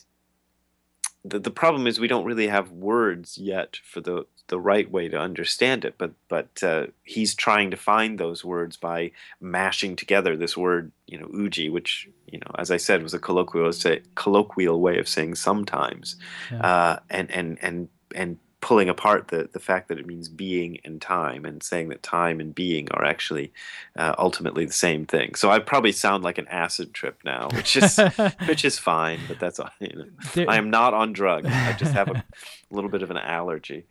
the 1.23 1.39
the 1.39 1.51
problem 1.51 1.87
is 1.87 1.99
we 1.99 2.07
don't 2.07 2.25
really 2.25 2.47
have 2.47 2.71
words 2.71 3.37
yet 3.37 3.77
for 3.83 4.01
the 4.01 4.25
the 4.47 4.59
right 4.59 4.89
way 4.89 5.09
to 5.09 5.17
understand 5.17 5.85
it. 5.85 5.95
But 5.97 6.11
but 6.27 6.63
uh, 6.63 6.87
he's 7.03 7.35
trying 7.35 7.71
to 7.71 7.77
find 7.77 8.17
those 8.17 8.43
words 8.43 8.77
by 8.77 9.11
mashing 9.39 9.95
together 9.95 10.35
this 10.35 10.55
word, 10.55 10.91
you 11.05 11.17
know, 11.19 11.29
uji, 11.33 11.69
which 11.69 12.09
you 12.27 12.39
know, 12.39 12.51
as 12.57 12.71
I 12.71 12.77
said, 12.77 13.03
was 13.03 13.13
a 13.13 13.19
colloquial 13.19 13.71
say, 13.73 14.01
colloquial 14.15 14.79
way 14.79 14.97
of 14.99 15.07
saying 15.07 15.35
sometimes, 15.35 16.15
yeah. 16.51 16.59
uh, 16.59 16.99
and 17.09 17.31
and 17.31 17.57
and 17.61 17.89
and 18.15 18.37
pulling 18.59 18.89
apart 18.89 19.27
the, 19.27 19.47
the 19.53 19.59
fact 19.59 19.87
that 19.87 19.99
it 19.99 20.07
means 20.07 20.29
being 20.29 20.79
and 20.83 20.99
time 20.99 21.45
and 21.45 21.61
saying 21.61 21.89
that 21.89 22.01
time 22.01 22.39
and 22.39 22.55
being 22.55 22.89
are 22.91 23.05
actually 23.05 23.53
uh, 23.95 24.15
ultimately 24.17 24.65
the 24.65 24.73
same 24.73 25.05
thing. 25.05 25.35
So 25.35 25.51
I 25.51 25.59
probably 25.59 25.91
sound 25.91 26.23
like 26.23 26.37
an 26.37 26.47
acid 26.47 26.93
trip 26.93 27.19
now, 27.23 27.49
which 27.53 27.77
is 27.77 27.99
which 28.47 28.65
is 28.65 28.79
fine, 28.79 29.19
but 29.27 29.39
that's 29.39 29.59
you 29.79 29.95
know, 29.95 30.05
there, 30.33 30.49
I 30.49 30.57
am 30.57 30.69
not 30.69 30.93
on 30.93 31.13
drugs. 31.13 31.47
I 31.49 31.73
just 31.73 31.93
have 31.93 32.09
a 32.09 32.23
little 32.71 32.89
bit 32.89 33.03
of 33.03 33.11
an 33.11 33.17
allergy. 33.17 33.85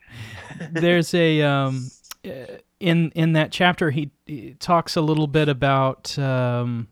There's 0.72 1.14
a 1.14 1.42
um, 1.42 1.90
uh, 2.24 2.58
in 2.80 3.12
in 3.12 3.34
that 3.34 3.52
chapter 3.52 3.90
he, 3.90 4.10
he 4.26 4.54
talks 4.54 4.96
a 4.96 5.00
little 5.00 5.28
bit 5.28 5.48
about 5.48 6.18
um, 6.18 6.88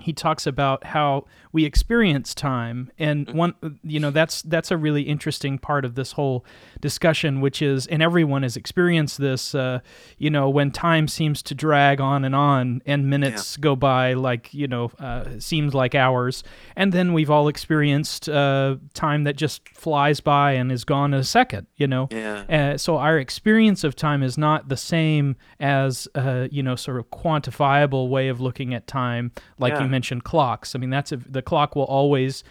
he 0.00 0.12
talks 0.12 0.46
about 0.46 0.84
how 0.84 1.24
we 1.52 1.64
experience 1.64 2.34
time 2.34 2.90
and 2.98 3.26
mm-hmm. 3.26 3.36
one 3.36 3.78
you 3.82 3.98
know 3.98 4.10
that's 4.10 4.42
that's 4.42 4.70
a 4.70 4.76
really 4.76 5.02
interesting 5.02 5.58
part 5.58 5.84
of 5.84 5.94
this 5.94 6.12
whole 6.12 6.44
discussion 6.80 7.40
which 7.40 7.62
is 7.62 7.86
and 7.86 8.02
everyone 8.02 8.42
has 8.42 8.56
experienced 8.56 9.18
this 9.18 9.54
uh, 9.54 9.80
you 10.18 10.30
know 10.30 10.48
when 10.48 10.70
time 10.70 11.08
seems 11.08 11.42
to 11.42 11.54
drag 11.54 12.00
on 12.00 12.24
and 12.24 12.34
on 12.34 12.82
and 12.86 13.08
minutes 13.08 13.56
yeah. 13.56 13.62
go 13.62 13.76
by 13.76 14.12
like 14.12 14.52
you 14.52 14.66
know 14.66 14.90
uh, 14.98 15.24
seems 15.38 15.74
like 15.74 15.94
hours 15.94 16.44
and 16.76 16.92
then 16.92 17.12
we've 17.12 17.30
all 17.30 17.48
experienced 17.48 18.28
uh, 18.28 18.76
time 18.94 19.24
that 19.24 19.36
just 19.36 19.68
flies 19.70 20.20
by 20.20 20.52
and 20.52 20.70
is 20.70 20.84
gone 20.84 21.14
in 21.14 21.20
a 21.20 21.24
second 21.24 21.66
you 21.76 21.86
know 21.86 22.08
yeah. 22.10 22.44
Uh, 22.48 22.76
so 22.76 22.98
our 22.98 23.18
experience 23.18 23.84
of 23.84 23.96
time 23.96 24.22
is 24.22 24.36
not 24.36 24.68
the 24.68 24.76
same 24.76 25.36
as 25.60 26.08
uh, 26.14 26.46
you 26.50 26.62
know 26.62 26.76
sort 26.76 26.98
of 26.98 27.10
quantifiable 27.10 28.08
way 28.08 28.28
of 28.28 28.40
looking 28.40 28.74
at 28.74 28.86
time 28.86 29.32
like 29.58 29.72
yeah. 29.72 29.82
you 29.82 29.87
mentioned 29.88 30.22
clocks 30.22 30.74
i 30.74 30.78
mean 30.78 30.90
that's 30.90 31.10
a, 31.10 31.16
the 31.16 31.42
clock 31.42 31.74
will 31.74 31.84
always 31.84 32.44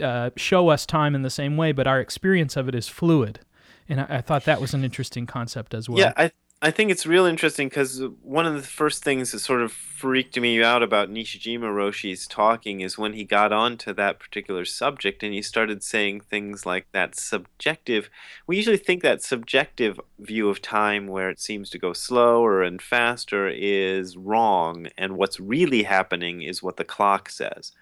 uh, 0.00 0.30
show 0.36 0.68
us 0.68 0.86
time 0.86 1.14
in 1.14 1.22
the 1.22 1.30
same 1.30 1.56
way, 1.56 1.72
but 1.72 1.86
our 1.86 2.00
experience 2.00 2.56
of 2.56 2.68
it 2.68 2.74
is 2.74 2.88
fluid. 2.88 3.40
And 3.88 4.00
I, 4.00 4.06
I 4.10 4.20
thought 4.20 4.44
that 4.44 4.60
was 4.60 4.74
an 4.74 4.84
interesting 4.84 5.26
concept 5.26 5.74
as 5.74 5.88
well. 5.88 5.98
Yeah, 5.98 6.12
I 6.16 6.32
I 6.62 6.70
think 6.70 6.90
it's 6.90 7.04
real 7.04 7.26
interesting 7.26 7.68
because 7.68 8.02
one 8.22 8.46
of 8.46 8.54
the 8.54 8.66
first 8.66 9.04
things 9.04 9.32
that 9.32 9.40
sort 9.40 9.60
of 9.60 9.70
freaked 9.72 10.40
me 10.40 10.62
out 10.62 10.82
about 10.82 11.10
Nishijima 11.10 11.70
Roshi's 11.70 12.26
talking 12.26 12.80
is 12.80 12.96
when 12.96 13.12
he 13.12 13.24
got 13.24 13.52
onto 13.52 13.92
that 13.92 14.18
particular 14.18 14.64
subject 14.64 15.22
and 15.22 15.34
he 15.34 15.42
started 15.42 15.82
saying 15.82 16.20
things 16.20 16.64
like 16.64 16.86
that 16.92 17.14
subjective. 17.14 18.08
We 18.46 18.56
usually 18.56 18.78
think 18.78 19.02
that 19.02 19.22
subjective 19.22 20.00
view 20.18 20.48
of 20.48 20.62
time, 20.62 21.08
where 21.08 21.28
it 21.28 21.40
seems 21.40 21.68
to 21.70 21.78
go 21.78 21.92
slower 21.92 22.62
and 22.62 22.80
faster, 22.80 23.46
is 23.48 24.16
wrong, 24.16 24.88
and 24.96 25.18
what's 25.18 25.38
really 25.38 25.82
happening 25.82 26.40
is 26.40 26.62
what 26.62 26.78
the 26.78 26.84
clock 26.84 27.28
says 27.28 27.72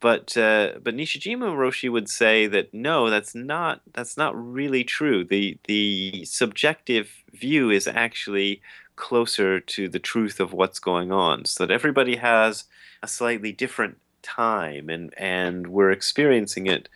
but 0.00 0.36
uh, 0.36 0.72
but 0.82 0.96
Nishijima 0.96 1.54
Roshi 1.54 1.90
would 1.90 2.08
say 2.08 2.46
that 2.46 2.72
no, 2.72 3.10
that's 3.10 3.34
not 3.34 3.82
that's 3.92 4.16
not 4.16 4.34
really 4.34 4.82
true. 4.82 5.24
The 5.24 5.58
the 5.64 6.24
subjective 6.24 7.10
view 7.32 7.70
is 7.70 7.86
actually 7.86 8.62
closer 8.96 9.60
to 9.60 9.88
the 9.88 9.98
truth 9.98 10.40
of 10.40 10.52
what's 10.52 10.78
going 10.78 11.12
on, 11.12 11.44
so 11.44 11.66
that 11.66 11.72
everybody 11.72 12.16
has 12.16 12.64
a 13.02 13.08
slightly 13.08 13.52
different 13.52 13.98
time, 14.22 14.88
and 14.88 15.12
and 15.18 15.66
we're 15.66 15.90
experiencing 15.90 16.66
it 16.66 16.88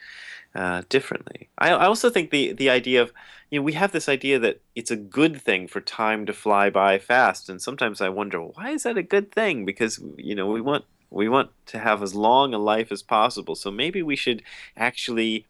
uh, 0.55 0.83
differently. 0.89 1.49
I, 1.59 1.71
I 1.71 1.87
also 1.87 2.09
think 2.09 2.31
the 2.31 2.53
the 2.53 2.71
idea 2.71 3.03
of 3.03 3.13
you 3.51 3.59
know 3.59 3.65
we 3.65 3.75
have 3.75 3.93
this 3.93 4.09
idea 4.09 4.39
that 4.39 4.63
it's 4.75 4.91
a 4.91 4.97
good 4.97 5.41
thing 5.41 5.69
for 5.69 5.81
time 5.81 6.25
to 6.27 6.33
fly 6.33 6.71
by 6.71 6.99
fast, 6.99 7.51
and 7.51 7.61
sometimes 7.61 8.01
I 8.01 8.09
wonder 8.09 8.41
why 8.41 8.71
is 8.71 8.85
that 8.85 8.97
a 8.97 9.03
good 9.03 9.31
thing? 9.31 9.67
Because 9.67 10.01
you 10.17 10.35
know 10.35 10.47
we 10.47 10.63
want 10.63 10.85
we 11.15 11.29
want 11.29 11.51
to 11.67 11.79
have 11.79 12.03
as 12.03 12.15
long 12.15 12.53
a 12.53 12.59
life 12.59 12.91
as 12.91 13.03
possible. 13.03 13.55
So 13.55 13.71
maybe 13.71 14.03
we 14.03 14.17
should 14.17 14.43
actually 14.77 15.47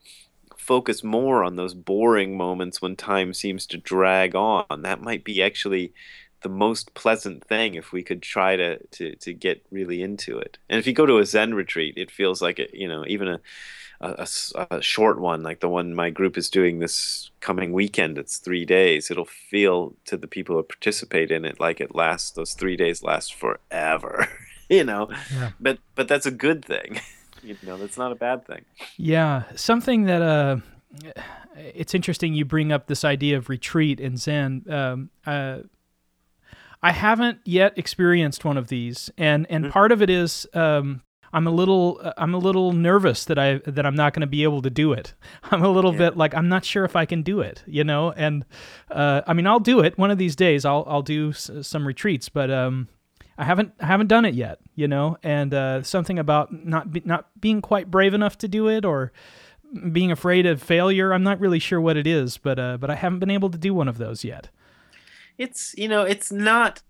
focus 0.56 1.02
more 1.02 1.42
on 1.42 1.56
those 1.56 1.74
boring 1.74 2.36
moments 2.36 2.80
when 2.80 2.96
time 2.96 3.32
seems 3.32 3.66
to 3.66 3.78
drag 3.78 4.34
on. 4.34 4.82
That 4.82 5.00
might 5.00 5.24
be 5.24 5.42
actually 5.42 5.92
the 6.42 6.48
most 6.50 6.92
pleasant 6.92 7.44
thing 7.44 7.74
if 7.74 7.92
we 7.92 8.02
could 8.02 8.20
try 8.20 8.56
to, 8.56 8.78
to, 8.88 9.16
to 9.16 9.32
get 9.32 9.64
really 9.70 10.02
into 10.02 10.38
it. 10.38 10.58
And 10.68 10.78
if 10.78 10.86
you 10.86 10.92
go 10.92 11.06
to 11.06 11.18
a 11.18 11.24
Zen 11.24 11.54
retreat, 11.54 11.94
it 11.96 12.10
feels 12.10 12.42
like 12.42 12.58
it, 12.58 12.74
you 12.74 12.86
know, 12.86 13.04
even 13.06 13.28
a, 13.28 13.40
a, 14.00 14.28
a, 14.70 14.82
short 14.82 15.18
one 15.18 15.42
like 15.42 15.60
the 15.60 15.68
one 15.68 15.94
my 15.94 16.10
group 16.10 16.36
is 16.36 16.50
doing 16.50 16.78
this 16.78 17.30
coming 17.40 17.72
weekend. 17.72 18.18
It's 18.18 18.36
three 18.36 18.66
days. 18.66 19.10
It'll 19.10 19.24
feel 19.24 19.94
to 20.04 20.18
the 20.18 20.28
people 20.28 20.56
who 20.56 20.62
participate 20.62 21.30
in 21.30 21.46
it 21.46 21.58
like 21.58 21.80
it 21.80 21.94
lasts. 21.94 22.32
Those 22.32 22.52
three 22.52 22.76
days 22.76 23.02
last 23.02 23.32
forever. 23.32 24.28
you 24.78 24.84
know. 24.84 25.08
Yeah. 25.32 25.50
But 25.60 25.78
but 25.94 26.08
that's 26.08 26.26
a 26.26 26.30
good 26.30 26.64
thing. 26.64 27.00
you 27.42 27.56
know, 27.62 27.76
that's 27.76 27.98
not 27.98 28.12
a 28.12 28.16
bad 28.16 28.46
thing. 28.46 28.64
Yeah, 28.96 29.44
something 29.54 30.04
that 30.04 30.22
uh 30.22 30.56
it's 31.56 31.94
interesting 31.94 32.34
you 32.34 32.44
bring 32.44 32.72
up 32.72 32.86
this 32.86 33.04
idea 33.04 33.36
of 33.36 33.48
retreat 33.48 34.00
in 34.00 34.16
Zen. 34.16 34.64
Um, 34.68 35.10
uh, 35.26 35.58
I 36.82 36.92
haven't 36.92 37.38
yet 37.44 37.78
experienced 37.78 38.44
one 38.44 38.58
of 38.58 38.68
these, 38.68 39.10
and 39.16 39.46
and 39.48 39.64
mm-hmm. 39.64 39.72
part 39.72 39.92
of 39.92 40.02
it 40.02 40.10
is 40.10 40.46
um, 40.52 41.02
I'm 41.32 41.46
a 41.46 41.50
little 41.50 42.00
I'm 42.18 42.34
a 42.34 42.38
little 42.38 42.72
nervous 42.72 43.24
that 43.24 43.38
I 43.38 43.54
that 43.66 43.86
I'm 43.86 43.94
not 43.94 44.12
going 44.12 44.20
to 44.20 44.26
be 44.26 44.42
able 44.42 44.60
to 44.62 44.70
do 44.70 44.92
it. 44.92 45.14
I'm 45.44 45.62
a 45.62 45.68
little 45.70 45.92
yeah. 45.92 45.98
bit 46.10 46.16
like 46.16 46.34
I'm 46.34 46.48
not 46.48 46.64
sure 46.64 46.84
if 46.84 46.94
I 46.94 47.06
can 47.06 47.22
do 47.22 47.40
it, 47.40 47.62
you 47.66 47.84
know. 47.84 48.12
And 48.12 48.44
uh, 48.90 49.22
I 49.26 49.32
mean, 49.32 49.46
I'll 49.46 49.60
do 49.60 49.80
it 49.80 49.96
one 49.96 50.10
of 50.10 50.18
these 50.18 50.36
days. 50.36 50.64
I'll 50.64 50.84
I'll 50.86 51.02
do 51.02 51.30
s- 51.30 51.50
some 51.62 51.86
retreats, 51.86 52.28
but 52.28 52.50
um, 52.50 52.88
I 53.36 53.44
haven't 53.44 53.72
I 53.80 53.86
haven't 53.86 54.06
done 54.06 54.24
it 54.24 54.34
yet, 54.34 54.58
you 54.74 54.88
know, 54.88 55.18
and 55.22 55.52
uh, 55.52 55.82
something 55.82 56.18
about 56.18 56.52
not 56.64 56.92
be, 56.92 57.02
not 57.04 57.28
being 57.40 57.60
quite 57.60 57.90
brave 57.90 58.14
enough 58.14 58.38
to 58.38 58.48
do 58.48 58.68
it 58.68 58.84
or 58.84 59.12
being 59.90 60.12
afraid 60.12 60.46
of 60.46 60.62
failure. 60.62 61.12
I'm 61.12 61.24
not 61.24 61.40
really 61.40 61.58
sure 61.58 61.80
what 61.80 61.96
it 61.96 62.06
is, 62.06 62.38
but 62.38 62.58
uh, 62.58 62.76
but 62.78 62.90
I 62.90 62.94
haven't 62.94 63.18
been 63.18 63.30
able 63.30 63.50
to 63.50 63.58
do 63.58 63.74
one 63.74 63.88
of 63.88 63.98
those 63.98 64.24
yet. 64.24 64.50
It's 65.36 65.74
you 65.76 65.88
know 65.88 66.02
it's 66.02 66.30
not 66.30 66.82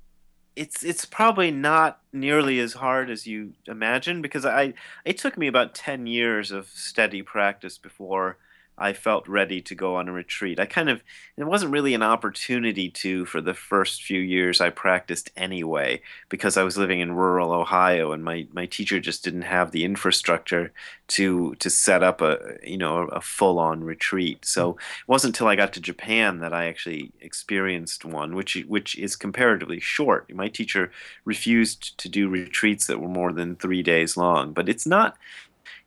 it's 0.57 0.83
it's 0.85 1.05
probably 1.05 1.51
not 1.51 2.01
nearly 2.13 2.61
as 2.61 2.75
hard 2.75 3.11
as 3.11 3.27
you 3.27 3.55
imagine 3.67 4.23
because 4.23 4.45
I 4.45 4.75
it 5.05 5.19
took 5.19 5.39
me 5.39 5.47
about 5.47 5.75
ten 5.75 6.07
years 6.07 6.51
of 6.51 6.69
steady 6.69 7.23
practice 7.23 7.79
before 7.79 8.37
I 8.77 8.93
felt 8.93 9.29
ready 9.29 9.61
to 9.63 9.75
go 9.75 9.97
on 9.97 10.09
a 10.09 10.13
retreat. 10.13 10.59
I 10.59 10.67
kind 10.67 10.89
of, 10.89 11.03
it 11.37 11.45
wasn't 11.45 11.73
really 11.73 11.95
an 11.95 12.03
opportunity 12.03 12.91
to 12.91 13.25
for 13.27 13.41
the 13.41 13.55
first 13.55 14.03
few 14.03 14.21
years 14.21 14.61
I 14.61 14.71
practiced 14.71 15.31
anyway, 15.37 16.03
because 16.29 16.57
I 16.57 16.63
was 16.63 16.77
living 16.77 17.01
in 17.01 17.13
rural 17.13 17.53
Ohio 17.53 18.13
and 18.13 18.25
my, 18.25 18.47
my 18.53 18.67
teacher 18.67 19.01
just 19.01 19.25
didn't 19.25 19.43
have 19.43 19.71
the 19.71 19.85
infrastructure 19.85 20.73
to 21.07 21.55
to 21.57 21.69
set 21.69 22.03
up 22.03 22.21
a 22.21 22.39
you 22.63 22.79
know 22.79 23.03
a, 23.09 23.21
full 23.21 23.59
on 23.59 23.85
retreat. 23.85 24.45
So 24.45 24.73
mm. 24.73 24.77
it 24.77 25.09
wasn't 25.09 25.35
until 25.35 25.49
I 25.49 25.57
got 25.57 25.73
to 25.75 25.81
Japan 25.81 26.39
that 26.39 26.55
I 26.55 26.67
actually 26.67 27.13
experienced 27.21 28.05
one, 28.05 28.35
which 28.35 28.57
which 28.69 28.99
is 28.99 29.17
comparatively 29.17 29.81
short. 29.81 30.33
My 30.35 30.49
teacher 30.49 30.91
refused 31.25 31.99
to 31.99 32.09
do 32.09 32.29
retreats 32.29 32.87
that 32.87 33.01
were 33.01 33.09
more 33.09 33.33
than 33.33 33.57
three 33.57 33.83
days 33.83 34.17
long, 34.17 34.53
but 34.53 34.69
it's 34.69 34.87
not 34.87 35.17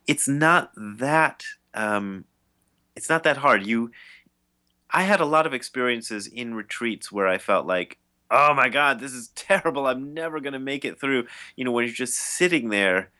it's 0.05 0.27
not 0.27 0.71
that 0.75 1.43
um, 1.73 2.25
it's 2.97 3.09
not 3.09 3.23
that 3.23 3.37
hard. 3.37 3.65
You, 3.65 3.91
I 4.89 5.03
had 5.03 5.21
a 5.21 5.25
lot 5.25 5.45
of 5.45 5.53
experiences 5.53 6.27
in 6.27 6.55
retreats 6.55 7.11
where 7.11 7.27
I 7.27 7.37
felt 7.37 7.65
like, 7.67 7.97
oh 8.31 8.53
my 8.53 8.69
god, 8.69 8.99
this 8.99 9.13
is 9.13 9.27
terrible. 9.35 9.87
I'm 9.87 10.13
never 10.13 10.39
gonna 10.39 10.59
make 10.59 10.83
it 10.83 10.99
through. 10.99 11.27
You 11.55 11.63
know, 11.63 11.71
when 11.71 11.85
you're 11.85 11.93
just 11.93 12.15
sitting 12.15 12.69
there, 12.69 13.11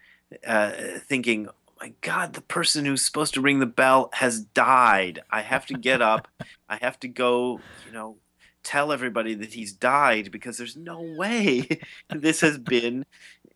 uh, 0.46 0.72
thinking, 1.08 1.48
oh 1.48 1.74
my 1.80 1.94
god, 2.02 2.34
the 2.34 2.42
person 2.42 2.84
who's 2.86 3.06
supposed 3.06 3.36
to 3.36 3.42
ring 3.42 3.60
the 3.60 3.66
bell 3.66 4.10
has 4.14 4.42
died. 4.42 5.22
I 5.30 5.42
have 5.42 5.66
to 5.68 5.76
get 5.76 6.02
up. 6.02 6.28
I 6.68 6.78
have 6.82 7.00
to 7.02 7.08
go. 7.08 7.62
You 7.86 7.94
know, 7.94 8.18
tell 8.64 8.92
everybody 8.92 9.34
that 9.36 9.54
he's 9.54 9.72
died 9.72 10.32
because 10.32 10.58
there's 10.58 10.76
no 10.76 11.00
way 11.00 11.80
this 12.10 12.42
has 12.42 12.58
been 12.58 13.06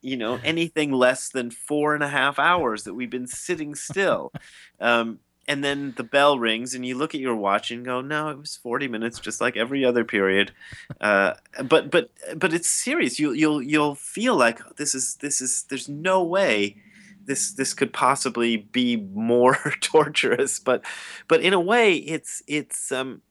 you 0.01 0.15
know 0.15 0.39
anything 0.43 0.91
less 0.91 1.29
than 1.29 1.51
four 1.51 1.93
and 1.93 2.03
a 2.03 2.07
half 2.07 2.39
hours 2.39 2.83
that 2.85 2.93
we've 2.93 3.09
been 3.09 3.27
sitting 3.27 3.75
still 3.75 4.31
um, 4.79 5.19
and 5.51 5.65
then 5.65 5.93
the 5.97 6.03
bell 6.03 6.39
rings 6.39 6.73
and 6.73 6.85
you 6.85 6.95
look 6.95 7.13
at 7.13 7.19
your 7.19 7.35
watch 7.35 7.71
and 7.71 7.83
go 7.83 7.99
no 7.99 8.29
it 8.29 8.37
was 8.37 8.55
40 8.55 8.87
minutes 8.87 9.19
just 9.19 9.41
like 9.41 9.57
every 9.57 9.83
other 9.83 10.05
period. 10.05 10.53
Uh, 11.01 11.33
but 11.65 11.91
but 11.91 12.09
but 12.37 12.53
it's 12.53 12.69
serious. 12.69 13.19
You 13.19 13.33
you'll 13.33 13.61
you'll 13.61 13.95
feel 13.95 14.37
like 14.37 14.77
this 14.77 14.95
is 14.95 15.15
this 15.17 15.41
is 15.41 15.63
there's 15.63 15.89
no 15.89 16.23
way 16.23 16.77
this 17.25 17.51
this 17.51 17.73
could 17.73 17.91
possibly 17.91 18.55
be 18.55 18.95
more 18.95 19.55
torturous. 19.81 20.57
But 20.57 20.85
but 21.27 21.41
in 21.41 21.51
a 21.51 21.59
way 21.59 21.95
it's 21.95 22.41
it's 22.47 22.89
um 22.89 23.21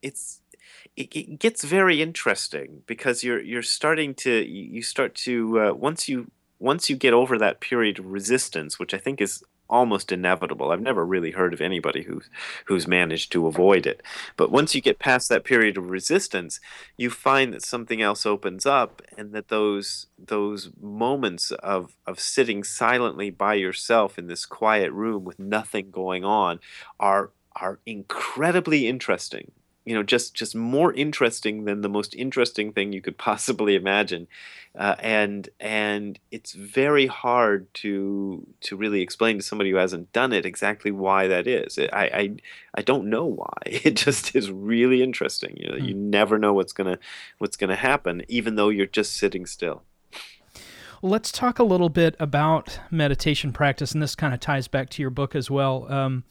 it's 0.00 0.40
it, 0.96 1.14
it, 1.14 1.38
gets 1.38 1.62
very 1.62 2.00
interesting 2.00 2.84
because 2.86 3.22
you're 3.22 3.42
you're 3.42 3.62
starting 3.62 4.14
to 4.14 4.32
you 4.48 4.80
start 4.80 5.14
to 5.26 5.60
uh, 5.60 5.72
once 5.74 6.08
you 6.08 6.30
once 6.58 6.88
you 6.88 6.96
get 6.96 7.12
over 7.12 7.36
that 7.36 7.60
period 7.60 7.98
of 7.98 8.06
resistance, 8.06 8.78
which 8.78 8.94
I 8.94 8.98
think 8.98 9.20
is 9.20 9.44
almost 9.70 10.12
inevitable. 10.12 10.70
I've 10.70 10.80
never 10.82 11.06
really 11.06 11.30
heard 11.30 11.54
of 11.54 11.60
anybody 11.60 12.02
who's 12.02 12.28
who's 12.66 12.86
managed 12.86 13.32
to 13.32 13.46
avoid 13.46 13.86
it. 13.86 14.02
But 14.36 14.50
once 14.50 14.74
you 14.74 14.82
get 14.82 14.98
past 14.98 15.28
that 15.28 15.44
period 15.44 15.78
of 15.78 15.88
resistance, 15.88 16.60
you 16.98 17.08
find 17.08 17.54
that 17.54 17.64
something 17.64 18.02
else 18.02 18.26
opens 18.26 18.66
up 18.66 19.00
and 19.16 19.32
that 19.32 19.48
those 19.48 20.06
those 20.18 20.70
moments 20.80 21.50
of 21.52 21.96
of 22.06 22.20
sitting 22.20 22.64
silently 22.64 23.30
by 23.30 23.54
yourself 23.54 24.18
in 24.18 24.26
this 24.26 24.44
quiet 24.44 24.92
room 24.92 25.24
with 25.24 25.38
nothing 25.38 25.90
going 25.90 26.24
on 26.24 26.60
are 26.98 27.30
are 27.56 27.80
incredibly 27.86 28.86
interesting 28.86 29.52
you 29.84 29.94
know 29.94 30.02
just 30.02 30.34
just 30.34 30.54
more 30.54 30.92
interesting 30.92 31.64
than 31.64 31.80
the 31.80 31.88
most 31.88 32.14
interesting 32.14 32.72
thing 32.72 32.92
you 32.92 33.00
could 33.00 33.18
possibly 33.30 33.74
imagine 33.74 34.26
uh, 34.78 34.94
and 35.00 35.48
and 35.58 36.18
it's 36.30 36.52
very 36.52 37.06
hard 37.06 37.72
to 37.74 38.46
to 38.60 38.76
really 38.76 39.00
explain 39.00 39.36
to 39.36 39.42
somebody 39.42 39.70
who 39.70 39.76
hasn't 39.76 40.12
done 40.12 40.32
it 40.32 40.46
exactly 40.46 40.90
why 40.90 41.26
that 41.26 41.46
is 41.46 41.78
I 41.78 41.86
I, 41.92 42.36
I 42.74 42.82
don't 42.82 43.10
know 43.10 43.24
why 43.24 43.56
it 43.66 43.96
just 43.96 44.36
is 44.36 44.50
really 44.50 45.02
interesting 45.02 45.56
you 45.56 45.68
know 45.68 45.76
mm. 45.76 45.88
you 45.88 45.94
never 45.94 46.38
know 46.38 46.52
what's 46.52 46.72
gonna 46.72 46.98
what's 47.38 47.56
gonna 47.56 47.76
happen 47.76 48.22
even 48.28 48.54
though 48.56 48.68
you're 48.68 48.86
just 48.86 49.16
sitting 49.16 49.46
still 49.46 49.82
Let's 51.02 51.32
talk 51.32 51.58
a 51.58 51.64
little 51.64 51.88
bit 51.88 52.14
about 52.20 52.78
meditation 52.90 53.54
practice, 53.54 53.92
and 53.92 54.02
this 54.02 54.14
kind 54.14 54.34
of 54.34 54.40
ties 54.40 54.68
back 54.68 54.90
to 54.90 55.02
your 55.02 55.08
book 55.08 55.34
as 55.34 55.50
well. 55.50 55.90
Um, 55.90 56.24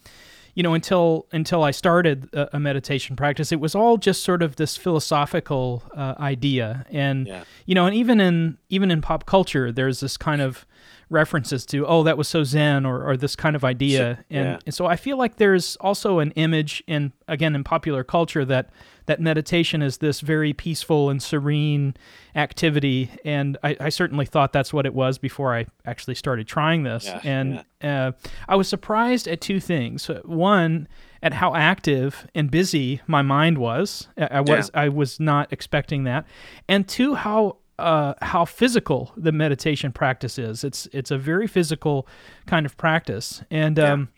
you 0.60 0.62
know, 0.62 0.74
until 0.74 1.24
until 1.32 1.62
I 1.62 1.70
started 1.70 2.28
a, 2.34 2.56
a, 2.56 2.60
meditation 2.60 3.16
practice, 3.16 3.50
it 3.50 3.60
was 3.60 3.74
all 3.74 3.96
just 3.96 4.22
sort 4.22 4.42
of 4.42 4.56
this 4.56 4.76
philosophical 4.76 5.82
uh, 5.96 6.16
idea, 6.18 6.84
and 6.90 7.26
yeah. 7.26 7.44
you 7.64 7.74
know, 7.74 7.86
and 7.86 7.96
even 7.96 8.20
in 8.20 8.58
even 8.68 8.90
in 8.90 9.00
pop 9.00 9.24
culture, 9.24 9.72
there's 9.72 10.00
this 10.00 10.18
kind 10.18 10.42
of 10.42 10.66
references 11.08 11.64
to 11.64 11.86
oh 11.86 12.02
that 12.02 12.18
was 12.18 12.28
so 12.28 12.44
zen 12.44 12.84
or, 12.84 13.02
or 13.02 13.16
this 13.16 13.34
kind 13.34 13.56
of 13.56 13.64
idea 13.64 14.22
and, 14.30 14.46
yeah. 14.46 14.58
and 14.64 14.72
so 14.72 14.86
i 14.86 14.94
feel 14.94 15.16
like 15.16 15.38
there's 15.38 15.74
also 15.80 16.20
an 16.20 16.30
image 16.36 16.84
in 16.86 17.12
again 17.26 17.52
in 17.56 17.64
popular 17.64 18.04
culture 18.04 18.44
that 18.44 18.70
that 19.06 19.20
meditation 19.20 19.82
is 19.82 19.98
this 19.98 20.20
very 20.20 20.52
peaceful 20.52 21.10
and 21.10 21.22
serene 21.22 21.94
activity. 22.34 23.10
And 23.24 23.56
i, 23.62 23.76
I 23.80 23.88
certainly 23.88 24.26
thought 24.26 24.52
that's 24.52 24.72
what 24.72 24.86
it 24.86 24.94
was 24.94 25.18
before 25.18 25.54
i 25.54 25.66
actually 25.84 26.14
started 26.14 26.46
trying 26.46 26.82
this. 26.82 27.04
Yeah, 27.04 27.20
and 27.24 27.64
yeah. 27.82 28.08
Uh, 28.08 28.12
i 28.48 28.56
was 28.56 28.68
surprised 28.68 29.26
at 29.28 29.40
two 29.40 29.60
things. 29.60 30.06
One 30.24 30.88
at 31.22 31.34
how 31.34 31.54
active 31.54 32.26
and 32.34 32.50
busy 32.50 33.00
my 33.06 33.22
mind 33.22 33.58
was. 33.58 34.08
I 34.16 34.40
was 34.40 34.70
i 34.74 34.88
was 34.88 35.20
not 35.20 35.52
expecting 35.52 36.04
that. 36.04 36.26
And 36.68 36.88
two 36.88 37.14
how 37.14 37.56
uh, 37.80 38.14
how 38.20 38.44
physical 38.44 39.12
the 39.16 39.32
meditation 39.32 39.90
practice 39.90 40.38
is. 40.38 40.62
It's 40.62 40.86
it's 40.92 41.10
a 41.10 41.18
very 41.18 41.46
physical 41.46 42.06
kind 42.46 42.66
of 42.66 42.76
practice, 42.76 43.42
and 43.50 43.78
yeah. 43.78 43.92
um, 43.92 44.08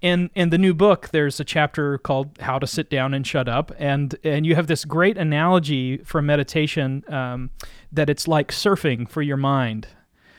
in 0.00 0.30
in 0.34 0.50
the 0.50 0.58
new 0.58 0.74
book, 0.74 1.08
there's 1.08 1.40
a 1.40 1.44
chapter 1.44 1.98
called 1.98 2.38
"How 2.40 2.58
to 2.58 2.66
Sit 2.66 2.88
Down 2.90 3.14
and 3.14 3.26
Shut 3.26 3.48
Up," 3.48 3.72
and 3.78 4.14
and 4.22 4.46
you 4.46 4.54
have 4.54 4.66
this 4.66 4.84
great 4.84 5.16
analogy 5.16 5.98
for 5.98 6.22
meditation 6.22 7.04
um, 7.08 7.50
that 7.92 8.08
it's 8.08 8.28
like 8.28 8.48
surfing 8.52 9.08
for 9.08 9.22
your 9.22 9.36
mind. 9.36 9.88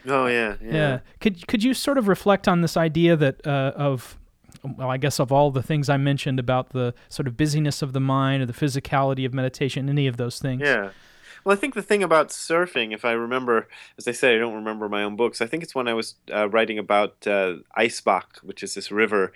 Oh 0.08 0.28
yeah, 0.28 0.56
yeah, 0.62 0.74
yeah. 0.74 1.00
Could 1.20 1.48
could 1.48 1.64
you 1.64 1.74
sort 1.74 1.98
of 1.98 2.08
reflect 2.08 2.48
on 2.48 2.62
this 2.62 2.78
idea 2.78 3.16
that 3.18 3.46
uh, 3.46 3.74
of 3.76 4.18
well, 4.64 4.90
I 4.90 4.98
guess 4.98 5.20
of 5.20 5.32
all 5.32 5.52
the 5.52 5.64
things 5.64 5.90
I 5.90 5.98
mentioned 5.98 6.40
about 6.40 6.70
the 6.70 6.94
sort 7.08 7.28
of 7.28 7.38
busyness 7.38 7.82
of 7.82 7.94
the 7.94 8.00
mind 8.00 8.44
or 8.44 8.46
the 8.46 8.54
physicality 8.54 9.26
of 9.26 9.34
meditation, 9.34 9.90
any 9.90 10.08
of 10.08 10.18
those 10.18 10.40
things? 10.40 10.62
Yeah. 10.62 10.92
Well, 11.44 11.54
I 11.56 11.60
think 11.60 11.74
the 11.74 11.82
thing 11.82 12.04
about 12.04 12.30
surfing, 12.30 12.94
if 12.94 13.06
I 13.06 13.12
remember, 13.12 13.68
as 13.98 14.08
I 14.08 14.12
say, 14.12 14.36
I 14.36 14.40
don't 14.40 14.56
remember 14.56 14.90
my 14.90 15.04
own 15.04 15.16
books. 15.16 15.42
I 15.42 15.48
think 15.48 15.64
it's 15.64 15.76
when 15.76 15.88
I 15.88 15.94
was 15.94 16.16
uh, 16.34 16.50
writing 16.50 16.78
about 16.78 17.26
uh, 17.26 17.58
Eisbach, 17.78 18.44
which 18.44 18.64
is 18.64 18.76
this 18.76 18.92
river 18.92 19.32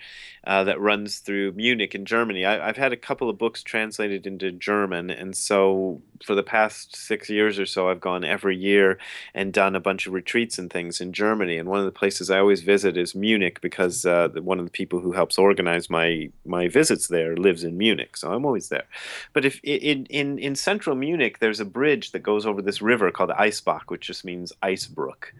uh, 0.46 0.64
that 0.64 0.80
runs 0.80 1.18
through 1.18 1.52
Munich 1.52 1.94
in 1.94 2.04
Germany. 2.04 2.44
I, 2.44 2.66
have 2.66 2.76
had 2.76 2.92
a 2.92 2.96
couple 2.96 3.30
of 3.30 3.38
books 3.38 3.62
translated 3.62 4.26
into 4.26 4.52
German, 4.52 5.10
and 5.10 5.36
so 5.36 6.02
for 6.22 6.34
the 6.34 6.42
past 6.42 6.94
six 6.94 7.28
years 7.28 7.58
or 7.58 7.66
so, 7.66 7.88
I've 7.88 8.00
gone 8.00 8.24
every 8.24 8.56
year 8.56 8.98
and 9.34 9.52
done 9.52 9.74
a 9.74 9.80
bunch 9.80 10.06
of 10.06 10.12
retreats 10.12 10.58
and 10.58 10.70
things 10.70 11.00
in 11.00 11.12
Germany. 11.12 11.56
And 11.56 11.68
one 11.68 11.78
of 11.78 11.84
the 11.84 11.90
places 11.90 12.30
I 12.30 12.38
always 12.38 12.62
visit 12.62 12.96
is 12.96 13.14
Munich 13.14 13.60
because 13.60 14.06
uh, 14.06 14.28
one 14.34 14.58
of 14.58 14.64
the 14.64 14.70
people 14.70 15.00
who 15.00 15.12
helps 15.12 15.38
organize 15.38 15.90
my 15.90 16.30
my 16.44 16.68
visits 16.68 17.08
there 17.08 17.36
lives 17.36 17.64
in 17.64 17.76
Munich, 17.76 18.16
so 18.16 18.32
I'm 18.32 18.44
always 18.44 18.68
there. 18.68 18.86
But 19.32 19.44
if 19.44 19.60
in 19.62 20.06
in 20.06 20.38
in 20.38 20.54
central 20.54 20.96
Munich, 20.96 21.38
there's 21.38 21.60
a 21.60 21.64
bridge 21.64 22.12
that 22.12 22.20
goes 22.20 22.46
over 22.46 22.62
this 22.62 22.82
river 22.82 23.10
called 23.10 23.30
Eisbach, 23.30 23.84
which 23.88 24.06
just 24.06 24.24
means 24.24 24.52
ice 24.62 24.86
brook. 24.86 25.34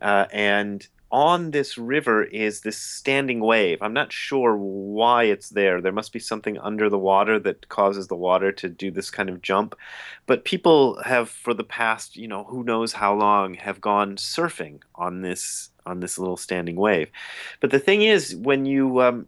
Uh, 0.00 0.26
and 0.32 0.88
on 1.12 1.50
this 1.50 1.76
river 1.76 2.22
is 2.22 2.60
this 2.60 2.78
standing 2.78 3.40
wave. 3.40 3.82
I'm 3.82 3.92
not 3.92 4.12
sure 4.12 4.56
why 4.56 5.24
it's 5.24 5.50
there. 5.50 5.80
There 5.80 5.92
must 5.92 6.12
be 6.12 6.18
something 6.18 6.58
under 6.58 6.88
the 6.88 6.98
water 6.98 7.38
that 7.40 7.68
causes 7.68 8.06
the 8.06 8.16
water 8.16 8.52
to 8.52 8.68
do 8.68 8.90
this 8.90 9.10
kind 9.10 9.28
of 9.28 9.42
jump. 9.42 9.74
But 10.26 10.44
people 10.44 11.02
have, 11.02 11.28
for 11.28 11.52
the 11.52 11.64
past, 11.64 12.16
you 12.16 12.28
know, 12.28 12.44
who 12.44 12.62
knows 12.62 12.92
how 12.92 13.14
long, 13.14 13.54
have 13.54 13.80
gone 13.80 14.16
surfing 14.16 14.80
on 14.94 15.22
this 15.22 15.70
on 15.86 16.00
this 16.00 16.18
little 16.18 16.36
standing 16.36 16.76
wave. 16.76 17.10
But 17.60 17.70
the 17.70 17.78
thing 17.78 18.02
is, 18.02 18.36
when 18.36 18.66
you, 18.66 19.00
um, 19.00 19.26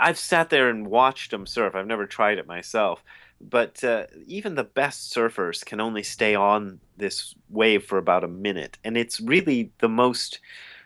I've 0.00 0.18
sat 0.18 0.50
there 0.50 0.68
and 0.70 0.86
watched 0.86 1.30
them 1.30 1.46
surf. 1.46 1.74
I've 1.74 1.86
never 1.86 2.06
tried 2.06 2.38
it 2.38 2.46
myself 2.46 3.02
but 3.40 3.82
uh, 3.84 4.06
even 4.26 4.54
the 4.54 4.64
best 4.64 5.14
surfers 5.14 5.64
can 5.64 5.80
only 5.80 6.02
stay 6.02 6.34
on 6.34 6.80
this 6.96 7.34
wave 7.48 7.84
for 7.84 7.98
about 7.98 8.24
a 8.24 8.28
minute 8.28 8.78
and 8.84 8.96
it's 8.96 9.20
really 9.20 9.70
the 9.78 9.88
most 9.88 10.40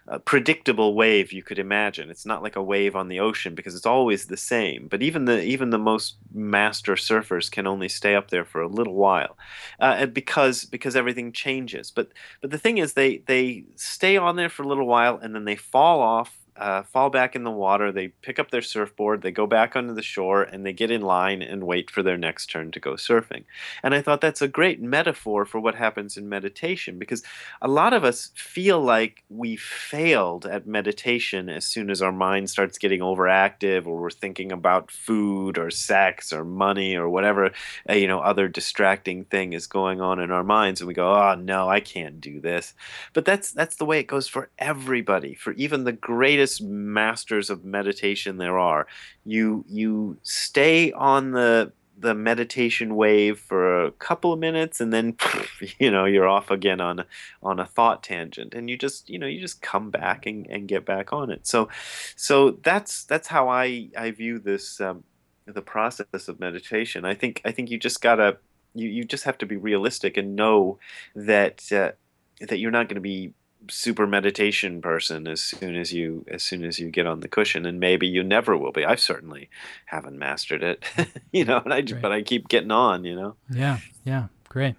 uh, 0.08 0.18
predictable 0.18 0.94
wave 0.94 1.32
you 1.32 1.44
could 1.44 1.60
imagine. 1.60 2.10
It's 2.10 2.26
not 2.26 2.42
like 2.42 2.56
a 2.56 2.62
wave 2.62 2.96
on 2.96 3.06
the 3.06 3.20
ocean 3.20 3.54
because 3.54 3.74
it's 3.76 3.86
always 3.86 4.26
the 4.26 4.36
same 4.36 4.88
but 4.88 5.02
even 5.02 5.26
the 5.26 5.42
even 5.42 5.70
the 5.70 5.78
most 5.78 6.16
master 6.32 6.94
surfers 6.94 7.50
can 7.50 7.66
only 7.66 7.88
stay 7.88 8.14
up 8.14 8.30
there 8.30 8.44
for 8.44 8.60
a 8.60 8.68
little 8.68 8.94
while 8.94 9.36
uh, 9.80 10.06
because 10.06 10.64
because 10.64 10.96
everything 10.96 11.32
changes. 11.32 11.90
But 11.90 12.08
but 12.40 12.50
the 12.50 12.58
thing 12.58 12.78
is 12.78 12.94
they 12.94 13.18
they 13.26 13.64
stay 13.76 14.16
on 14.16 14.36
there 14.36 14.48
for 14.48 14.64
a 14.64 14.68
little 14.68 14.86
while 14.86 15.18
and 15.18 15.34
then 15.34 15.44
they 15.44 15.56
fall 15.56 16.00
off 16.00 16.41
uh, 16.56 16.82
fall 16.82 17.10
back 17.10 17.34
in 17.34 17.44
the 17.44 17.50
water. 17.50 17.90
They 17.90 18.08
pick 18.08 18.38
up 18.38 18.50
their 18.50 18.62
surfboard, 18.62 19.22
they 19.22 19.30
go 19.30 19.46
back 19.46 19.74
onto 19.74 19.94
the 19.94 20.02
shore, 20.02 20.42
and 20.42 20.66
they 20.66 20.72
get 20.72 20.90
in 20.90 21.00
line 21.00 21.42
and 21.42 21.66
wait 21.66 21.90
for 21.90 22.02
their 22.02 22.18
next 22.18 22.46
turn 22.46 22.70
to 22.72 22.80
go 22.80 22.92
surfing. 22.92 23.44
And 23.82 23.94
I 23.94 24.02
thought 24.02 24.20
that's 24.20 24.42
a 24.42 24.48
great 24.48 24.80
metaphor 24.80 25.44
for 25.44 25.60
what 25.60 25.74
happens 25.74 26.16
in 26.16 26.28
meditation 26.28 26.98
because 26.98 27.22
a 27.60 27.68
lot 27.68 27.92
of 27.92 28.04
us 28.04 28.30
feel 28.34 28.80
like 28.80 29.24
we 29.30 29.56
failed 29.56 30.46
at 30.46 30.66
meditation 30.66 31.48
as 31.48 31.66
soon 31.66 31.90
as 31.90 32.02
our 32.02 32.12
mind 32.12 32.50
starts 32.50 32.78
getting 32.78 33.00
overactive 33.00 33.86
or 33.86 34.00
we're 34.00 34.10
thinking 34.10 34.52
about 34.52 34.90
food 34.90 35.58
or 35.58 35.70
sex 35.70 36.32
or 36.32 36.44
money 36.44 36.94
or 36.96 37.08
whatever 37.08 37.50
uh, 37.88 37.94
you 37.94 38.06
know 38.06 38.20
other 38.20 38.48
distracting 38.48 39.24
thing 39.24 39.52
is 39.52 39.66
going 39.66 40.00
on 40.00 40.20
in 40.20 40.30
our 40.30 40.44
minds 40.44 40.80
and 40.80 40.88
we 40.88 40.94
go 40.94 41.12
oh 41.14 41.34
no 41.34 41.68
I 41.68 41.80
can't 41.80 42.20
do 42.20 42.40
this 42.40 42.74
but 43.12 43.24
that's 43.24 43.52
that's 43.52 43.76
the 43.76 43.84
way 43.84 44.00
it 44.00 44.06
goes 44.06 44.28
for 44.28 44.50
everybody 44.58 45.34
for 45.34 45.52
even 45.52 45.84
the 45.84 45.92
greatest 45.92 46.41
greatest 46.42 46.62
masters 46.62 47.50
of 47.50 47.64
meditation 47.64 48.38
there 48.38 48.58
are. 48.58 48.86
You 49.24 49.64
you 49.68 50.18
stay 50.22 50.92
on 50.92 51.32
the 51.32 51.72
the 51.96 52.14
meditation 52.14 52.96
wave 52.96 53.38
for 53.38 53.84
a 53.84 53.92
couple 53.92 54.32
of 54.32 54.40
minutes 54.40 54.80
and 54.80 54.92
then 54.92 55.16
you 55.78 55.88
know 55.88 56.04
you're 56.04 56.26
off 56.26 56.50
again 56.50 56.80
on 56.80 57.04
on 57.42 57.60
a 57.60 57.66
thought 57.66 58.02
tangent. 58.02 58.54
And 58.54 58.68
you 58.68 58.76
just 58.76 59.08
you 59.08 59.18
know 59.18 59.26
you 59.26 59.40
just 59.40 59.62
come 59.62 59.90
back 59.90 60.26
and, 60.26 60.46
and 60.50 60.66
get 60.66 60.84
back 60.84 61.12
on 61.12 61.30
it. 61.30 61.46
So 61.46 61.68
so 62.16 62.58
that's 62.62 63.04
that's 63.04 63.28
how 63.28 63.48
i 63.48 63.88
i 63.96 64.10
view 64.10 64.38
this 64.40 64.80
um, 64.80 65.04
the 65.46 65.62
process 65.62 66.28
of 66.28 66.40
meditation. 66.40 67.04
I 67.04 67.14
think 67.14 67.40
i 67.44 67.52
think 67.52 67.70
you 67.70 67.78
just 67.78 68.02
gotta 68.02 68.38
you, 68.74 68.88
you 68.88 69.04
just 69.04 69.24
have 69.24 69.38
to 69.38 69.46
be 69.46 69.56
realistic 69.56 70.16
and 70.16 70.34
know 70.34 70.78
that 71.14 71.70
uh, 71.70 71.92
that 72.40 72.58
you're 72.58 72.70
not 72.72 72.88
going 72.88 72.96
to 72.96 73.08
be 73.14 73.34
super 73.68 74.06
meditation 74.06 74.80
person 74.80 75.26
as 75.26 75.40
soon 75.40 75.76
as 75.76 75.92
you 75.92 76.24
as 76.28 76.42
soon 76.42 76.64
as 76.64 76.78
you 76.78 76.90
get 76.90 77.06
on 77.06 77.20
the 77.20 77.28
cushion 77.28 77.64
and 77.66 77.78
maybe 77.78 78.06
you 78.06 78.22
never 78.22 78.56
will 78.56 78.72
be. 78.72 78.84
I 78.84 78.96
certainly 78.96 79.48
haven't 79.86 80.18
mastered 80.18 80.62
it 80.62 80.84
you 81.32 81.44
know 81.44 81.58
and 81.58 81.72
i 81.72 81.82
but 81.82 82.12
i 82.12 82.22
keep 82.22 82.48
getting 82.48 82.70
on 82.70 83.04
you 83.04 83.14
know? 83.14 83.36
Yeah 83.50 83.78
yeah 84.04 84.26
great. 84.48 84.76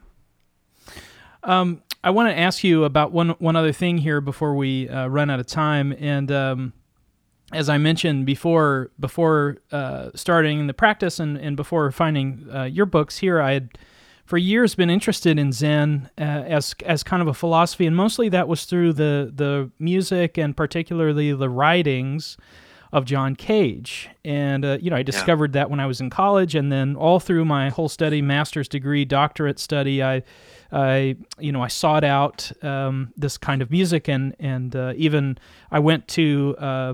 Um 1.43 1.81
i 2.03 2.09
want 2.09 2.29
to 2.29 2.37
ask 2.37 2.63
you 2.63 2.83
about 2.83 3.11
one 3.11 3.29
one 3.39 3.55
other 3.55 3.71
thing 3.71 3.97
here 3.97 4.21
before 4.21 4.55
we 4.55 4.89
uh, 4.89 5.07
run 5.07 5.29
out 5.29 5.39
of 5.39 5.47
time 5.47 5.95
and 5.97 6.31
um 6.31 6.73
as 7.51 7.69
I 7.69 7.77
mentioned 7.77 8.25
before, 8.25 8.89
before 8.99 9.57
uh, 9.71 10.09
starting 10.15 10.65
the 10.65 10.73
practice 10.73 11.19
and, 11.19 11.37
and 11.37 11.55
before 11.55 11.91
finding 11.91 12.47
uh, 12.51 12.63
your 12.63 12.87
books 12.87 13.19
here, 13.19 13.39
I 13.39 13.53
had 13.53 13.69
for 14.25 14.37
years 14.37 14.75
been 14.75 14.89
interested 14.89 15.37
in 15.37 15.51
Zen 15.51 16.09
uh, 16.17 16.21
as 16.21 16.75
as 16.85 17.03
kind 17.03 17.21
of 17.21 17.27
a 17.27 17.33
philosophy, 17.33 17.85
and 17.85 17.95
mostly 17.95 18.29
that 18.29 18.47
was 18.47 18.65
through 18.65 18.93
the 18.93 19.31
the 19.33 19.71
music 19.79 20.37
and 20.37 20.55
particularly 20.55 21.33
the 21.33 21.49
writings 21.49 22.37
of 22.93 23.05
John 23.05 23.35
Cage. 23.35 24.07
And, 24.23 24.63
uh, 24.63 24.77
you 24.79 24.91
know, 24.91 24.95
I 24.95 25.01
discovered 25.01 25.55
yeah. 25.55 25.61
that 25.61 25.71
when 25.71 25.79
I 25.79 25.87
was 25.87 25.99
in 25.99 26.11
college. 26.11 26.53
And 26.53 26.71
then 26.71 26.95
all 26.95 27.19
through 27.19 27.43
my 27.43 27.69
whole 27.69 27.89
study, 27.89 28.21
master's 28.21 28.67
degree, 28.67 29.03
doctorate 29.03 29.57
study, 29.57 30.03
I, 30.03 30.21
I 30.71 31.15
you 31.39 31.51
know, 31.51 31.63
I 31.63 31.69
sought 31.69 32.03
out 32.03 32.51
um, 32.63 33.11
this 33.17 33.35
kind 33.35 33.63
of 33.63 33.71
music. 33.71 34.07
And, 34.07 34.35
and 34.39 34.75
uh, 34.75 34.93
even 34.95 35.39
I 35.71 35.79
went 35.79 36.07
to 36.09 36.55
uh, 36.59 36.93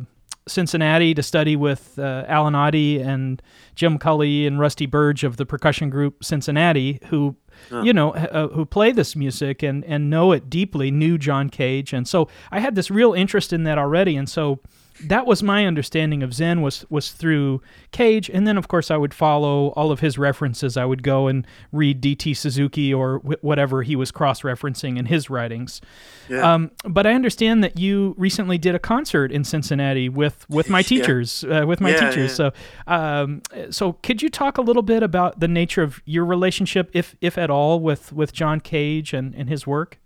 Cincinnati 0.49 1.13
to 1.13 1.23
study 1.23 1.55
with 1.55 1.97
uh, 1.97 2.25
Allen 2.27 2.53
Otte 2.53 3.05
and 3.05 3.41
Jim 3.75 3.97
Culley 3.97 4.45
and 4.45 4.59
Rusty 4.59 4.85
Burge 4.85 5.23
of 5.23 5.37
the 5.37 5.45
percussion 5.45 5.89
group 5.89 6.23
Cincinnati, 6.23 6.99
who 7.09 7.35
huh. 7.69 7.81
you 7.81 7.93
know 7.93 8.11
uh, 8.11 8.47
who 8.49 8.65
play 8.65 8.91
this 8.91 9.15
music 9.15 9.63
and 9.63 9.85
and 9.85 10.09
know 10.09 10.31
it 10.31 10.49
deeply, 10.49 10.91
knew 10.91 11.17
John 11.17 11.49
Cage, 11.49 11.93
and 11.93 12.07
so 12.07 12.27
I 12.51 12.59
had 12.59 12.75
this 12.75 12.91
real 12.91 13.13
interest 13.13 13.53
in 13.53 13.63
that 13.63 13.77
already, 13.77 14.15
and 14.15 14.29
so 14.29 14.59
that 15.05 15.25
was 15.25 15.41
my 15.41 15.65
understanding 15.65 16.23
of 16.23 16.33
Zen 16.33 16.61
was 16.61 16.85
was 16.89 17.11
through 17.11 17.61
Cage, 17.91 18.29
and 18.29 18.47
then 18.47 18.57
of 18.57 18.67
course 18.67 18.91
I 18.91 18.97
would 18.97 19.13
follow 19.13 19.69
all 19.69 19.91
of 19.91 19.99
his 19.99 20.17
references. 20.17 20.77
I 20.77 20.85
would 20.85 21.03
go 21.03 21.27
and 21.27 21.45
read 21.71 22.01
D.T. 22.01 22.33
Suzuki 22.33 22.93
or 22.93 23.19
wh- 23.19 23.43
whatever 23.43 23.83
he 23.83 23.95
was 23.95 24.11
cross 24.11 24.41
referencing 24.41 24.97
in 24.97 25.05
his 25.05 25.29
writings. 25.29 25.81
Yeah. 26.29 26.53
Um, 26.53 26.71
but 26.83 27.07
I 27.07 27.13
understand 27.13 27.63
that 27.63 27.79
you 27.79 28.15
recently 28.17 28.57
did 28.57 28.75
a 28.75 28.79
concert 28.79 29.31
in 29.31 29.43
Cincinnati 29.43 30.09
with 30.09 30.47
with 30.49 30.69
my 30.69 30.81
teachers, 30.93 31.43
yeah. 31.47 31.61
uh, 31.61 31.65
with 31.65 31.81
my 31.81 31.91
yeah, 31.91 32.09
teachers. 32.09 32.35
So, 32.35 32.51
um, 32.87 33.41
so 33.69 33.93
could 33.93 34.21
you 34.21 34.29
talk 34.29 34.57
a 34.57 34.61
little 34.61 34.83
bit 34.83 35.03
about 35.03 35.39
the 35.39 35.47
nature 35.47 35.81
of 35.81 36.01
your 36.05 36.25
relationship, 36.25 36.89
if 36.93 37.15
if 37.21 37.37
at 37.37 37.49
all, 37.49 37.79
with 37.79 38.11
with 38.11 38.33
John 38.33 38.59
Cage 38.59 39.13
and, 39.13 39.33
and 39.35 39.49
his 39.49 39.65
work? 39.65 39.99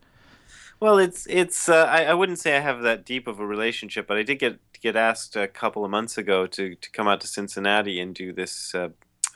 Well, 0.84 0.98
it's 0.98 1.26
it's. 1.30 1.70
Uh, 1.70 1.86
I, 1.90 2.04
I 2.04 2.14
wouldn't 2.14 2.40
say 2.40 2.58
I 2.58 2.60
have 2.60 2.82
that 2.82 3.06
deep 3.06 3.26
of 3.26 3.40
a 3.40 3.48
relationship, 3.48 4.06
but 4.06 4.18
I 4.18 4.24
did 4.24 4.36
get 4.36 4.60
get 4.82 4.98
asked 4.98 5.38
a 5.38 5.48
couple 5.48 5.86
of 5.86 5.92
months 5.92 6.18
ago 6.18 6.46
to 6.46 6.76
to 6.76 6.92
come 6.92 7.08
out 7.08 7.22
to 7.22 7.28
Cincinnati 7.28 8.02
and 8.02 8.14
do 8.14 8.34
this. 8.34 8.76
Uh, 8.76 8.90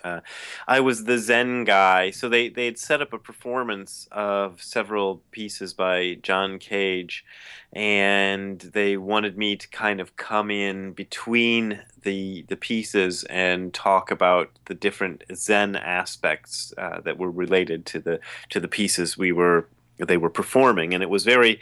uh, 0.03 0.19
I 0.67 0.81
was 0.81 1.05
the 1.05 1.17
Zen 1.17 1.63
guy, 1.63 2.11
so 2.11 2.27
they 2.27 2.49
they 2.49 2.65
had 2.65 2.77
set 2.77 3.01
up 3.01 3.13
a 3.13 3.17
performance 3.17 4.09
of 4.11 4.61
several 4.61 5.21
pieces 5.31 5.73
by 5.73 6.17
John 6.21 6.59
Cage, 6.59 7.23
and 7.71 8.59
they 8.59 8.97
wanted 8.97 9.37
me 9.37 9.55
to 9.55 9.69
kind 9.69 10.01
of 10.01 10.17
come 10.17 10.51
in 10.51 10.91
between 10.91 11.81
the 12.01 12.43
the 12.49 12.57
pieces 12.57 13.23
and 13.29 13.73
talk 13.73 14.11
about 14.11 14.51
the 14.65 14.75
different 14.75 15.23
Zen 15.33 15.77
aspects 15.77 16.73
uh, 16.77 16.99
that 17.05 17.17
were 17.17 17.31
related 17.31 17.85
to 17.85 17.99
the 18.01 18.19
to 18.49 18.59
the 18.59 18.67
pieces 18.67 19.17
we 19.17 19.31
were 19.31 19.69
they 19.97 20.17
were 20.17 20.29
performing, 20.29 20.93
and 20.93 21.03
it 21.03 21.09
was 21.09 21.23
very 21.23 21.59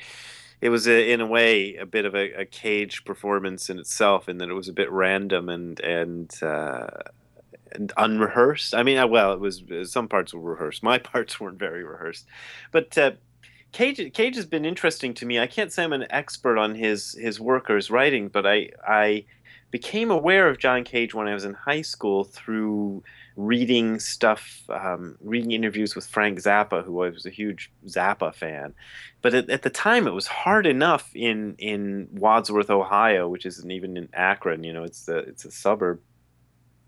it 0.62 0.70
was 0.70 0.88
a, 0.88 1.12
in 1.12 1.22
a 1.22 1.26
way 1.26 1.76
a 1.76 1.86
bit 1.86 2.06
of 2.06 2.16
a, 2.16 2.32
a, 2.42 2.46
cage 2.46 3.06
performance 3.06 3.70
in 3.70 3.78
itself, 3.78 4.30
in 4.30 4.38
that 4.38 4.50
it 4.50 4.54
was 4.54 4.70
a 4.70 4.74
bit 4.74 4.92
random 4.92 5.50
and 5.50 5.80
and 5.82 6.32
uh, 6.42 6.88
and 7.74 7.92
unrehearsed. 7.98 8.74
I 8.74 8.84
mean, 8.84 8.98
uh, 8.98 9.08
well, 9.08 9.34
it 9.34 9.40
was 9.40 9.64
some 9.84 10.08
parts 10.08 10.34
were 10.34 10.40
rehearsed. 10.40 10.82
My 10.84 10.98
parts 11.14 11.40
weren't 11.40 11.60
very 11.60 11.84
rehearsed, 11.84 12.26
but. 12.72 12.98
Uh, 12.98 13.12
Cage, 13.72 14.14
Cage 14.14 14.38
has 14.38 14.46
been 14.46 14.64
interesting 14.64 15.14
to 15.16 15.26
me. 15.26 15.38
I 15.38 15.48
can't 15.48 15.70
say 15.70 15.84
I'm 15.84 15.92
an 15.92 16.08
expert 16.10 16.58
on 16.58 16.76
his 16.76 17.12
his 17.20 17.42
work 17.42 17.70
or 17.70 17.76
his 17.76 17.92
writing, 17.92 18.30
but 18.30 18.48
I 18.48 18.70
I 18.88 19.26
became 19.70 20.12
aware 20.12 20.48
of 20.48 20.60
John 20.60 20.86
Cage 20.86 21.14
when 21.14 21.28
I 21.28 21.34
was 21.34 21.44
in 21.44 21.54
high 21.54 21.82
school 21.82 22.24
through 22.24 23.04
reading 23.36 24.00
stuff, 24.00 24.64
um, 24.70 25.18
reading 25.22 25.52
interviews 25.52 25.96
with 25.96 26.08
Frank 26.08 26.40
Zappa, 26.40 26.84
who 26.84 26.94
was 26.94 27.26
a 27.26 27.30
huge 27.30 27.72
Zappa 27.86 28.34
fan. 28.34 28.74
But 29.22 29.34
at, 29.34 29.50
at, 29.50 29.62
the 29.64 29.70
time, 29.70 30.08
it 30.08 30.12
was 30.12 30.28
hard 30.28 30.66
enough 30.66 31.10
in 31.16 31.56
in 31.58 32.08
Wadsworth, 32.12 32.70
Ohio, 32.70 33.28
which 33.28 33.46
isn't 33.46 33.72
even 33.72 33.98
in 33.98 34.10
Akron. 34.14 34.64
You 34.64 34.74
know, 34.74 34.84
it's 34.84 35.06
the 35.06 35.18
it's 35.18 35.46
a 35.46 35.52
suburb. 35.52 36.00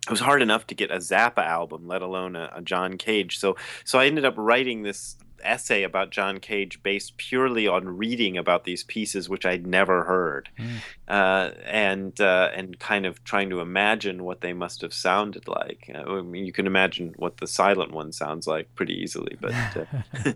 It 0.06 0.12
was 0.12 0.22
hard 0.22 0.42
enough 0.42 0.68
to 0.68 0.76
get 0.76 0.90
a 0.90 0.98
Zappa 0.98 1.46
album, 1.46 1.86
let 1.86 2.02
alone 2.02 2.38
a, 2.38 2.50
a 2.56 2.62
John 2.62 2.98
Cage. 2.98 3.40
So 3.40 3.58
so 3.84 4.00
I 4.00 4.06
ended 4.06 4.26
up 4.26 4.36
writing 4.38 4.84
this 4.84 5.18
essay 5.44 5.84
about 5.84 6.10
John 6.10 6.40
Cage 6.40 6.82
based 6.84 7.18
purely 7.18 7.68
on 7.68 7.98
reading 7.98 8.38
about 8.38 8.64
these 8.64 8.84
pieces 8.84 9.30
which 9.30 9.46
I'd 9.46 9.66
never 9.66 10.04
heard, 10.04 10.50
mm. 10.58 10.78
uh, 11.08 11.52
and 11.66 12.20
uh, 12.20 12.50
and 12.56 12.80
kind 12.80 13.06
of 13.06 13.24
trying 13.24 13.50
to 13.50 13.60
imagine 13.60 14.24
what 14.24 14.42
they 14.42 14.54
must 14.54 14.82
have 14.82 14.94
sounded 14.94 15.48
like. 15.48 15.90
Uh, 15.94 16.00
I 16.00 16.22
mean, 16.22 16.46
you 16.46 16.54
can 16.54 16.68
imagine 16.68 17.14
what 17.18 17.38
the 17.38 17.48
silent 17.48 17.92
one 17.92 18.12
sounds 18.12 18.48
like 18.48 18.74
pretty 18.76 18.94
easily, 18.94 19.38
but 19.40 19.54
uh, 19.76 19.86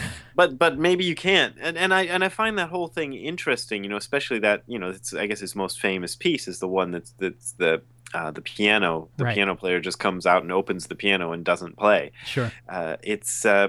but 0.34 0.58
but 0.58 0.78
maybe 0.78 1.04
you 1.04 1.14
can't. 1.14 1.54
And 1.60 1.76
and 1.76 1.92
I 1.92 2.02
and 2.04 2.24
I 2.24 2.28
find 2.28 2.58
that 2.58 2.70
whole 2.70 2.88
thing 2.88 3.12
interesting. 3.12 3.84
You 3.84 3.90
know, 3.90 3.96
especially 3.96 4.38
that 4.40 4.62
you 4.66 4.78
know, 4.78 4.90
it's, 4.90 5.14
I 5.14 5.26
guess 5.26 5.40
his 5.40 5.54
most 5.54 5.80
famous 5.80 6.16
piece 6.16 6.48
is 6.48 6.58
the 6.58 6.68
one 6.68 6.90
that's 6.90 7.12
that's 7.18 7.52
the 7.52 7.82
uh, 8.14 8.30
the 8.30 8.40
piano. 8.40 9.08
The 9.16 9.24
right. 9.24 9.34
piano 9.34 9.56
player 9.56 9.80
just 9.80 9.98
comes 9.98 10.24
out 10.24 10.42
and 10.42 10.52
opens 10.52 10.86
the 10.86 10.94
piano 10.94 11.32
and 11.32 11.44
doesn't 11.44 11.76
play. 11.76 12.12
Sure. 12.24 12.52
Uh, 12.68 12.96
it's 13.02 13.44
uh, 13.44 13.68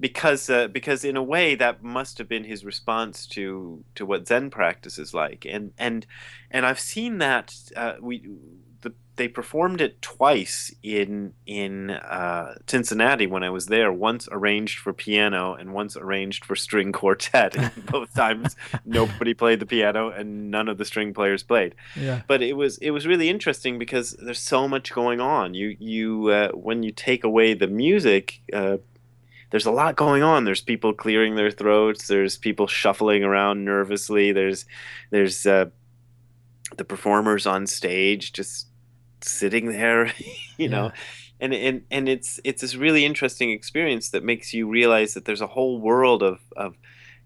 because 0.00 0.48
uh, 0.48 0.68
because 0.68 1.04
in 1.04 1.16
a 1.16 1.22
way 1.22 1.54
that 1.54 1.82
must 1.82 2.18
have 2.18 2.28
been 2.28 2.44
his 2.44 2.64
response 2.64 3.26
to 3.26 3.84
to 3.94 4.06
what 4.06 4.28
Zen 4.28 4.50
practice 4.50 4.98
is 4.98 5.12
like, 5.12 5.44
and 5.44 5.72
and 5.78 6.06
and 6.50 6.64
I've 6.64 6.80
seen 6.80 7.18
that 7.18 7.54
uh, 7.76 7.94
we 8.00 8.28
the, 8.82 8.94
they 9.16 9.26
performed 9.26 9.80
it 9.80 10.00
twice 10.00 10.72
in 10.84 11.34
in 11.46 11.90
uh, 11.90 12.54
Cincinnati 12.68 13.26
when 13.26 13.42
I 13.42 13.50
was 13.50 13.66
there. 13.66 13.92
Once 13.92 14.28
arranged 14.30 14.78
for 14.78 14.92
piano 14.92 15.54
and 15.54 15.74
once 15.74 15.96
arranged 15.96 16.44
for 16.44 16.54
string 16.54 16.92
quartet. 16.92 17.56
And 17.56 17.86
both 17.90 18.14
times 18.14 18.54
nobody 18.84 19.34
played 19.34 19.58
the 19.58 19.66
piano 19.66 20.10
and 20.10 20.48
none 20.50 20.68
of 20.68 20.78
the 20.78 20.84
string 20.84 21.12
players 21.12 21.42
played. 21.42 21.74
Yeah. 21.96 22.22
But 22.28 22.40
it 22.40 22.56
was 22.56 22.78
it 22.78 22.92
was 22.92 23.04
really 23.04 23.28
interesting 23.28 23.80
because 23.80 24.12
there's 24.12 24.40
so 24.40 24.68
much 24.68 24.92
going 24.92 25.20
on. 25.20 25.54
You 25.54 25.76
you 25.80 26.28
uh, 26.28 26.48
when 26.52 26.84
you 26.84 26.92
take 26.92 27.24
away 27.24 27.54
the 27.54 27.66
music 27.66 28.42
uh, 28.52 28.76
there's 29.50 29.66
a 29.66 29.70
lot 29.70 29.96
going 29.96 30.22
on. 30.22 30.44
There's 30.44 30.60
people 30.60 30.92
clearing 30.92 31.36
their 31.36 31.50
throats. 31.50 32.06
There's 32.06 32.36
people 32.36 32.66
shuffling 32.66 33.24
around 33.24 33.64
nervously. 33.64 34.32
There's 34.32 34.66
there's 35.10 35.46
uh, 35.46 35.66
the 36.76 36.84
performers 36.84 37.46
on 37.46 37.66
stage 37.66 38.32
just 38.32 38.66
sitting 39.20 39.66
there, 39.66 40.06
you 40.18 40.34
yeah. 40.58 40.68
know. 40.68 40.92
And, 41.40 41.54
and 41.54 41.82
and 41.90 42.08
it's 42.08 42.40
it's 42.44 42.62
this 42.62 42.74
really 42.74 43.04
interesting 43.04 43.50
experience 43.50 44.10
that 44.10 44.24
makes 44.24 44.52
you 44.52 44.68
realize 44.68 45.14
that 45.14 45.24
there's 45.24 45.40
a 45.40 45.46
whole 45.46 45.80
world 45.80 46.22
of, 46.22 46.40
of 46.56 46.76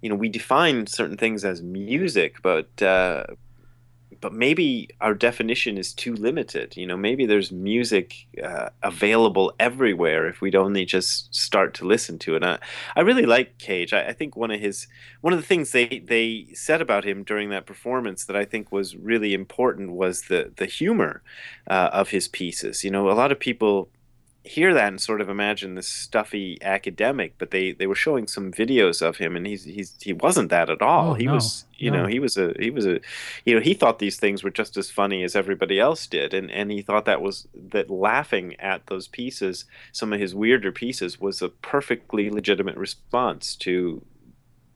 you 0.03 0.11
know 0.11 0.15
we 0.15 0.29
define 0.29 0.87
certain 0.87 1.17
things 1.17 1.45
as 1.45 1.63
music, 1.63 2.37
but 2.43 2.83
uh, 2.83 3.25
but 4.23 4.33
maybe 4.33 4.89
our 5.01 5.15
definition 5.15 5.77
is 5.77 5.93
too 5.93 6.15
limited. 6.15 6.77
You 6.77 6.87
know, 6.87 6.97
maybe 6.97 7.27
there's 7.27 7.51
music 7.51 8.29
uh, 8.43 8.71
available 8.83 9.53
everywhere 9.59 10.29
if 10.29 10.41
we'd 10.41 10.55
only 10.55 10.85
just 10.85 11.35
start 11.35 11.75
to 11.75 11.85
listen 11.85 12.21
to 12.21 12.37
it. 12.37 12.45
I, 12.45 12.61
I 12.95 13.01
really 13.01 13.27
like 13.27 13.59
Cage. 13.59 13.93
I, 13.93 14.07
I, 14.07 14.13
think 14.13 14.37
one 14.37 14.53
of 14.53 14.61
his 14.61 14.87
one 15.23 15.33
of 15.33 15.41
the 15.41 15.47
things 15.47 15.73
they 15.73 15.99
they 15.99 16.47
said 16.55 16.81
about 16.81 17.05
him 17.05 17.25
during 17.25 17.51
that 17.51 17.67
performance 17.67 18.25
that 18.25 18.37
I 18.37 18.45
think 18.45 18.71
was 18.71 18.95
really 18.95 19.35
important 19.35 19.91
was 19.91 20.23
the 20.23 20.53
the 20.57 20.67
humor 20.67 21.23
uh, 21.69 21.91
of 21.93 22.11
his 22.11 22.29
pieces. 22.29 22.85
You 22.85 22.93
know, 22.93 23.11
a 23.11 23.19
lot 23.19 23.33
of 23.33 23.41
people 23.41 23.89
hear 24.45 24.75
that 24.75 24.89
and 24.89 25.01
sort 25.01 25.21
of 25.21 25.29
imagine 25.29 25.75
this 25.75 25.87
stuffy 25.87 26.59
academic, 26.63 27.35
but 27.39 27.53
they, 27.53 27.73
they 27.73 27.87
were 27.87 27.95
showing 27.95 28.27
some 28.27 28.53
videos 28.53 29.01
of 29.01 29.19
him, 29.19 29.37
and 29.37 29.47
he's 29.47 29.65
he's 29.65 29.97
he 30.01 30.13
wasn't 30.13 30.51
that 30.51 30.69
at 30.69 30.83
all. 30.83 31.13
Oh, 31.13 31.15
he 31.15 31.27
no, 31.27 31.35
was 31.35 31.65
you 31.77 31.91
no. 31.91 32.03
know 32.03 32.07
he 32.09 32.19
was 32.19 32.37
a 32.37 32.53
he 32.59 32.71
was 32.71 32.87
a 32.87 33.01
you 33.45 33.55
know 33.55 33.61
he 33.61 33.75
thought 33.75 33.99
these 33.99 34.19
things 34.19 34.43
were 34.43 34.51
just 34.51 34.77
as 34.77 34.91
funny 34.91 35.23
as 35.23 35.37
everybody 35.37 35.79
else 35.79 36.07
did, 36.07 36.35
and 36.35 36.51
and 36.51 36.71
he 36.71 36.83
thought 36.83 37.05
that 37.05 37.23
was 37.23 37.47
that 37.55 37.89
laughing 37.89 38.57
at 38.59 38.87
those 38.89 39.09
pieces, 39.09 39.65
some 39.93 40.13
of 40.13 40.21
his 40.21 40.35
weirder 40.35 40.73
pieces, 40.73 41.21
was 41.21 41.41
a 41.41 41.49
perfectly 41.49 42.29
legitimate 42.29 42.77
response 42.77 43.55
to 43.57 44.05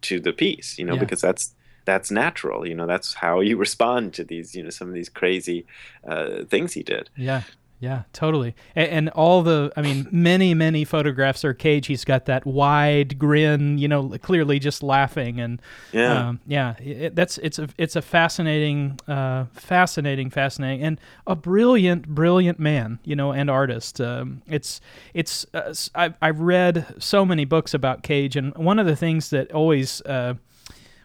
to 0.03 0.21
the 0.21 0.33
piece, 0.33 0.79
you 0.79 0.85
know, 0.85 0.95
yeah. 0.95 1.01
because 1.01 1.21
that's 1.21 1.55
that's 1.85 2.11
natural. 2.11 2.67
You 2.67 2.75
know, 2.75 2.87
that's 2.87 3.15
how 3.15 3.41
you 3.41 3.57
respond 3.67 4.15
to 4.15 4.25
these, 4.25 4.55
you 4.55 4.63
know, 4.63 4.71
some 4.71 4.89
of 4.89 4.95
these 4.95 5.09
crazy 5.09 5.67
uh, 6.07 6.45
things 6.45 6.75
he 6.75 6.83
did. 6.83 7.11
Yeah. 7.17 7.43
Yeah, 7.79 8.05
totally. 8.15 8.55
And, 8.75 8.89
and, 8.89 9.09
all 9.11 9.43
the, 9.43 9.71
I 9.77 9.83
mean, 9.83 10.09
many, 10.13 10.55
many 10.55 10.85
photographs 10.85 11.45
are 11.45 11.53
Cage. 11.53 11.87
He's 11.87 12.05
got 12.05 12.25
that 12.25 12.47
wide 12.47 13.19
grin, 13.19 13.77
you 13.77 13.87
know, 13.87 14.17
clearly 14.23 14.59
just 14.59 14.83
laughing. 14.83 15.41
And 15.41 15.61
yeah, 15.93 16.29
um, 16.29 16.41
yeah, 16.47 16.75
it, 16.79 17.15
that's 17.15 17.37
it's 17.39 17.59
a 17.59 17.69
it's 17.77 17.95
a 17.95 18.03
fascinating, 18.03 18.99
uh, 19.07 19.45
fascinating, 19.53 20.31
fascinating, 20.31 20.85
and 20.85 21.01
a 21.27 21.37
brilliant, 21.37 22.09
brilliant 22.09 22.59
man, 22.59 22.99
you 23.05 23.15
know, 23.15 23.33
and 23.33 23.51
artist. 23.51 24.01
Um, 24.01 24.43
it's 24.47 24.81
it's 25.13 25.45
uh, 25.53 25.75
I've 25.95 26.15
I've 26.23 26.41
read 26.41 26.95
so 26.99 27.27
many 27.27 27.45
books 27.45 27.75
about 27.75 28.03
Cage, 28.03 28.37
and 28.37 28.55
one 28.57 28.79
of 28.79 28.87
the 28.87 28.97
things 28.97 29.29
that 29.31 29.53
always 29.53 30.01
uh, 30.03 30.35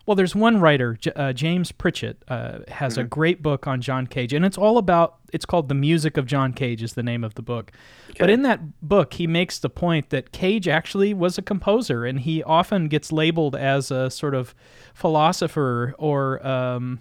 well, 0.06 0.16
there's 0.16 0.36
one 0.36 0.60
writer, 0.60 0.96
J- 1.00 1.12
uh, 1.16 1.34
James 1.34 1.72
Pritchett, 1.72 2.24
uh, 2.28 2.60
has 2.68 2.94
mm-hmm. 2.94 3.02
a 3.02 3.04
great 3.06 3.42
book 3.42 3.68
on 3.68 3.82
John 3.82 4.08
Cage, 4.08 4.34
and 4.34 4.46
it's 4.46 4.58
all 4.58 4.78
about. 4.78 5.18
It's 5.32 5.46
called 5.46 5.70
"The 5.70 5.76
Music 5.76 6.18
of 6.18 6.26
John 6.26 6.54
Cage" 6.54 6.84
is 6.84 6.94
the 6.94 7.04
name 7.04 7.24
of 7.24 7.36
the 7.36 7.42
book. 7.42 7.72
Okay. 8.10 8.18
But 8.20 8.30
in 8.30 8.42
that 8.42 8.82
book, 8.82 9.14
he 9.14 9.28
makes 9.28 9.60
the 9.60 9.70
point 9.70 10.10
that 10.10 10.32
Cage 10.32 10.68
actually 10.68 11.14
was 11.14 11.38
a 11.38 11.42
composer, 11.42 12.06
and 12.06 12.20
he 12.20 12.44
often 12.44 12.88
gets 12.88 13.12
labeled 13.12 13.56
as 13.56 13.92
a 13.92 14.10
sort 14.10 14.36
of 14.36 14.56
philosopher 14.94 15.94
or 15.98 16.46
um, 16.46 17.00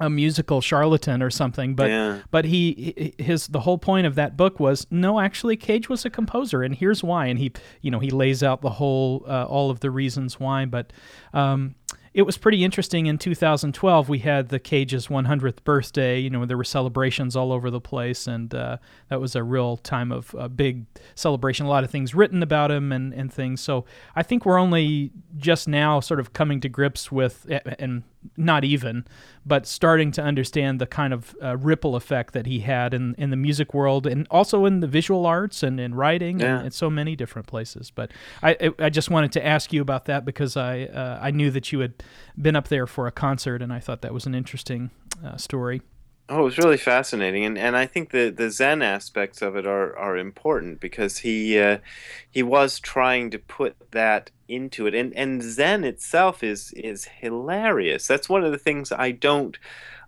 a 0.00 0.10
musical 0.10 0.60
charlatan 0.60 1.22
or 1.22 1.30
something 1.30 1.74
but 1.74 1.88
Yeah. 1.88 2.18
but 2.30 2.44
he 2.44 3.14
his 3.18 3.46
the 3.46 3.60
whole 3.60 3.78
point 3.78 4.06
of 4.06 4.16
that 4.16 4.36
book 4.36 4.58
was 4.58 4.86
no 4.90 5.20
actually 5.20 5.56
cage 5.56 5.88
was 5.88 6.04
a 6.04 6.10
composer 6.10 6.62
and 6.62 6.74
here's 6.74 7.04
why 7.04 7.26
and 7.26 7.38
he 7.38 7.52
you 7.82 7.90
know 7.90 8.00
he 8.00 8.10
lays 8.10 8.42
out 8.42 8.62
the 8.62 8.70
whole 8.70 9.24
uh, 9.28 9.44
all 9.44 9.70
of 9.70 9.80
the 9.80 9.90
reasons 9.90 10.40
why 10.40 10.64
but 10.64 10.92
um, 11.34 11.74
it 12.14 12.22
was 12.22 12.36
pretty 12.36 12.62
interesting 12.62 13.06
in 13.06 13.18
2012 13.18 14.08
we 14.08 14.18
had 14.18 14.48
the 14.48 14.58
cage's 14.58 15.06
100th 15.08 15.64
birthday 15.64 16.18
you 16.18 16.30
know 16.30 16.44
there 16.44 16.56
were 16.56 16.64
celebrations 16.64 17.34
all 17.36 17.52
over 17.52 17.70
the 17.70 17.80
place 17.80 18.26
and 18.26 18.54
uh, 18.54 18.76
that 19.08 19.20
was 19.20 19.34
a 19.34 19.42
real 19.42 19.76
time 19.78 20.12
of 20.12 20.34
uh, 20.38 20.48
big 20.48 20.84
celebration 21.14 21.66
a 21.66 21.68
lot 21.68 21.84
of 21.84 21.90
things 21.90 22.14
written 22.14 22.42
about 22.42 22.70
him 22.70 22.92
and, 22.92 23.12
and 23.14 23.32
things. 23.32 23.60
So 23.60 23.84
i 24.14 24.22
think 24.22 24.44
we're 24.44 24.58
only 24.58 25.12
just 25.36 25.68
now 25.68 26.00
sort 26.00 26.20
of 26.20 26.32
coming 26.32 26.60
to 26.60 26.68
grips 26.68 27.10
with 27.10 27.46
and 27.78 28.02
not 28.36 28.64
even, 28.64 29.04
but 29.44 29.66
starting 29.66 30.12
to 30.12 30.22
understand 30.22 30.80
the 30.80 30.86
kind 30.86 31.12
of 31.12 31.34
uh, 31.42 31.56
ripple 31.56 31.96
effect 31.96 32.34
that 32.34 32.46
he 32.46 32.60
had 32.60 32.94
in, 32.94 33.14
in 33.18 33.30
the 33.30 33.36
music 33.36 33.74
world 33.74 34.06
and 34.06 34.26
also 34.30 34.64
in 34.64 34.80
the 34.80 34.86
visual 34.86 35.26
arts 35.26 35.62
and 35.62 35.80
in 35.80 35.94
writing 35.94 36.38
Yeah. 36.40 36.56
and 36.58 36.66
in 36.66 36.70
so 36.72 36.88
many 36.88 37.16
different 37.16 37.48
places. 37.48 37.90
But 37.90 38.12
I, 38.42 38.72
I 38.78 38.90
just 38.90 39.10
wanted 39.10 39.32
to 39.32 39.44
ask 39.44 39.72
you 39.72 39.82
about 39.82 40.04
that 40.06 40.24
because 40.24 40.56
I 40.56 40.84
uh, 40.84 41.18
I 41.20 41.30
knew 41.32 41.50
that 41.50 41.72
you 41.72 41.80
had 41.80 41.94
been 42.40 42.54
up 42.56 42.68
there 42.68 42.86
for 42.86 43.06
a 43.06 43.12
concert 43.12 43.60
and 43.62 43.72
I 43.72 43.80
thought 43.80 44.02
that 44.02 44.14
was 44.14 44.26
an 44.26 44.34
interesting 44.34 44.90
uh, 45.24 45.36
story. 45.36 45.82
Oh, 46.34 46.40
it 46.40 46.44
was 46.44 46.56
really 46.56 46.78
fascinating, 46.78 47.44
and 47.44 47.58
and 47.58 47.76
I 47.76 47.84
think 47.84 48.08
the 48.08 48.30
the 48.30 48.50
Zen 48.50 48.80
aspects 48.80 49.42
of 49.42 49.54
it 49.54 49.66
are 49.66 49.94
are 49.98 50.16
important 50.16 50.80
because 50.80 51.18
he 51.18 51.58
uh, 51.58 51.80
he 52.30 52.42
was 52.42 52.80
trying 52.80 53.28
to 53.32 53.38
put 53.38 53.76
that 53.90 54.30
into 54.48 54.86
it, 54.86 54.94
and 54.94 55.14
and 55.14 55.42
Zen 55.42 55.84
itself 55.84 56.42
is 56.42 56.72
is 56.72 57.04
hilarious. 57.04 58.06
That's 58.06 58.30
one 58.30 58.42
of 58.44 58.50
the 58.50 58.56
things 58.56 58.90
I 58.92 59.10
don't 59.10 59.58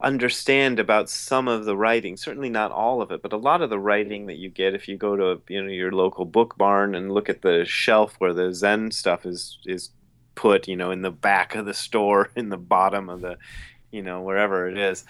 understand 0.00 0.80
about 0.80 1.10
some 1.10 1.46
of 1.46 1.66
the 1.66 1.76
writing. 1.76 2.16
Certainly 2.16 2.48
not 2.48 2.72
all 2.72 3.02
of 3.02 3.10
it, 3.10 3.20
but 3.20 3.34
a 3.34 3.36
lot 3.36 3.60
of 3.60 3.68
the 3.68 3.78
writing 3.78 4.24
that 4.24 4.38
you 4.38 4.48
get 4.48 4.72
if 4.74 4.88
you 4.88 4.96
go 4.96 5.16
to 5.16 5.42
you 5.52 5.62
know 5.62 5.68
your 5.68 5.92
local 5.92 6.24
book 6.24 6.56
barn 6.56 6.94
and 6.94 7.12
look 7.12 7.28
at 7.28 7.42
the 7.42 7.66
shelf 7.66 8.14
where 8.16 8.32
the 8.32 8.54
Zen 8.54 8.92
stuff 8.92 9.26
is 9.26 9.58
is 9.66 9.90
put, 10.36 10.68
you 10.68 10.76
know, 10.76 10.90
in 10.90 11.02
the 11.02 11.10
back 11.10 11.54
of 11.54 11.66
the 11.66 11.74
store, 11.74 12.30
in 12.36 12.48
the 12.48 12.56
bottom 12.56 13.10
of 13.10 13.20
the, 13.20 13.36
you 13.90 14.00
know, 14.00 14.22
wherever 14.22 14.66
it 14.68 14.78
is 14.78 15.04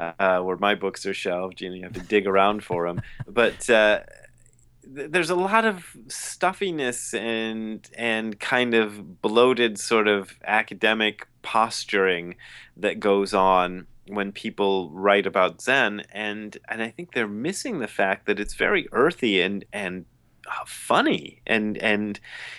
uh, 0.00 0.40
where 0.40 0.56
my 0.56 0.74
books 0.74 1.06
are 1.06 1.14
shelved. 1.14 1.60
You 1.60 1.70
know, 1.70 1.76
you 1.76 1.82
have 1.82 1.92
to 1.94 2.00
dig 2.00 2.26
around 2.26 2.64
for 2.64 2.86
them. 2.86 3.02
But 3.26 3.68
uh, 3.68 4.00
th- 4.94 5.10
there's 5.10 5.30
a 5.30 5.34
lot 5.34 5.64
of 5.64 5.96
stuffiness 6.08 7.14
and 7.14 7.88
and 7.96 8.38
kind 8.40 8.74
of 8.74 9.20
bloated 9.22 9.78
sort 9.78 10.08
of 10.08 10.38
academic 10.44 11.26
posturing 11.42 12.36
that 12.76 13.00
goes 13.00 13.34
on 13.34 13.86
when 14.08 14.32
people 14.32 14.90
write 14.90 15.26
about 15.26 15.60
Zen, 15.60 16.02
and 16.12 16.56
and 16.68 16.82
I 16.82 16.90
think 16.90 17.12
they're 17.12 17.28
missing 17.28 17.78
the 17.78 17.88
fact 17.88 18.26
that 18.26 18.40
it's 18.40 18.54
very 18.54 18.88
earthy 18.92 19.40
and 19.40 19.64
and 19.72 20.04
uh, 20.46 20.64
funny 20.66 21.42
and 21.46 21.78
and 21.78 22.18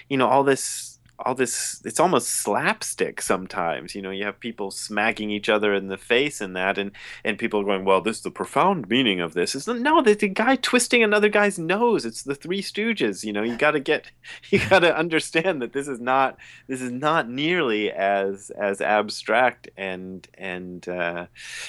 you 0.09 0.17
know 0.17 0.27
all 0.27 0.43
this 0.43 0.90
all 1.25 1.35
this 1.35 1.81
it's 1.85 1.99
almost 1.99 2.29
slapstick 2.29 3.21
sometimes 3.21 3.95
you 3.95 4.01
know 4.01 4.09
you 4.09 4.23
have 4.23 4.39
people 4.39 4.71
smacking 4.71 5.29
each 5.29 5.49
other 5.49 5.73
in 5.73 5.87
the 5.87 5.97
face 5.97 6.41
and 6.41 6.55
that 6.55 6.77
and 6.77 6.91
and 7.23 7.37
people 7.37 7.61
are 7.61 7.65
going 7.65 7.85
well 7.85 8.01
this 8.01 8.17
is 8.17 8.23
the 8.23 8.31
profound 8.31 8.89
meaning 8.89 9.19
of 9.19 9.33
this 9.33 9.55
is 9.55 9.67
no 9.67 10.01
the, 10.01 10.13
the 10.13 10.27
guy 10.27 10.55
twisting 10.55 11.03
another 11.03 11.29
guy's 11.29 11.57
nose 11.57 12.05
it's 12.05 12.23
the 12.23 12.35
three 12.35 12.61
stooges 12.61 13.23
you 13.23 13.33
know 13.33 13.43
you 13.43 13.55
got 13.57 13.71
to 13.71 13.79
get 13.79 14.11
you 14.49 14.59
got 14.69 14.79
to 14.79 14.95
understand 14.95 15.61
that 15.61 15.73
this 15.73 15.87
is 15.87 15.99
not 15.99 16.37
this 16.67 16.81
is 16.81 16.91
not 16.91 17.29
nearly 17.29 17.91
as 17.91 18.49
as 18.51 18.81
abstract 18.81 19.69
and 19.77 20.27
and 20.37 20.87
uh, 20.87 21.25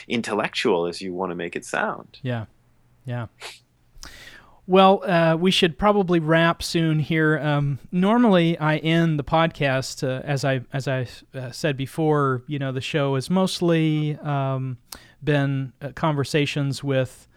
intellectual 0.09 0.87
as 0.87 1.01
you 1.01 1.13
want 1.13 1.31
to 1.31 1.37
make 1.37 1.57
it 1.57 1.65
sound 1.65 2.19
Yeah, 2.23 2.47
yeah. 3.05 3.27
Well, 4.73 5.05
uh, 5.05 5.37
we 5.37 5.51
should 5.51 5.77
probably 5.79 6.19
wrap 6.19 6.63
soon 6.63 6.99
here. 6.99 7.39
Um, 7.39 7.79
normally, 7.91 8.59
I 8.59 8.79
end 8.79 9.19
the 9.19 9.23
podcast 9.23 10.03
uh, 10.03 10.23
as 10.25 10.47
I 10.47 10.63
as 10.73 10.89
I 10.89 11.09
uh, 11.35 11.51
said 11.51 11.77
before. 11.77 12.43
You 12.47 12.59
know, 12.59 12.73
the 12.73 12.81
show 12.81 13.17
has 13.17 13.29
mostly 13.29 14.17
um, 14.23 14.79
been 15.23 15.75
uh, 15.83 15.91
conversations 15.95 16.83
with. 16.83 17.29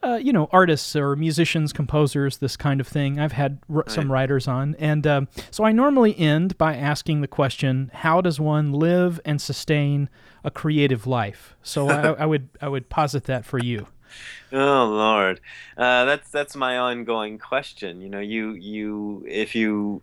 Uh, 0.00 0.14
you 0.22 0.32
know, 0.32 0.48
artists 0.52 0.94
or 0.94 1.16
musicians, 1.16 1.72
composers, 1.72 2.36
this 2.38 2.56
kind 2.56 2.80
of 2.80 2.86
thing. 2.86 3.18
I've 3.18 3.32
had 3.32 3.58
r- 3.74 3.82
some 3.88 4.12
writers 4.12 4.46
on, 4.46 4.76
and 4.78 5.04
um, 5.08 5.28
so 5.50 5.64
I 5.64 5.72
normally 5.72 6.16
end 6.16 6.56
by 6.56 6.76
asking 6.76 7.20
the 7.20 7.26
question: 7.26 7.90
How 7.92 8.20
does 8.20 8.38
one 8.38 8.70
live 8.70 9.20
and 9.24 9.40
sustain 9.40 10.08
a 10.44 10.52
creative 10.52 11.08
life? 11.08 11.56
So 11.64 11.88
I, 11.88 12.12
I 12.12 12.26
would 12.26 12.48
I 12.62 12.68
would 12.68 12.88
posit 12.88 13.24
that 13.24 13.44
for 13.44 13.58
you. 13.58 13.88
Oh 14.52 14.86
Lord, 14.86 15.40
uh, 15.76 16.04
that's 16.04 16.30
that's 16.30 16.56
my 16.56 16.78
ongoing 16.78 17.38
question. 17.38 18.00
You 18.00 18.08
know, 18.08 18.20
you 18.20 18.52
you 18.52 19.24
if 19.28 19.54
you, 19.54 20.02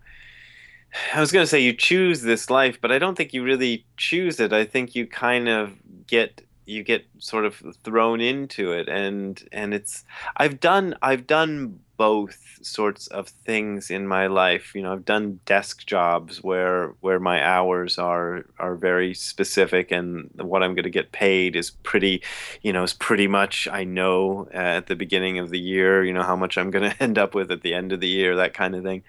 I 1.14 1.20
was 1.20 1.32
gonna 1.32 1.48
say 1.48 1.60
you 1.60 1.74
choose 1.74 2.22
this 2.22 2.50
life, 2.50 2.80
but 2.82 2.92
I 2.92 3.00
don't 3.00 3.16
think 3.16 3.34
you 3.34 3.44
really 3.44 3.86
choose 3.98 4.40
it. 4.40 4.54
I 4.54 4.66
think 4.66 4.96
you 4.96 5.08
kind 5.08 5.50
of 5.50 5.74
get 6.08 6.42
you 6.66 6.84
get 6.84 7.06
sort 7.20 7.46
of 7.46 7.62
thrown 7.84 8.22
into 8.22 8.72
it, 8.72 8.88
and 8.88 9.42
and 9.52 9.74
it's 9.74 10.06
I've 10.38 10.60
done 10.60 10.96
I've 11.02 11.28
done 11.28 11.80
both 11.98 12.60
sorts 12.62 13.08
of 13.08 13.30
things 13.30 13.90
in 13.90 14.08
my 14.08 14.28
life. 14.28 14.74
You 14.76 14.82
know, 14.82 14.94
I've 14.94 15.06
done 15.06 15.40
desk 15.46 15.86
jobs 15.86 16.44
where 16.44 16.94
where 17.02 17.20
my 17.20 17.46
hours 17.46 17.98
are 17.98 18.46
are 18.60 18.76
very 18.76 19.14
specific, 19.14 19.92
and 19.92 20.30
what 20.36 20.64
I'm 20.64 20.74
going 20.76 20.84
to 20.84 20.90
get 20.90 21.12
paid 21.12 21.56
is 21.56 21.72
pretty, 21.72 22.22
you 22.62 22.74
know, 22.74 22.84
is 22.84 22.94
pretty 22.94 23.28
much 23.28 23.68
I 23.72 23.84
know 23.84 24.48
uh, 24.54 24.58
at 24.58 24.88
the 24.88 24.96
beginning 24.96 25.40
of 25.40 25.50
the 25.50 25.60
year. 25.60 26.04
You 26.04 26.14
know 26.14 26.24
how 26.24 26.36
much 26.36 26.58
I'm 26.58 26.72
going 26.72 26.90
to 26.92 27.04
end 27.04 27.18
up 27.18 27.36
with 27.36 27.52
at 27.52 27.62
the 27.62 27.74
end 27.74 27.92
of 27.92 28.00
the 28.00 28.08
year, 28.08 28.36
that 28.36 28.54
kind 28.54 28.76
of 28.76 28.84
thing. 28.84 29.04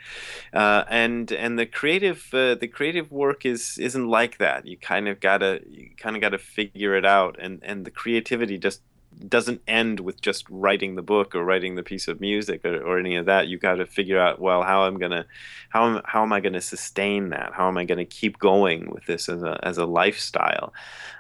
Uh, 0.53 0.85
and 0.89 1.33
and 1.33 1.59
the 1.59 1.67
creative 1.67 2.29
uh, 2.33 2.55
the 2.55 2.69
creative 2.69 3.11
work 3.11 3.45
is 3.45 3.79
isn't 3.79 4.09
like 4.09 4.39
that. 4.39 4.67
You 4.67 4.77
kind 4.77 5.09
of 5.09 5.21
gotta 5.21 5.61
you 5.69 5.91
kind 5.97 6.17
of 6.17 6.23
gotta 6.23 6.39
figure 6.39 6.95
it 6.95 7.05
out, 7.05 7.37
and 7.39 7.61
and 7.63 7.85
the 7.85 7.91
creativity 7.91 8.59
just 8.59 8.81
doesn't 9.29 9.63
end 9.67 10.01
with 10.01 10.21
just 10.21 10.49
writing 10.51 10.95
the 10.95 11.03
book 11.03 11.35
or 11.35 11.45
writing 11.45 11.75
the 11.75 11.83
piece 11.83 12.09
of 12.09 12.21
music 12.21 12.65
or, 12.65 12.83
or 12.83 12.99
any 12.99 13.17
of 13.17 13.27
that. 13.27 13.49
You've 13.49 13.63
got 13.63 13.77
to 13.77 13.87
figure 13.87 14.21
out 14.21 14.41
well 14.41 14.63
how 14.63 14.83
I'm 14.83 14.99
gonna 14.99 15.27
how 15.71 15.87
am, 15.87 16.03
how 16.05 16.23
am 16.23 16.33
I 16.33 16.41
gonna 16.41 16.61
sustain 16.61 17.31
that? 17.31 17.53
How 17.55 17.69
am 17.69 17.79
I 17.79 17.85
gonna 17.85 18.05
keep 18.05 18.39
going 18.39 18.91
with 18.91 19.07
this 19.07 19.29
as 19.29 19.43
a 19.43 19.59
as 19.63 19.79
a 19.79 19.87
lifestyle? 19.87 20.73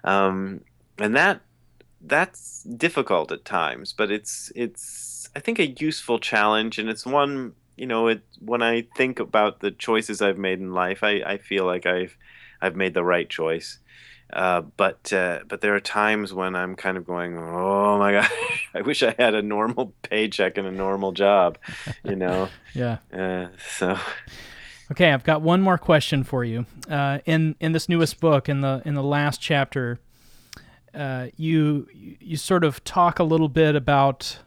Um, 0.04 0.60
and 0.98 1.16
that 1.16 1.40
that's 2.00 2.62
difficult 2.62 3.32
at 3.32 3.44
times, 3.44 3.92
but 3.92 4.10
it's 4.10 4.52
it's 4.54 5.28
I 5.34 5.40
think 5.40 5.58
a 5.58 5.66
useful 5.66 6.18
challenge, 6.18 6.78
and 6.78 6.88
it's 6.88 7.06
one 7.06 7.54
you 7.76 7.86
know 7.86 8.08
it 8.08 8.22
when 8.40 8.62
I 8.62 8.86
think 8.96 9.20
about 9.20 9.60
the 9.60 9.70
choices 9.70 10.22
I've 10.22 10.38
made 10.38 10.60
in 10.60 10.72
life, 10.72 11.02
I, 11.02 11.22
I 11.26 11.38
feel 11.38 11.64
like 11.64 11.86
I've 11.86 12.16
I've 12.60 12.76
made 12.76 12.94
the 12.94 13.04
right 13.04 13.28
choice. 13.28 13.78
Uh, 14.32 14.62
but 14.76 15.12
uh, 15.12 15.40
but 15.46 15.60
there 15.60 15.74
are 15.74 15.80
times 15.80 16.32
when 16.34 16.56
I'm 16.56 16.74
kind 16.74 16.96
of 16.96 17.06
going, 17.06 17.38
oh 17.38 17.98
my 17.98 18.12
god, 18.12 18.30
I 18.74 18.82
wish 18.82 19.02
I 19.02 19.14
had 19.18 19.34
a 19.34 19.42
normal 19.42 19.92
paycheck 20.02 20.58
and 20.58 20.66
a 20.66 20.72
normal 20.72 21.12
job, 21.12 21.58
you 22.04 22.16
know. 22.16 22.48
Yeah. 22.74 22.98
Uh, 23.10 23.48
so 23.78 23.98
Okay, 24.90 25.12
I've 25.12 25.24
got 25.24 25.42
one 25.42 25.62
more 25.62 25.78
question 25.78 26.22
for 26.22 26.44
you. 26.44 26.66
Uh, 26.88 27.18
in 27.24 27.56
in 27.58 27.72
this 27.72 27.88
newest 27.88 28.20
book, 28.20 28.48
in 28.48 28.60
the 28.60 28.82
in 28.84 28.94
the 28.94 29.02
last 29.02 29.40
chapter, 29.40 29.98
uh, 30.94 31.28
you 31.36 31.88
you 31.92 32.36
sort 32.36 32.64
of 32.64 32.84
talk 32.84 33.18
a 33.18 33.24
little 33.24 33.48
bit 33.48 33.74
about 33.74 34.38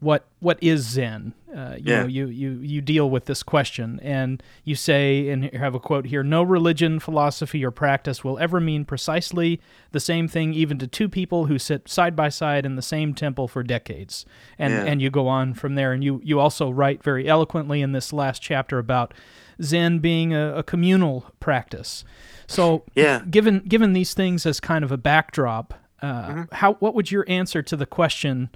what 0.00 0.26
what 0.40 0.58
is 0.62 0.82
Zen. 0.82 1.32
Uh, 1.52 1.74
you 1.76 1.82
Yeah. 1.92 2.02
know, 2.02 2.06
you, 2.06 2.26
you 2.28 2.50
you 2.62 2.80
deal 2.80 3.08
with 3.10 3.24
this 3.24 3.42
question, 3.42 3.98
and 4.02 4.42
you 4.64 4.74
say, 4.76 5.28
and 5.30 5.44
you 5.44 5.58
have 5.58 5.74
a 5.74 5.80
quote 5.80 6.04
here: 6.06 6.22
"No 6.22 6.42
religion, 6.42 7.00
philosophy, 7.00 7.64
or 7.64 7.70
practice 7.70 8.22
will 8.22 8.38
ever 8.38 8.60
mean 8.60 8.84
precisely 8.84 9.60
the 9.90 9.98
same 9.98 10.28
thing, 10.28 10.52
even 10.54 10.78
to 10.78 10.86
two 10.86 11.08
people 11.08 11.46
who 11.46 11.58
sit 11.58 11.88
side 11.88 12.14
by 12.14 12.28
side 12.28 12.64
in 12.66 12.76
the 12.76 12.82
same 12.82 13.12
temple 13.14 13.48
for 13.48 13.62
decades." 13.64 14.24
And 14.58 14.72
Yeah. 14.74 14.84
and 14.84 15.02
you 15.02 15.10
go 15.10 15.26
on 15.26 15.54
from 15.54 15.74
there, 15.74 15.92
and 15.92 16.04
you 16.04 16.20
you 16.22 16.38
also 16.38 16.70
write 16.70 17.02
very 17.02 17.26
eloquently 17.26 17.80
in 17.82 17.92
this 17.92 18.12
last 18.12 18.40
chapter 18.42 18.78
about 18.78 19.14
Zen 19.60 19.98
being 19.98 20.32
a, 20.34 20.58
a 20.58 20.62
communal 20.62 21.24
practice. 21.40 22.04
So, 22.46 22.84
Yeah. 22.94 23.22
given 23.28 23.60
given 23.66 23.94
these 23.94 24.14
things 24.14 24.46
as 24.46 24.60
kind 24.60 24.84
of 24.84 24.92
a 24.92 24.96
backdrop, 24.98 25.74
uh, 26.02 26.06
Mm-hmm. 26.28 26.42
how 26.52 26.74
what 26.74 26.94
would 26.94 27.10
your 27.10 27.24
answer 27.26 27.62
to 27.62 27.74
the 27.76 27.86
question 27.86 28.50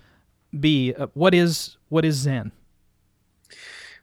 be? 0.59 0.94
Uh, 0.94 1.09
what 1.14 1.34
is 1.34 1.76
what 1.88 2.05
is 2.05 2.16
Zen? 2.16 2.53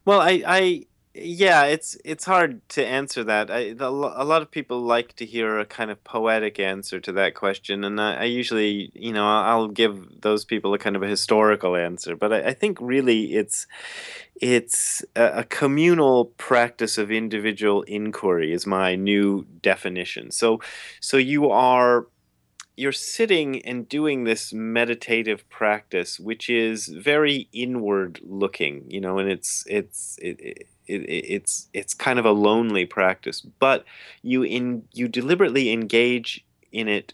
Well, 0.05 0.21
I, 0.21 0.43
I, 0.47 0.85
yeah, 1.13 1.65
it's 1.65 1.97
it's 2.05 2.25
hard 2.25 2.67
to 2.69 2.85
answer 2.85 3.23
that. 3.23 3.51
I, 3.51 3.73
the, 3.73 3.87
a 3.87 4.23
lot 4.23 4.41
of 4.41 4.49
people 4.49 4.81
like 4.81 5.15
to 5.17 5.25
hear 5.25 5.59
a 5.59 5.65
kind 5.65 5.91
of 5.91 6.03
poetic 6.03 6.59
answer 6.59 6.99
to 6.99 7.11
that 7.13 7.35
question, 7.35 7.83
and 7.83 7.99
I, 7.99 8.21
I 8.21 8.23
usually, 8.23 8.91
you 8.95 9.11
know, 9.11 9.27
I'll 9.27 9.67
give 9.67 10.21
those 10.21 10.45
people 10.45 10.73
a 10.73 10.79
kind 10.79 10.95
of 10.95 11.03
a 11.03 11.07
historical 11.07 11.75
answer. 11.75 12.15
But 12.15 12.33
I, 12.33 12.47
I 12.49 12.53
think 12.53 12.77
really 12.79 13.35
it's 13.35 13.67
it's 14.41 15.03
a, 15.15 15.39
a 15.39 15.43
communal 15.43 16.25
practice 16.37 16.97
of 16.97 17.11
individual 17.11 17.81
inquiry 17.83 18.53
is 18.53 18.65
my 18.65 18.95
new 18.95 19.45
definition. 19.61 20.31
So, 20.31 20.61
so 21.01 21.17
you 21.17 21.49
are 21.49 22.07
you're 22.79 22.93
sitting 22.93 23.61
and 23.65 23.89
doing 23.89 24.23
this 24.23 24.53
meditative 24.53 25.47
practice, 25.49 26.17
which 26.17 26.49
is 26.49 26.87
very 26.87 27.49
inward 27.51 28.21
looking, 28.23 28.89
you 28.89 29.01
know, 29.01 29.19
and 29.19 29.29
it's 29.29 29.65
it's 29.67 30.17
it, 30.21 30.39
it, 30.39 30.67
it, 30.87 31.01
it's 31.01 31.67
it's 31.73 31.93
kind 31.93 32.19
of 32.19 32.25
a 32.25 32.31
lonely 32.31 32.85
practice, 32.85 33.41
but 33.41 33.83
you 34.21 34.43
in 34.43 34.83
you 34.93 35.09
deliberately 35.09 35.73
engage 35.73 36.45
in 36.71 36.87
it 36.87 37.13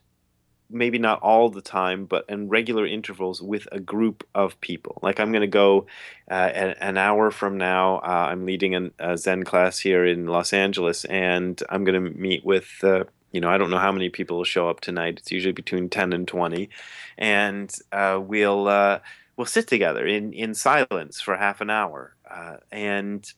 maybe 0.69 0.99
not 0.99 1.21
all 1.21 1.49
the 1.49 1.61
time, 1.61 2.05
but 2.05 2.25
in 2.29 2.49
regular 2.49 2.85
intervals 2.85 3.41
with 3.41 3.67
a 3.71 3.79
group 3.79 4.27
of 4.35 4.59
people. 4.61 4.99
Like 5.01 5.19
I'm 5.19 5.31
going 5.31 5.41
to 5.41 5.47
go 5.47 5.87
uh, 6.29 6.73
an 6.79 6.97
hour 6.97 7.31
from 7.31 7.57
now. 7.57 7.97
Uh, 7.97 8.27
I'm 8.29 8.45
leading 8.45 8.75
an, 8.75 8.91
a 8.99 9.17
Zen 9.17 9.43
class 9.43 9.79
here 9.79 10.05
in 10.05 10.27
Los 10.27 10.53
Angeles, 10.53 11.05
and 11.05 11.61
I'm 11.69 11.83
going 11.85 12.03
to 12.03 12.11
meet 12.11 12.45
with. 12.45 12.83
Uh, 12.83 13.05
you 13.35 13.41
know, 13.41 13.49
I 13.49 13.57
don't 13.57 13.69
know 13.69 13.79
how 13.79 13.91
many 13.91 14.09
people 14.09 14.37
will 14.37 14.45
show 14.45 14.69
up 14.69 14.79
tonight. 14.79 15.17
It's 15.19 15.29
usually 15.29 15.51
between 15.51 15.89
ten 15.89 16.13
and 16.13 16.25
twenty, 16.25 16.69
and 17.17 17.69
uh, 17.91 18.17
we'll 18.23 18.69
uh, 18.69 18.99
we'll 19.35 19.45
sit 19.45 19.67
together 19.67 20.07
in 20.07 20.31
in 20.31 20.53
silence 20.53 21.19
for 21.19 21.35
half 21.35 21.59
an 21.59 21.69
hour, 21.69 22.15
uh, 22.31 22.57
and 22.71 23.29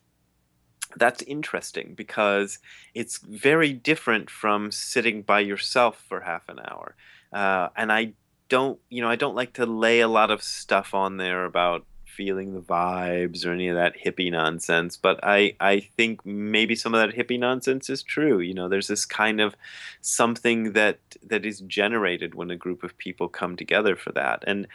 that's 0.96 1.22
interesting 1.22 1.94
because 1.96 2.60
it's 2.94 3.18
very 3.18 3.72
different 3.72 4.30
from 4.30 4.70
sitting 4.70 5.22
by 5.22 5.40
yourself 5.40 6.04
for 6.08 6.20
half 6.20 6.48
an 6.48 6.60
hour. 6.60 6.94
Uh, 7.32 7.68
and 7.76 7.90
I 7.92 8.12
don't, 8.48 8.78
you 8.88 9.02
know, 9.02 9.10
I 9.10 9.16
don't 9.16 9.34
like 9.34 9.54
to 9.54 9.66
lay 9.66 9.98
a 9.98 10.08
lot 10.08 10.30
of 10.30 10.44
stuff 10.44 10.94
on 10.94 11.16
there 11.16 11.44
about 11.44 11.84
feeling 12.18 12.52
the 12.52 12.60
vibes 12.60 13.46
or 13.46 13.52
any 13.52 13.68
of 13.68 13.76
that 13.76 13.94
hippie 14.04 14.32
nonsense. 14.32 14.96
But 14.96 15.20
I, 15.22 15.54
I 15.60 15.78
think 15.78 16.26
maybe 16.26 16.74
some 16.74 16.92
of 16.92 17.00
that 17.00 17.16
hippie 17.16 17.38
nonsense 17.38 17.88
is 17.88 18.02
true. 18.02 18.40
You 18.40 18.54
know, 18.54 18.68
there's 18.68 18.88
this 18.88 19.06
kind 19.06 19.40
of 19.40 19.54
something 20.00 20.72
that 20.72 20.98
that 21.22 21.46
is 21.46 21.60
generated 21.60 22.34
when 22.34 22.50
a 22.50 22.56
group 22.56 22.82
of 22.82 22.98
people 22.98 23.28
come 23.28 23.54
together 23.54 23.94
for 23.94 24.10
that, 24.12 24.42
and 24.48 24.66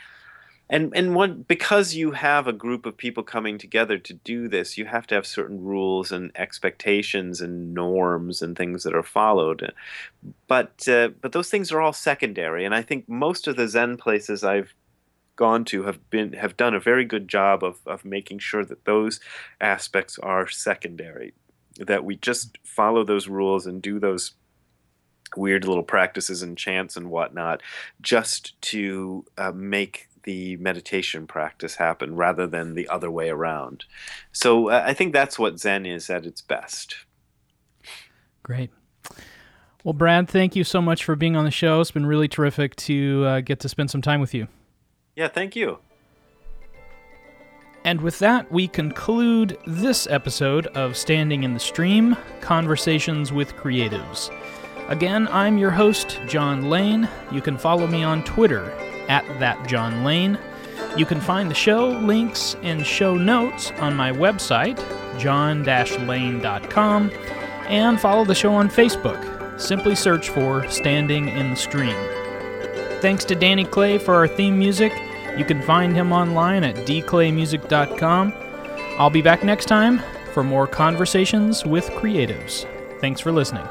and 0.70 0.94
and 0.96 1.14
one 1.16 1.44
because 1.46 1.96
you 1.96 2.12
have 2.12 2.48
a 2.48 2.54
group 2.54 2.86
of 2.86 2.96
people 2.96 3.24
coming 3.24 3.58
together 3.58 3.98
to 3.98 4.14
do 4.14 4.48
this 4.48 4.78
you 4.78 4.86
have 4.86 5.06
to 5.06 5.14
have 5.14 5.28
certain 5.28 5.62
rules 5.62 6.10
and 6.10 6.32
expectations 6.36 7.41
and 7.41 7.74
norms 7.74 8.41
and 8.41 8.58
things 8.58 8.84
that 8.84 8.96
are 8.96 9.04
followed 9.04 9.74
but 10.48 10.88
uh, 10.88 11.10
but 11.20 11.34
those 11.34 11.50
things 11.50 11.70
are 11.70 11.82
all 11.82 11.91
secondary 11.91 12.64
and 12.64 12.74
i 12.74 12.82
think 12.82 13.10
most 13.10 13.46
of 13.46 13.58
the 13.58 13.68
zen 13.68 13.98
places 13.98 14.41
i've 14.41 14.74
gone 15.36 15.66
to 15.66 15.84
have 15.84 16.10
been 16.10 16.34
have 16.34 16.56
done 16.56 16.74
a 16.74 16.80
very 16.80 17.06
good 17.06 17.28
job 17.28 17.64
of 17.64 17.80
of 17.86 18.06
making 18.06 18.40
sure 18.40 18.64
that 18.64 18.86
those 18.86 19.20
aspects 19.60 20.20
are 20.20 20.48
secondary 20.48 21.34
that 21.78 22.06
we 22.06 22.16
just 22.16 22.58
follow 22.64 23.04
those 23.04 23.28
rules 23.28 23.66
and 23.66 23.82
do 23.82 24.00
those 24.00 24.34
weird 25.36 25.66
little 25.66 25.84
practices 25.84 26.44
and 26.44 26.58
chants 26.58 26.96
and 26.96 27.10
whatnot 27.10 27.62
just 28.02 28.60
to 28.62 29.26
uh, 29.38 29.52
make 29.52 30.08
the 30.24 30.56
meditation 30.58 31.28
practice 31.28 31.76
happen 31.76 32.16
rather 32.16 32.48
than 32.48 32.76
the 32.76 32.88
other 32.88 33.12
way 33.12 33.30
around. 33.30 33.86
So 34.32 34.70
uh, 34.70 34.84
I 34.86 34.94
think 34.94 35.12
that's 35.12 35.38
what 35.38 35.60
Zen 35.60 35.86
is 35.86 36.10
at 36.10 36.26
its 36.26 36.42
best. 36.42 36.96
Great. 38.42 38.70
Well, 39.84 39.94
Brad, 39.94 40.30
thank 40.30 40.56
you 40.56 40.64
so 40.64 40.82
much 40.82 41.04
for 41.04 41.16
being 41.16 41.36
on 41.36 41.44
the 41.44 41.52
show. 41.52 41.82
It's 41.82 41.92
been 41.92 42.06
really 42.06 42.30
terrific 42.30 42.76
to 42.78 43.26
uh, 43.26 43.42
get 43.42 43.60
to 43.62 43.70
spend 43.70 43.92
some 43.92 44.02
time 44.02 44.22
with 44.22 44.34
you. 44.34 44.48
Yeah, 45.16 45.28
thank 45.28 45.55
you. 45.55 45.80
And 47.86 48.01
with 48.01 48.20
that, 48.20 48.49
we 48.51 48.68
conclude 48.68 49.57
this 49.68 50.07
episode 50.07 50.68
of 50.68 50.95
Standing 50.95 51.43
in 51.43 51.53
the 51.53 51.59
Stream 51.59 52.16
Conversations 52.39 53.34
with 53.34 53.55
Creatives. 53.55 54.32
Again, 54.88 55.28
I'm 55.32 55.57
your 55.57 55.72
host, 55.72 56.20
John 56.28 56.70
Lane. 56.70 57.09
You 57.32 57.41
can 57.41 57.57
follow 57.57 57.88
me 57.88 58.03
on 58.03 58.24
Twitter 58.24 58.72
at 59.09 59.26
that 59.39 59.68
John 59.68 60.03
Lane. 60.03 60.39
You 60.97 61.05
can 61.05 61.20
find 61.20 61.49
the 61.49 61.55
show 61.55 61.89
links 61.89 62.55
and 62.64 62.86
show 62.86 63.16
notes 63.16 63.72
on 63.80 63.95
my 63.95 64.11
website, 64.11 64.78
john-lane.com, 65.20 67.11
and 67.68 67.99
follow 67.99 68.26
the 68.26 68.36
show 68.36 68.53
on 68.53 68.70
Facebook. 68.70 69.59
Simply 69.59 69.95
search 69.95 70.30
for 70.30 70.68
Standing 70.70 71.28
in 71.28 71.51
the 71.51 71.55
Stream. 71.55 72.22
Thanks 73.04 73.26
to 73.26 73.36
Danny 73.36 73.66
Clay 73.66 73.97
for 73.97 74.16
our 74.16 74.30
theme 74.30 74.58
music. 74.58 74.93
You 75.38 75.43
can 75.43 75.62
find 75.62 75.93
him 75.93 76.14
online 76.14 76.64
at 76.64 76.76
dclaymusic.com. 76.88 78.34
I'll 78.97 79.10
be 79.10 79.22
back 79.22 79.43
next 79.43 79.66
time 79.66 80.01
for 80.34 80.41
more 80.41 80.68
conversations 80.68 81.66
with 81.66 81.86
creatives. 81.89 82.66
Thanks 83.01 83.20
for 83.20 83.34
listening. 83.34 83.68